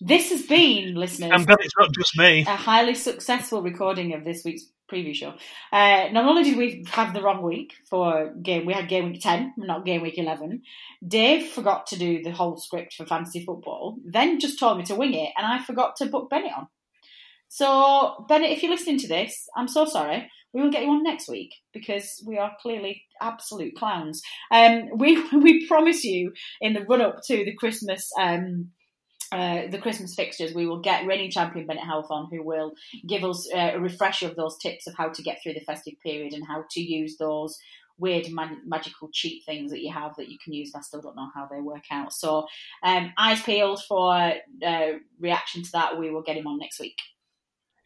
this 0.00 0.30
has 0.30 0.42
been, 0.42 0.94
listeners. 0.94 1.30
I'm 1.32 1.44
glad 1.44 1.58
it's 1.60 1.74
not 1.78 1.92
just 1.94 2.16
me. 2.18 2.42
A 2.42 2.56
highly 2.56 2.94
successful 2.94 3.62
recording 3.62 4.14
of 4.14 4.24
this 4.24 4.44
week's 4.44 4.66
preview 4.90 5.14
show. 5.14 5.34
Uh, 5.72 6.08
not 6.12 6.26
only 6.26 6.44
did 6.44 6.56
we 6.56 6.84
have 6.90 7.14
the 7.14 7.22
wrong 7.22 7.42
week 7.42 7.74
for 7.88 8.32
game, 8.42 8.66
we 8.66 8.72
had 8.72 8.88
game 8.88 9.10
week 9.10 9.20
10, 9.22 9.54
not 9.56 9.84
game 9.84 10.02
week 10.02 10.18
11. 10.18 10.62
Dave 11.06 11.46
forgot 11.48 11.86
to 11.88 11.98
do 11.98 12.22
the 12.22 12.30
whole 12.30 12.56
script 12.56 12.94
for 12.94 13.06
fantasy 13.06 13.44
football, 13.44 13.96
then 14.04 14.38
just 14.38 14.58
told 14.58 14.78
me 14.78 14.84
to 14.84 14.94
wing 14.94 15.14
it, 15.14 15.32
and 15.36 15.46
I 15.46 15.62
forgot 15.62 15.96
to 15.96 16.06
book 16.06 16.30
Bennett 16.30 16.52
on. 16.56 16.68
So, 17.48 18.26
Bennett, 18.28 18.50
if 18.50 18.62
you're 18.62 18.72
listening 18.72 18.98
to 18.98 19.08
this, 19.08 19.48
I'm 19.56 19.68
so 19.68 19.84
sorry. 19.84 20.30
We 20.52 20.62
will 20.62 20.70
get 20.70 20.84
you 20.84 20.90
on 20.90 21.02
next 21.02 21.28
week 21.28 21.54
because 21.72 22.22
we 22.26 22.38
are 22.38 22.56
clearly 22.60 23.02
absolute 23.20 23.76
clowns. 23.76 24.22
Um, 24.50 24.88
we 24.96 25.22
we 25.32 25.66
promise 25.66 26.02
you 26.04 26.32
in 26.60 26.72
the 26.72 26.82
run 26.82 27.02
up 27.02 27.20
to 27.26 27.44
the 27.44 27.54
Christmas 27.54 28.10
um, 28.18 28.70
uh, 29.32 29.62
the 29.68 29.78
Christmas 29.78 30.14
fixtures, 30.14 30.54
we 30.54 30.66
will 30.66 30.80
get 30.80 31.06
reigning 31.06 31.30
champion 31.30 31.66
Bennett 31.66 31.84
Howarth 31.84 32.10
on, 32.10 32.28
who 32.30 32.42
will 32.42 32.72
give 33.06 33.24
us 33.24 33.48
uh, 33.52 33.72
a 33.74 33.80
refresher 33.80 34.26
of 34.26 34.36
those 34.36 34.56
tips 34.58 34.86
of 34.86 34.94
how 34.96 35.08
to 35.08 35.22
get 35.22 35.42
through 35.42 35.54
the 35.54 35.60
festive 35.60 35.94
period 36.02 36.32
and 36.32 36.46
how 36.46 36.64
to 36.70 36.80
use 36.80 37.16
those 37.16 37.58
weird 37.98 38.30
mag- 38.30 38.66
magical 38.66 39.08
cheat 39.12 39.42
things 39.44 39.70
that 39.70 39.80
you 39.80 39.92
have 39.92 40.14
that 40.16 40.28
you 40.28 40.38
can 40.42 40.52
use. 40.52 40.72
I 40.74 40.80
still 40.80 41.00
don't 41.00 41.16
know 41.16 41.30
how 41.34 41.48
they 41.50 41.60
work 41.60 41.84
out. 41.90 42.12
So, 42.12 42.46
um, 42.82 43.12
eyes 43.16 43.42
peeled 43.42 43.82
for 43.84 44.12
uh, 44.14 44.86
reaction 45.18 45.62
to 45.62 45.72
that. 45.72 45.98
We 45.98 46.10
will 46.10 46.22
get 46.22 46.36
him 46.36 46.46
on 46.46 46.58
next 46.58 46.78
week 46.78 46.98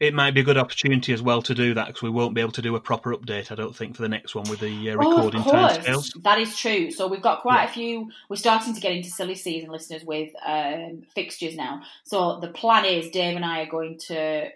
it 0.01 0.15
might 0.15 0.31
be 0.31 0.41
a 0.41 0.43
good 0.43 0.57
opportunity 0.57 1.13
as 1.13 1.21
well 1.21 1.43
to 1.43 1.53
do 1.53 1.75
that 1.75 1.85
because 1.85 2.01
we 2.01 2.09
won't 2.09 2.33
be 2.33 2.41
able 2.41 2.51
to 2.53 2.61
do 2.63 2.75
a 2.75 2.79
proper 2.79 3.15
update, 3.15 3.51
I 3.51 3.55
don't 3.55 3.75
think, 3.75 3.95
for 3.95 4.01
the 4.01 4.09
next 4.09 4.33
one 4.33 4.49
with 4.49 4.59
the 4.59 4.89
uh, 4.89 4.95
recording 4.95 5.43
oh, 5.45 5.51
timescales. 5.51 6.23
That 6.23 6.39
is 6.39 6.57
true. 6.57 6.89
So 6.89 7.07
we've 7.07 7.21
got 7.21 7.43
quite 7.43 7.65
yeah. 7.65 7.69
a 7.69 7.71
few. 7.71 8.09
We're 8.27 8.37
starting 8.37 8.73
to 8.73 8.81
get 8.81 8.93
into 8.93 9.11
silly 9.11 9.35
season 9.35 9.69
listeners 9.69 10.03
with 10.03 10.33
um, 10.43 11.03
fixtures 11.13 11.55
now. 11.55 11.83
So 12.03 12.39
the 12.39 12.47
plan 12.47 12.85
is 12.85 13.11
Dave 13.11 13.35
and 13.35 13.45
I 13.45 13.61
are 13.61 13.69
going 13.69 13.99
to 14.07 14.49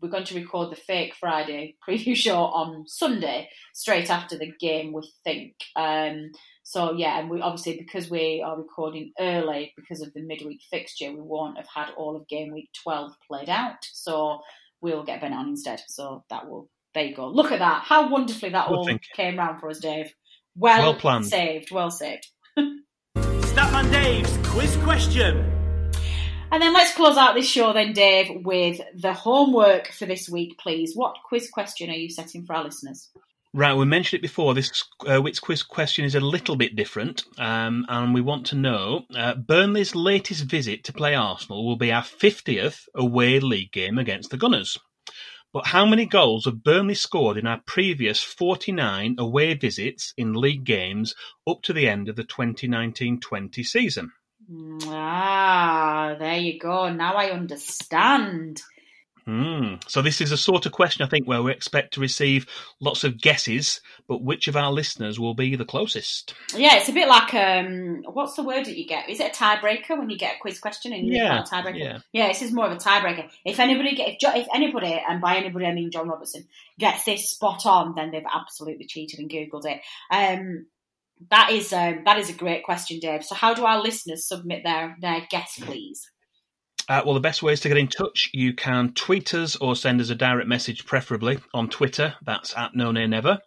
we're 0.00 0.08
going 0.08 0.24
to 0.24 0.34
record 0.34 0.70
the 0.70 0.76
fake 0.76 1.14
Friday 1.18 1.76
preview 1.88 2.14
show 2.16 2.38
on 2.38 2.86
Sunday, 2.86 3.48
straight 3.74 4.10
after 4.10 4.36
the 4.38 4.52
game. 4.60 4.92
We 4.92 5.02
think. 5.24 5.54
Um, 5.76 6.30
so 6.62 6.92
yeah, 6.92 7.18
and 7.18 7.28
we 7.30 7.40
obviously 7.40 7.76
because 7.78 8.10
we 8.10 8.42
are 8.46 8.56
recording 8.56 9.12
early 9.18 9.72
because 9.76 10.00
of 10.00 10.12
the 10.14 10.22
midweek 10.22 10.60
fixture, 10.70 11.10
we 11.10 11.20
won't 11.20 11.56
have 11.56 11.66
had 11.74 11.90
all 11.96 12.16
of 12.16 12.28
game 12.28 12.52
week 12.52 12.68
twelve 12.82 13.12
played 13.28 13.48
out. 13.48 13.76
So 13.92 14.40
we'll 14.80 15.02
get 15.04 15.20
Ben 15.20 15.32
on 15.32 15.48
instead. 15.48 15.82
So 15.88 16.24
that 16.30 16.48
will 16.48 16.68
there 16.94 17.04
you 17.04 17.14
go. 17.14 17.28
Look 17.28 17.52
at 17.52 17.58
that. 17.60 17.84
How 17.84 18.08
wonderfully 18.08 18.50
that 18.52 18.68
Good 18.68 18.76
all 18.76 18.84
thinking. 18.86 19.08
came 19.14 19.38
round 19.38 19.60
for 19.60 19.68
us, 19.70 19.78
Dave. 19.80 20.12
Well, 20.56 20.82
Well 20.82 20.94
planned. 20.94 21.26
saved. 21.26 21.70
Well 21.70 21.90
saved. 21.90 22.26
Statman 23.16 23.90
Dave's 23.92 24.38
quiz 24.48 24.76
question. 24.78 25.49
And 26.52 26.60
then 26.60 26.72
let's 26.72 26.94
close 26.94 27.16
out 27.16 27.34
this 27.34 27.48
show 27.48 27.72
then, 27.72 27.92
Dave, 27.92 28.44
with 28.44 28.80
the 28.94 29.12
homework 29.12 29.92
for 29.92 30.04
this 30.04 30.28
week, 30.28 30.58
please. 30.58 30.96
What 30.96 31.16
quiz 31.24 31.48
question 31.48 31.90
are 31.90 31.94
you 31.94 32.10
setting 32.10 32.44
for 32.44 32.56
our 32.56 32.64
listeners? 32.64 33.08
Right, 33.54 33.74
we 33.74 33.84
mentioned 33.84 34.18
it 34.18 34.22
before. 34.22 34.54
This 34.54 34.84
uh, 35.08 35.22
Wits 35.22 35.38
quiz 35.38 35.62
question 35.62 36.04
is 36.04 36.14
a 36.16 36.20
little 36.20 36.56
bit 36.56 36.74
different, 36.74 37.24
um, 37.38 37.86
and 37.88 38.14
we 38.14 38.20
want 38.20 38.46
to 38.46 38.56
know 38.56 39.06
uh, 39.14 39.34
Burnley's 39.34 39.94
latest 39.94 40.44
visit 40.44 40.84
to 40.84 40.92
play 40.92 41.14
Arsenal 41.14 41.66
will 41.66 41.76
be 41.76 41.92
our 41.92 42.02
50th 42.02 42.86
away 42.94 43.38
league 43.40 43.72
game 43.72 43.98
against 43.98 44.30
the 44.30 44.36
Gunners. 44.36 44.76
But 45.52 45.66
how 45.66 45.84
many 45.84 46.06
goals 46.06 46.44
have 46.44 46.62
Burnley 46.62 46.94
scored 46.94 47.36
in 47.36 47.46
our 47.46 47.60
previous 47.66 48.22
49 48.22 49.16
away 49.18 49.54
visits 49.54 50.14
in 50.16 50.32
league 50.32 50.64
games 50.64 51.14
up 51.44 51.62
to 51.62 51.72
the 51.72 51.88
end 51.88 52.08
of 52.08 52.14
the 52.14 52.24
2019 52.24 53.18
20 53.18 53.62
season? 53.64 54.12
Ah, 54.86 56.16
there 56.18 56.38
you 56.38 56.58
go. 56.58 56.92
Now 56.92 57.14
I 57.14 57.30
understand. 57.30 58.62
Hmm. 59.26 59.74
So 59.86 60.02
this 60.02 60.20
is 60.20 60.32
a 60.32 60.36
sort 60.36 60.66
of 60.66 60.72
question 60.72 61.04
I 61.04 61.08
think 61.08 61.28
where 61.28 61.42
we 61.42 61.52
expect 61.52 61.94
to 61.94 62.00
receive 62.00 62.46
lots 62.80 63.04
of 63.04 63.20
guesses, 63.20 63.80
but 64.08 64.22
which 64.22 64.48
of 64.48 64.56
our 64.56 64.72
listeners 64.72 65.20
will 65.20 65.34
be 65.34 65.54
the 65.54 65.64
closest? 65.64 66.34
Yeah, 66.56 66.76
it's 66.78 66.88
a 66.88 66.92
bit 66.92 67.06
like 67.06 67.32
um, 67.34 68.02
what's 68.12 68.34
the 68.34 68.42
word 68.42 68.64
that 68.64 68.76
you 68.76 68.86
get? 68.86 69.08
Is 69.08 69.20
it 69.20 69.32
a 69.32 69.36
tiebreaker 69.36 69.96
when 69.98 70.10
you 70.10 70.18
get 70.18 70.36
a 70.36 70.40
quiz 70.40 70.58
question 70.58 70.92
and 70.92 71.06
you 71.06 71.12
Yeah, 71.14 71.38
get 71.38 71.48
a 71.48 71.54
tiebreaker? 71.54 71.78
yeah. 71.78 71.98
yeah, 72.12 72.28
this 72.28 72.42
is 72.42 72.50
more 72.50 72.66
of 72.66 72.72
a 72.72 72.76
tiebreaker. 72.76 73.28
If 73.44 73.60
anybody 73.60 73.94
get 73.94 74.08
if, 74.08 74.16
if 74.34 74.48
anybody 74.52 75.00
and 75.08 75.20
by 75.20 75.36
anybody 75.36 75.66
I 75.66 75.74
mean 75.74 75.90
John 75.90 76.08
Robertson 76.08 76.48
gets 76.78 77.04
this 77.04 77.30
spot 77.30 77.66
on, 77.66 77.94
then 77.94 78.10
they've 78.10 78.24
absolutely 78.32 78.86
cheated 78.86 79.20
and 79.20 79.30
googled 79.30 79.66
it. 79.66 79.80
Um, 80.10 80.66
that 81.28 81.50
is 81.50 81.72
um, 81.72 82.02
that 82.04 82.18
is 82.18 82.30
a 82.30 82.34
great 82.34 82.64
question, 82.64 82.98
Dave. 82.98 83.24
So 83.24 83.34
how 83.34 83.54
do 83.54 83.64
our 83.64 83.82
listeners 83.82 84.26
submit 84.26 84.62
their 84.64 84.96
their 85.00 85.26
guess, 85.30 85.58
please? 85.60 86.08
Uh, 86.88 87.02
well, 87.04 87.14
the 87.14 87.20
best 87.20 87.42
way 87.42 87.52
is 87.52 87.60
to 87.60 87.68
get 87.68 87.76
in 87.76 87.86
touch. 87.86 88.30
You 88.32 88.52
can 88.52 88.92
tweet 88.94 89.32
us 89.32 89.54
or 89.56 89.76
send 89.76 90.00
us 90.00 90.10
a 90.10 90.14
direct 90.16 90.48
message, 90.48 90.86
preferably 90.86 91.38
on 91.54 91.68
Twitter. 91.68 92.14
That's 92.24 92.56
at 92.56 92.74
no 92.74 92.90
never. 92.90 93.38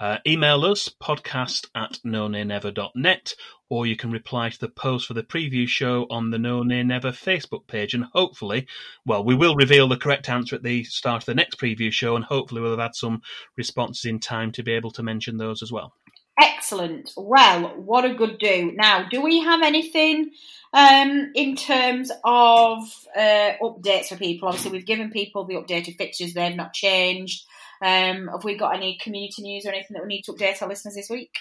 Uh, 0.00 0.18
email 0.26 0.64
us, 0.64 0.88
podcast 1.02 1.66
at 1.74 1.98
no 2.04 2.28
nay 2.28 2.44
never.net, 2.44 3.34
or 3.72 3.86
you 3.86 3.96
can 3.96 4.10
reply 4.10 4.50
to 4.50 4.58
the 4.58 4.68
post 4.68 5.06
for 5.06 5.14
the 5.14 5.22
preview 5.22 5.66
show 5.66 6.06
on 6.10 6.30
the 6.30 6.38
No 6.38 6.62
Nay 6.62 6.82
Never 6.82 7.10
Facebook 7.10 7.66
page. 7.66 7.94
And 7.94 8.04
hopefully, 8.12 8.66
well, 9.06 9.24
we 9.24 9.34
will 9.34 9.54
reveal 9.54 9.88
the 9.88 9.96
correct 9.96 10.28
answer 10.28 10.56
at 10.56 10.62
the 10.62 10.84
start 10.84 11.22
of 11.22 11.26
the 11.26 11.34
next 11.34 11.58
preview 11.58 11.90
show, 11.90 12.14
and 12.14 12.24
hopefully, 12.24 12.60
we'll 12.60 12.72
have 12.72 12.80
had 12.80 12.94
some 12.94 13.22
responses 13.56 14.04
in 14.04 14.20
time 14.20 14.52
to 14.52 14.62
be 14.62 14.72
able 14.72 14.90
to 14.90 15.02
mention 15.02 15.38
those 15.38 15.62
as 15.62 15.72
well. 15.72 15.94
Excellent. 16.40 17.12
Well, 17.16 17.74
what 17.76 18.04
a 18.04 18.14
good 18.14 18.38
do. 18.38 18.72
Now, 18.74 19.06
do 19.08 19.20
we 19.20 19.40
have 19.40 19.62
anything 19.62 20.30
um, 20.72 21.30
in 21.34 21.56
terms 21.56 22.10
of 22.24 22.78
uh, 23.14 23.52
updates 23.60 24.06
for 24.06 24.16
people? 24.16 24.48
Obviously, 24.48 24.72
we've 24.72 24.86
given 24.86 25.10
people 25.10 25.44
the 25.44 25.54
updated 25.54 25.96
fixtures, 25.98 26.32
they've 26.32 26.56
not 26.56 26.72
changed. 26.72 27.44
Um, 27.82 28.28
have 28.28 28.44
we 28.44 28.56
got 28.56 28.76
any 28.76 28.98
community 29.02 29.42
news 29.42 29.66
or 29.66 29.70
anything 29.70 29.94
that 29.94 30.02
we 30.02 30.08
need 30.08 30.22
to 30.22 30.32
update 30.32 30.62
our 30.62 30.68
listeners 30.68 30.94
this 30.94 31.10
week? 31.10 31.34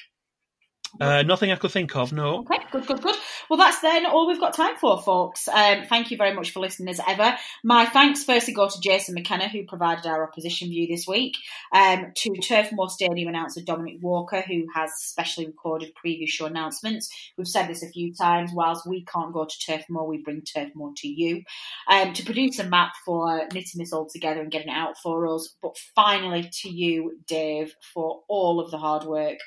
Uh, 0.99 1.23
nothing 1.23 1.51
I 1.51 1.55
could 1.55 1.71
think 1.71 1.95
of, 1.95 2.11
no. 2.11 2.39
Okay, 2.39 2.59
good, 2.71 2.85
good, 2.85 3.01
good. 3.01 3.15
Well, 3.49 3.57
that's 3.57 3.79
then 3.81 4.05
all 4.05 4.27
we've 4.27 4.39
got 4.39 4.53
time 4.53 4.75
for, 4.77 5.01
folks. 5.01 5.47
Um, 5.47 5.83
thank 5.87 6.11
you 6.11 6.17
very 6.17 6.33
much 6.33 6.51
for 6.51 6.59
listening 6.59 6.89
as 6.89 6.99
ever. 7.07 7.37
My 7.63 7.85
thanks 7.85 8.23
firstly 8.23 8.53
go 8.53 8.67
to 8.69 8.81
Jason 8.81 9.15
McKenna, 9.15 9.47
who 9.47 9.65
provided 9.65 10.05
our 10.05 10.23
opposition 10.23 10.69
view 10.69 10.87
this 10.87 11.07
week, 11.07 11.37
um, 11.73 12.11
to 12.15 12.33
Turf 12.41 12.69
Moor 12.71 12.89
Stadium 12.89 13.29
announcer 13.29 13.61
Dominic 13.61 13.97
Walker, 14.01 14.41
who 14.41 14.67
has 14.73 14.91
specially 14.97 15.47
recorded 15.47 15.95
previous 15.95 16.29
show 16.29 16.45
announcements. 16.45 17.09
We've 17.37 17.47
said 17.47 17.67
this 17.67 17.83
a 17.83 17.89
few 17.89 18.13
times. 18.13 18.51
Whilst 18.53 18.87
we 18.87 19.05
can't 19.05 19.33
go 19.33 19.45
to 19.45 19.59
Turf 19.59 19.83
Moor, 19.89 20.07
we 20.07 20.17
bring 20.17 20.41
Turf 20.41 20.69
Moor 20.75 20.91
to 20.97 21.07
you. 21.07 21.43
Um, 21.89 22.13
to 22.13 22.41
a 22.59 22.63
map 22.63 22.93
for 23.05 23.47
knitting 23.53 23.79
this 23.79 23.93
all 23.93 24.07
together 24.07 24.41
and 24.41 24.51
getting 24.51 24.69
it 24.69 24.77
out 24.77 24.97
for 24.97 25.27
us. 25.27 25.53
But 25.61 25.77
finally, 25.95 26.49
to 26.61 26.69
you, 26.69 27.19
Dave, 27.27 27.75
for 27.93 28.21
all 28.27 28.59
of 28.59 28.71
the 28.71 28.77
hard 28.77 29.03
work 29.03 29.37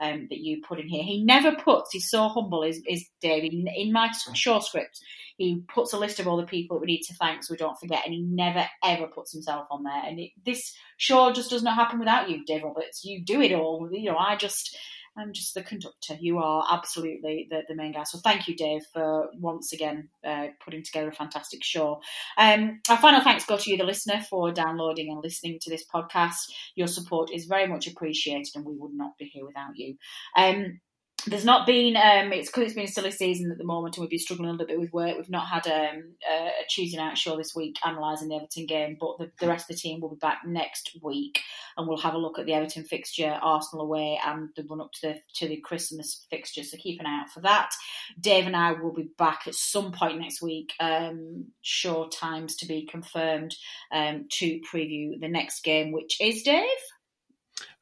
um, 0.00 0.26
that 0.30 0.38
you 0.38 0.62
put 0.66 0.80
in 0.80 0.88
here. 0.88 1.02
He 1.02 1.24
never 1.24 1.52
puts, 1.52 1.92
he's 1.92 2.10
so 2.10 2.28
humble, 2.28 2.62
is, 2.62 2.82
is 2.88 3.04
Dave. 3.20 3.44
In, 3.44 3.66
in 3.68 3.92
my 3.92 4.10
show 4.34 4.60
script, 4.60 5.00
he 5.36 5.62
puts 5.72 5.92
a 5.92 5.98
list 5.98 6.20
of 6.20 6.28
all 6.28 6.36
the 6.36 6.46
people 6.46 6.76
that 6.76 6.80
we 6.80 6.86
need 6.86 7.02
to 7.02 7.14
thank 7.14 7.42
so 7.42 7.52
we 7.52 7.58
don't 7.58 7.78
forget, 7.78 8.02
and 8.04 8.14
he 8.14 8.22
never 8.22 8.66
ever 8.84 9.06
puts 9.06 9.32
himself 9.32 9.66
on 9.70 9.82
there. 9.82 10.02
And 10.04 10.20
it, 10.20 10.30
this 10.44 10.74
show 10.96 11.32
just 11.32 11.50
does 11.50 11.62
not 11.62 11.74
happen 11.74 11.98
without 11.98 12.30
you, 12.30 12.44
Dave 12.44 12.62
Roberts. 12.62 13.04
You 13.04 13.24
do 13.24 13.40
it 13.40 13.52
all. 13.52 13.88
You 13.92 14.12
know, 14.12 14.18
I 14.18 14.36
just. 14.36 14.76
I'm 15.16 15.32
just 15.32 15.54
the 15.54 15.62
conductor. 15.62 16.16
You 16.20 16.38
are 16.38 16.66
absolutely 16.70 17.46
the, 17.50 17.62
the 17.68 17.74
main 17.74 17.92
guy. 17.92 18.02
So 18.04 18.18
thank 18.18 18.48
you, 18.48 18.56
Dave, 18.56 18.82
for 18.92 19.28
once 19.38 19.72
again 19.72 20.08
uh, 20.26 20.48
putting 20.64 20.82
together 20.82 21.08
a 21.08 21.14
fantastic 21.14 21.62
show. 21.62 22.00
Um, 22.36 22.80
our 22.88 22.98
final 22.98 23.20
thanks 23.20 23.46
go 23.46 23.56
to 23.56 23.70
you, 23.70 23.76
the 23.76 23.84
listener, 23.84 24.20
for 24.28 24.50
downloading 24.52 25.10
and 25.10 25.22
listening 25.22 25.58
to 25.62 25.70
this 25.70 25.84
podcast. 25.92 26.50
Your 26.74 26.88
support 26.88 27.30
is 27.32 27.46
very 27.46 27.66
much 27.68 27.86
appreciated, 27.86 28.48
and 28.56 28.64
we 28.64 28.74
would 28.76 28.94
not 28.94 29.16
be 29.18 29.26
here 29.26 29.46
without 29.46 29.76
you. 29.76 29.96
Um, 30.36 30.80
there's 31.26 31.44
not 31.44 31.66
been 31.66 31.96
um, 31.96 32.32
it's 32.32 32.48
because 32.48 32.64
it's 32.64 32.74
been 32.74 32.84
a 32.84 32.88
silly 32.88 33.10
season 33.10 33.50
at 33.50 33.58
the 33.58 33.64
moment 33.64 33.96
and 33.96 34.02
we've 34.02 34.10
been 34.10 34.18
struggling 34.18 34.48
a 34.48 34.52
little 34.52 34.66
bit 34.66 34.78
with 34.78 34.92
work 34.92 35.16
we've 35.16 35.30
not 35.30 35.46
had 35.46 35.66
um, 35.66 36.14
a 36.30 36.50
tuesday 36.68 36.98
night 36.98 37.16
show 37.16 37.36
this 37.36 37.54
week 37.54 37.76
analysing 37.84 38.28
the 38.28 38.36
everton 38.36 38.66
game 38.66 38.96
but 39.00 39.16
the, 39.18 39.30
the 39.40 39.46
rest 39.46 39.70
of 39.70 39.76
the 39.76 39.80
team 39.80 40.00
will 40.00 40.10
be 40.10 40.16
back 40.16 40.40
next 40.46 40.96
week 41.02 41.40
and 41.76 41.88
we'll 41.88 41.98
have 41.98 42.14
a 42.14 42.18
look 42.18 42.38
at 42.38 42.46
the 42.46 42.52
everton 42.52 42.84
fixture 42.84 43.38
arsenal 43.42 43.84
away 43.84 44.18
and 44.26 44.50
the 44.56 44.64
run 44.68 44.80
up 44.80 44.92
to 44.92 45.08
the 45.08 45.20
to 45.34 45.48
the 45.48 45.60
christmas 45.60 46.26
fixture 46.30 46.62
so 46.62 46.76
keep 46.76 47.00
an 47.00 47.06
eye 47.06 47.22
out 47.22 47.30
for 47.30 47.40
that. 47.40 47.70
Dave 48.20 48.46
and 48.46 48.56
i 48.56 48.72
will 48.72 48.92
be 48.92 49.08
back 49.18 49.42
at 49.46 49.54
some 49.54 49.92
point 49.92 50.18
next 50.18 50.42
week 50.42 50.72
um, 50.80 51.46
show 51.62 52.08
times 52.08 52.56
to 52.56 52.66
be 52.66 52.86
confirmed 52.86 53.54
um, 53.92 54.26
to 54.30 54.60
preview 54.72 55.18
the 55.20 55.28
next 55.28 55.62
game 55.62 55.92
which 55.92 56.20
is 56.20 56.42
dave 56.42 56.64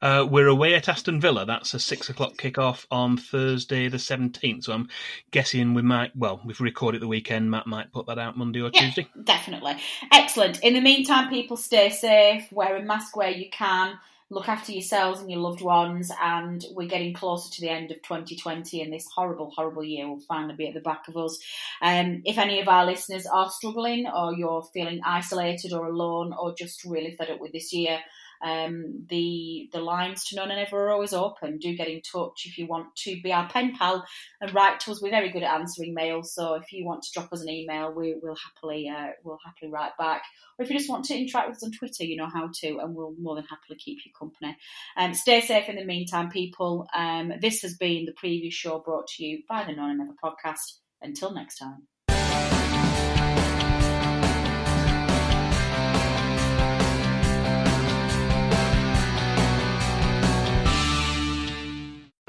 Uh, 0.01 0.27
we're 0.29 0.47
away 0.47 0.75
at 0.75 0.89
Aston 0.89 1.21
Villa. 1.21 1.45
That's 1.45 1.73
a 1.73 1.79
six 1.79 2.09
o'clock 2.09 2.33
kickoff 2.33 2.85
on 2.91 3.17
Thursday, 3.17 3.87
the 3.87 3.99
seventeenth. 3.99 4.65
So 4.65 4.73
I'm 4.73 4.89
guessing 5.31 5.73
we 5.73 5.81
might. 5.81 6.15
Well, 6.15 6.41
we've 6.43 6.59
recorded 6.59 7.01
the 7.01 7.07
weekend. 7.07 7.49
Matt 7.49 7.67
might 7.67 7.91
put 7.91 8.07
that 8.07 8.19
out 8.19 8.37
Monday 8.37 8.61
or 8.61 8.69
Yeah, 8.73 8.81
Tuesday. 8.81 9.07
Definitely. 9.23 9.77
Excellent. 10.11 10.59
In 10.61 10.73
the 10.73 10.81
meantime, 10.81 11.29
people 11.29 11.57
stay 11.57 11.89
safe, 11.89 12.51
wear 12.51 12.75
a 12.75 12.83
mask 12.83 13.15
where 13.15 13.31
you 13.31 13.49
can, 13.49 13.97
look 14.29 14.49
after 14.49 14.71
yourselves 14.71 15.21
and 15.21 15.31
your 15.31 15.39
loved 15.39 15.61
ones, 15.61 16.11
and 16.21 16.65
we're 16.71 16.87
getting 16.87 17.13
closer 17.13 17.49
to 17.53 17.61
the 17.61 17.69
end 17.69 17.91
of 17.91 18.01
2020, 18.01 18.81
and 18.81 18.91
this 18.91 19.07
horrible, 19.15 19.51
horrible 19.55 19.83
year 19.83 20.07
will 20.07 20.19
finally 20.19 20.55
be 20.55 20.67
at 20.67 20.73
the 20.73 20.81
back 20.81 21.07
of 21.07 21.15
us. 21.15 21.39
Um, 21.81 22.21
if 22.25 22.37
any 22.37 22.59
of 22.59 22.67
our 22.67 22.85
listeners 22.85 23.25
are 23.25 23.49
struggling, 23.49 24.07
or 24.07 24.33
you're 24.33 24.67
feeling 24.73 25.01
isolated 25.05 25.71
or 25.71 25.87
alone, 25.87 26.33
or 26.37 26.53
just 26.53 26.83
really 26.83 27.15
fed 27.15 27.29
up 27.29 27.39
with 27.39 27.53
this 27.53 27.71
year, 27.71 27.99
um, 28.43 29.05
the 29.09 29.69
the 29.71 29.79
lines 29.79 30.25
to 30.25 30.35
No 30.35 30.45
Nay 30.45 30.55
Never 30.55 30.87
are 30.87 30.91
always 30.91 31.13
open. 31.13 31.57
Do 31.57 31.75
get 31.75 31.87
in 31.87 32.01
touch 32.01 32.43
if 32.45 32.57
you 32.57 32.67
want 32.67 32.95
to 32.97 33.21
be 33.21 33.31
our 33.31 33.47
pen 33.47 33.73
pal 33.77 34.05
and 34.41 34.53
write 34.53 34.79
to 34.81 34.91
us. 34.91 35.01
We're 35.01 35.11
very 35.11 35.31
good 35.31 35.43
at 35.43 35.59
answering 35.59 35.93
mail, 35.93 36.23
so 36.23 36.55
if 36.55 36.71
you 36.71 36.85
want 36.85 37.03
to 37.03 37.11
drop 37.13 37.31
us 37.31 37.41
an 37.41 37.49
email, 37.49 37.93
we, 37.93 38.15
we'll 38.21 38.35
happily 38.35 38.89
uh, 38.89 39.11
we'll 39.23 39.39
happily 39.45 39.71
write 39.71 39.97
back. 39.97 40.23
Or 40.57 40.63
if 40.63 40.69
you 40.69 40.77
just 40.77 40.89
want 40.89 41.05
to 41.05 41.17
interact 41.17 41.49
with 41.49 41.57
us 41.57 41.63
on 41.63 41.71
Twitter, 41.71 42.03
you 42.03 42.17
know 42.17 42.29
how 42.31 42.49
to, 42.61 42.77
and 42.79 42.93
we'll 42.93 43.15
more 43.19 43.35
than 43.35 43.45
happily 43.45 43.77
keep 43.79 43.99
you 44.05 44.11
company. 44.17 44.57
Um, 44.97 45.13
stay 45.13 45.41
safe 45.41 45.69
in 45.69 45.77
the 45.77 45.85
meantime, 45.85 46.29
people. 46.29 46.87
Um, 46.93 47.33
this 47.41 47.61
has 47.61 47.75
been 47.75 48.05
the 48.05 48.13
preview 48.13 48.51
show 48.51 48.79
brought 48.79 49.07
to 49.07 49.23
you 49.23 49.43
by 49.47 49.63
the 49.63 49.73
No 49.73 49.87
Nay 49.87 49.95
Never 49.95 50.13
podcast. 50.23 50.79
Until 51.01 51.33
next 51.33 51.57
time. 51.57 51.87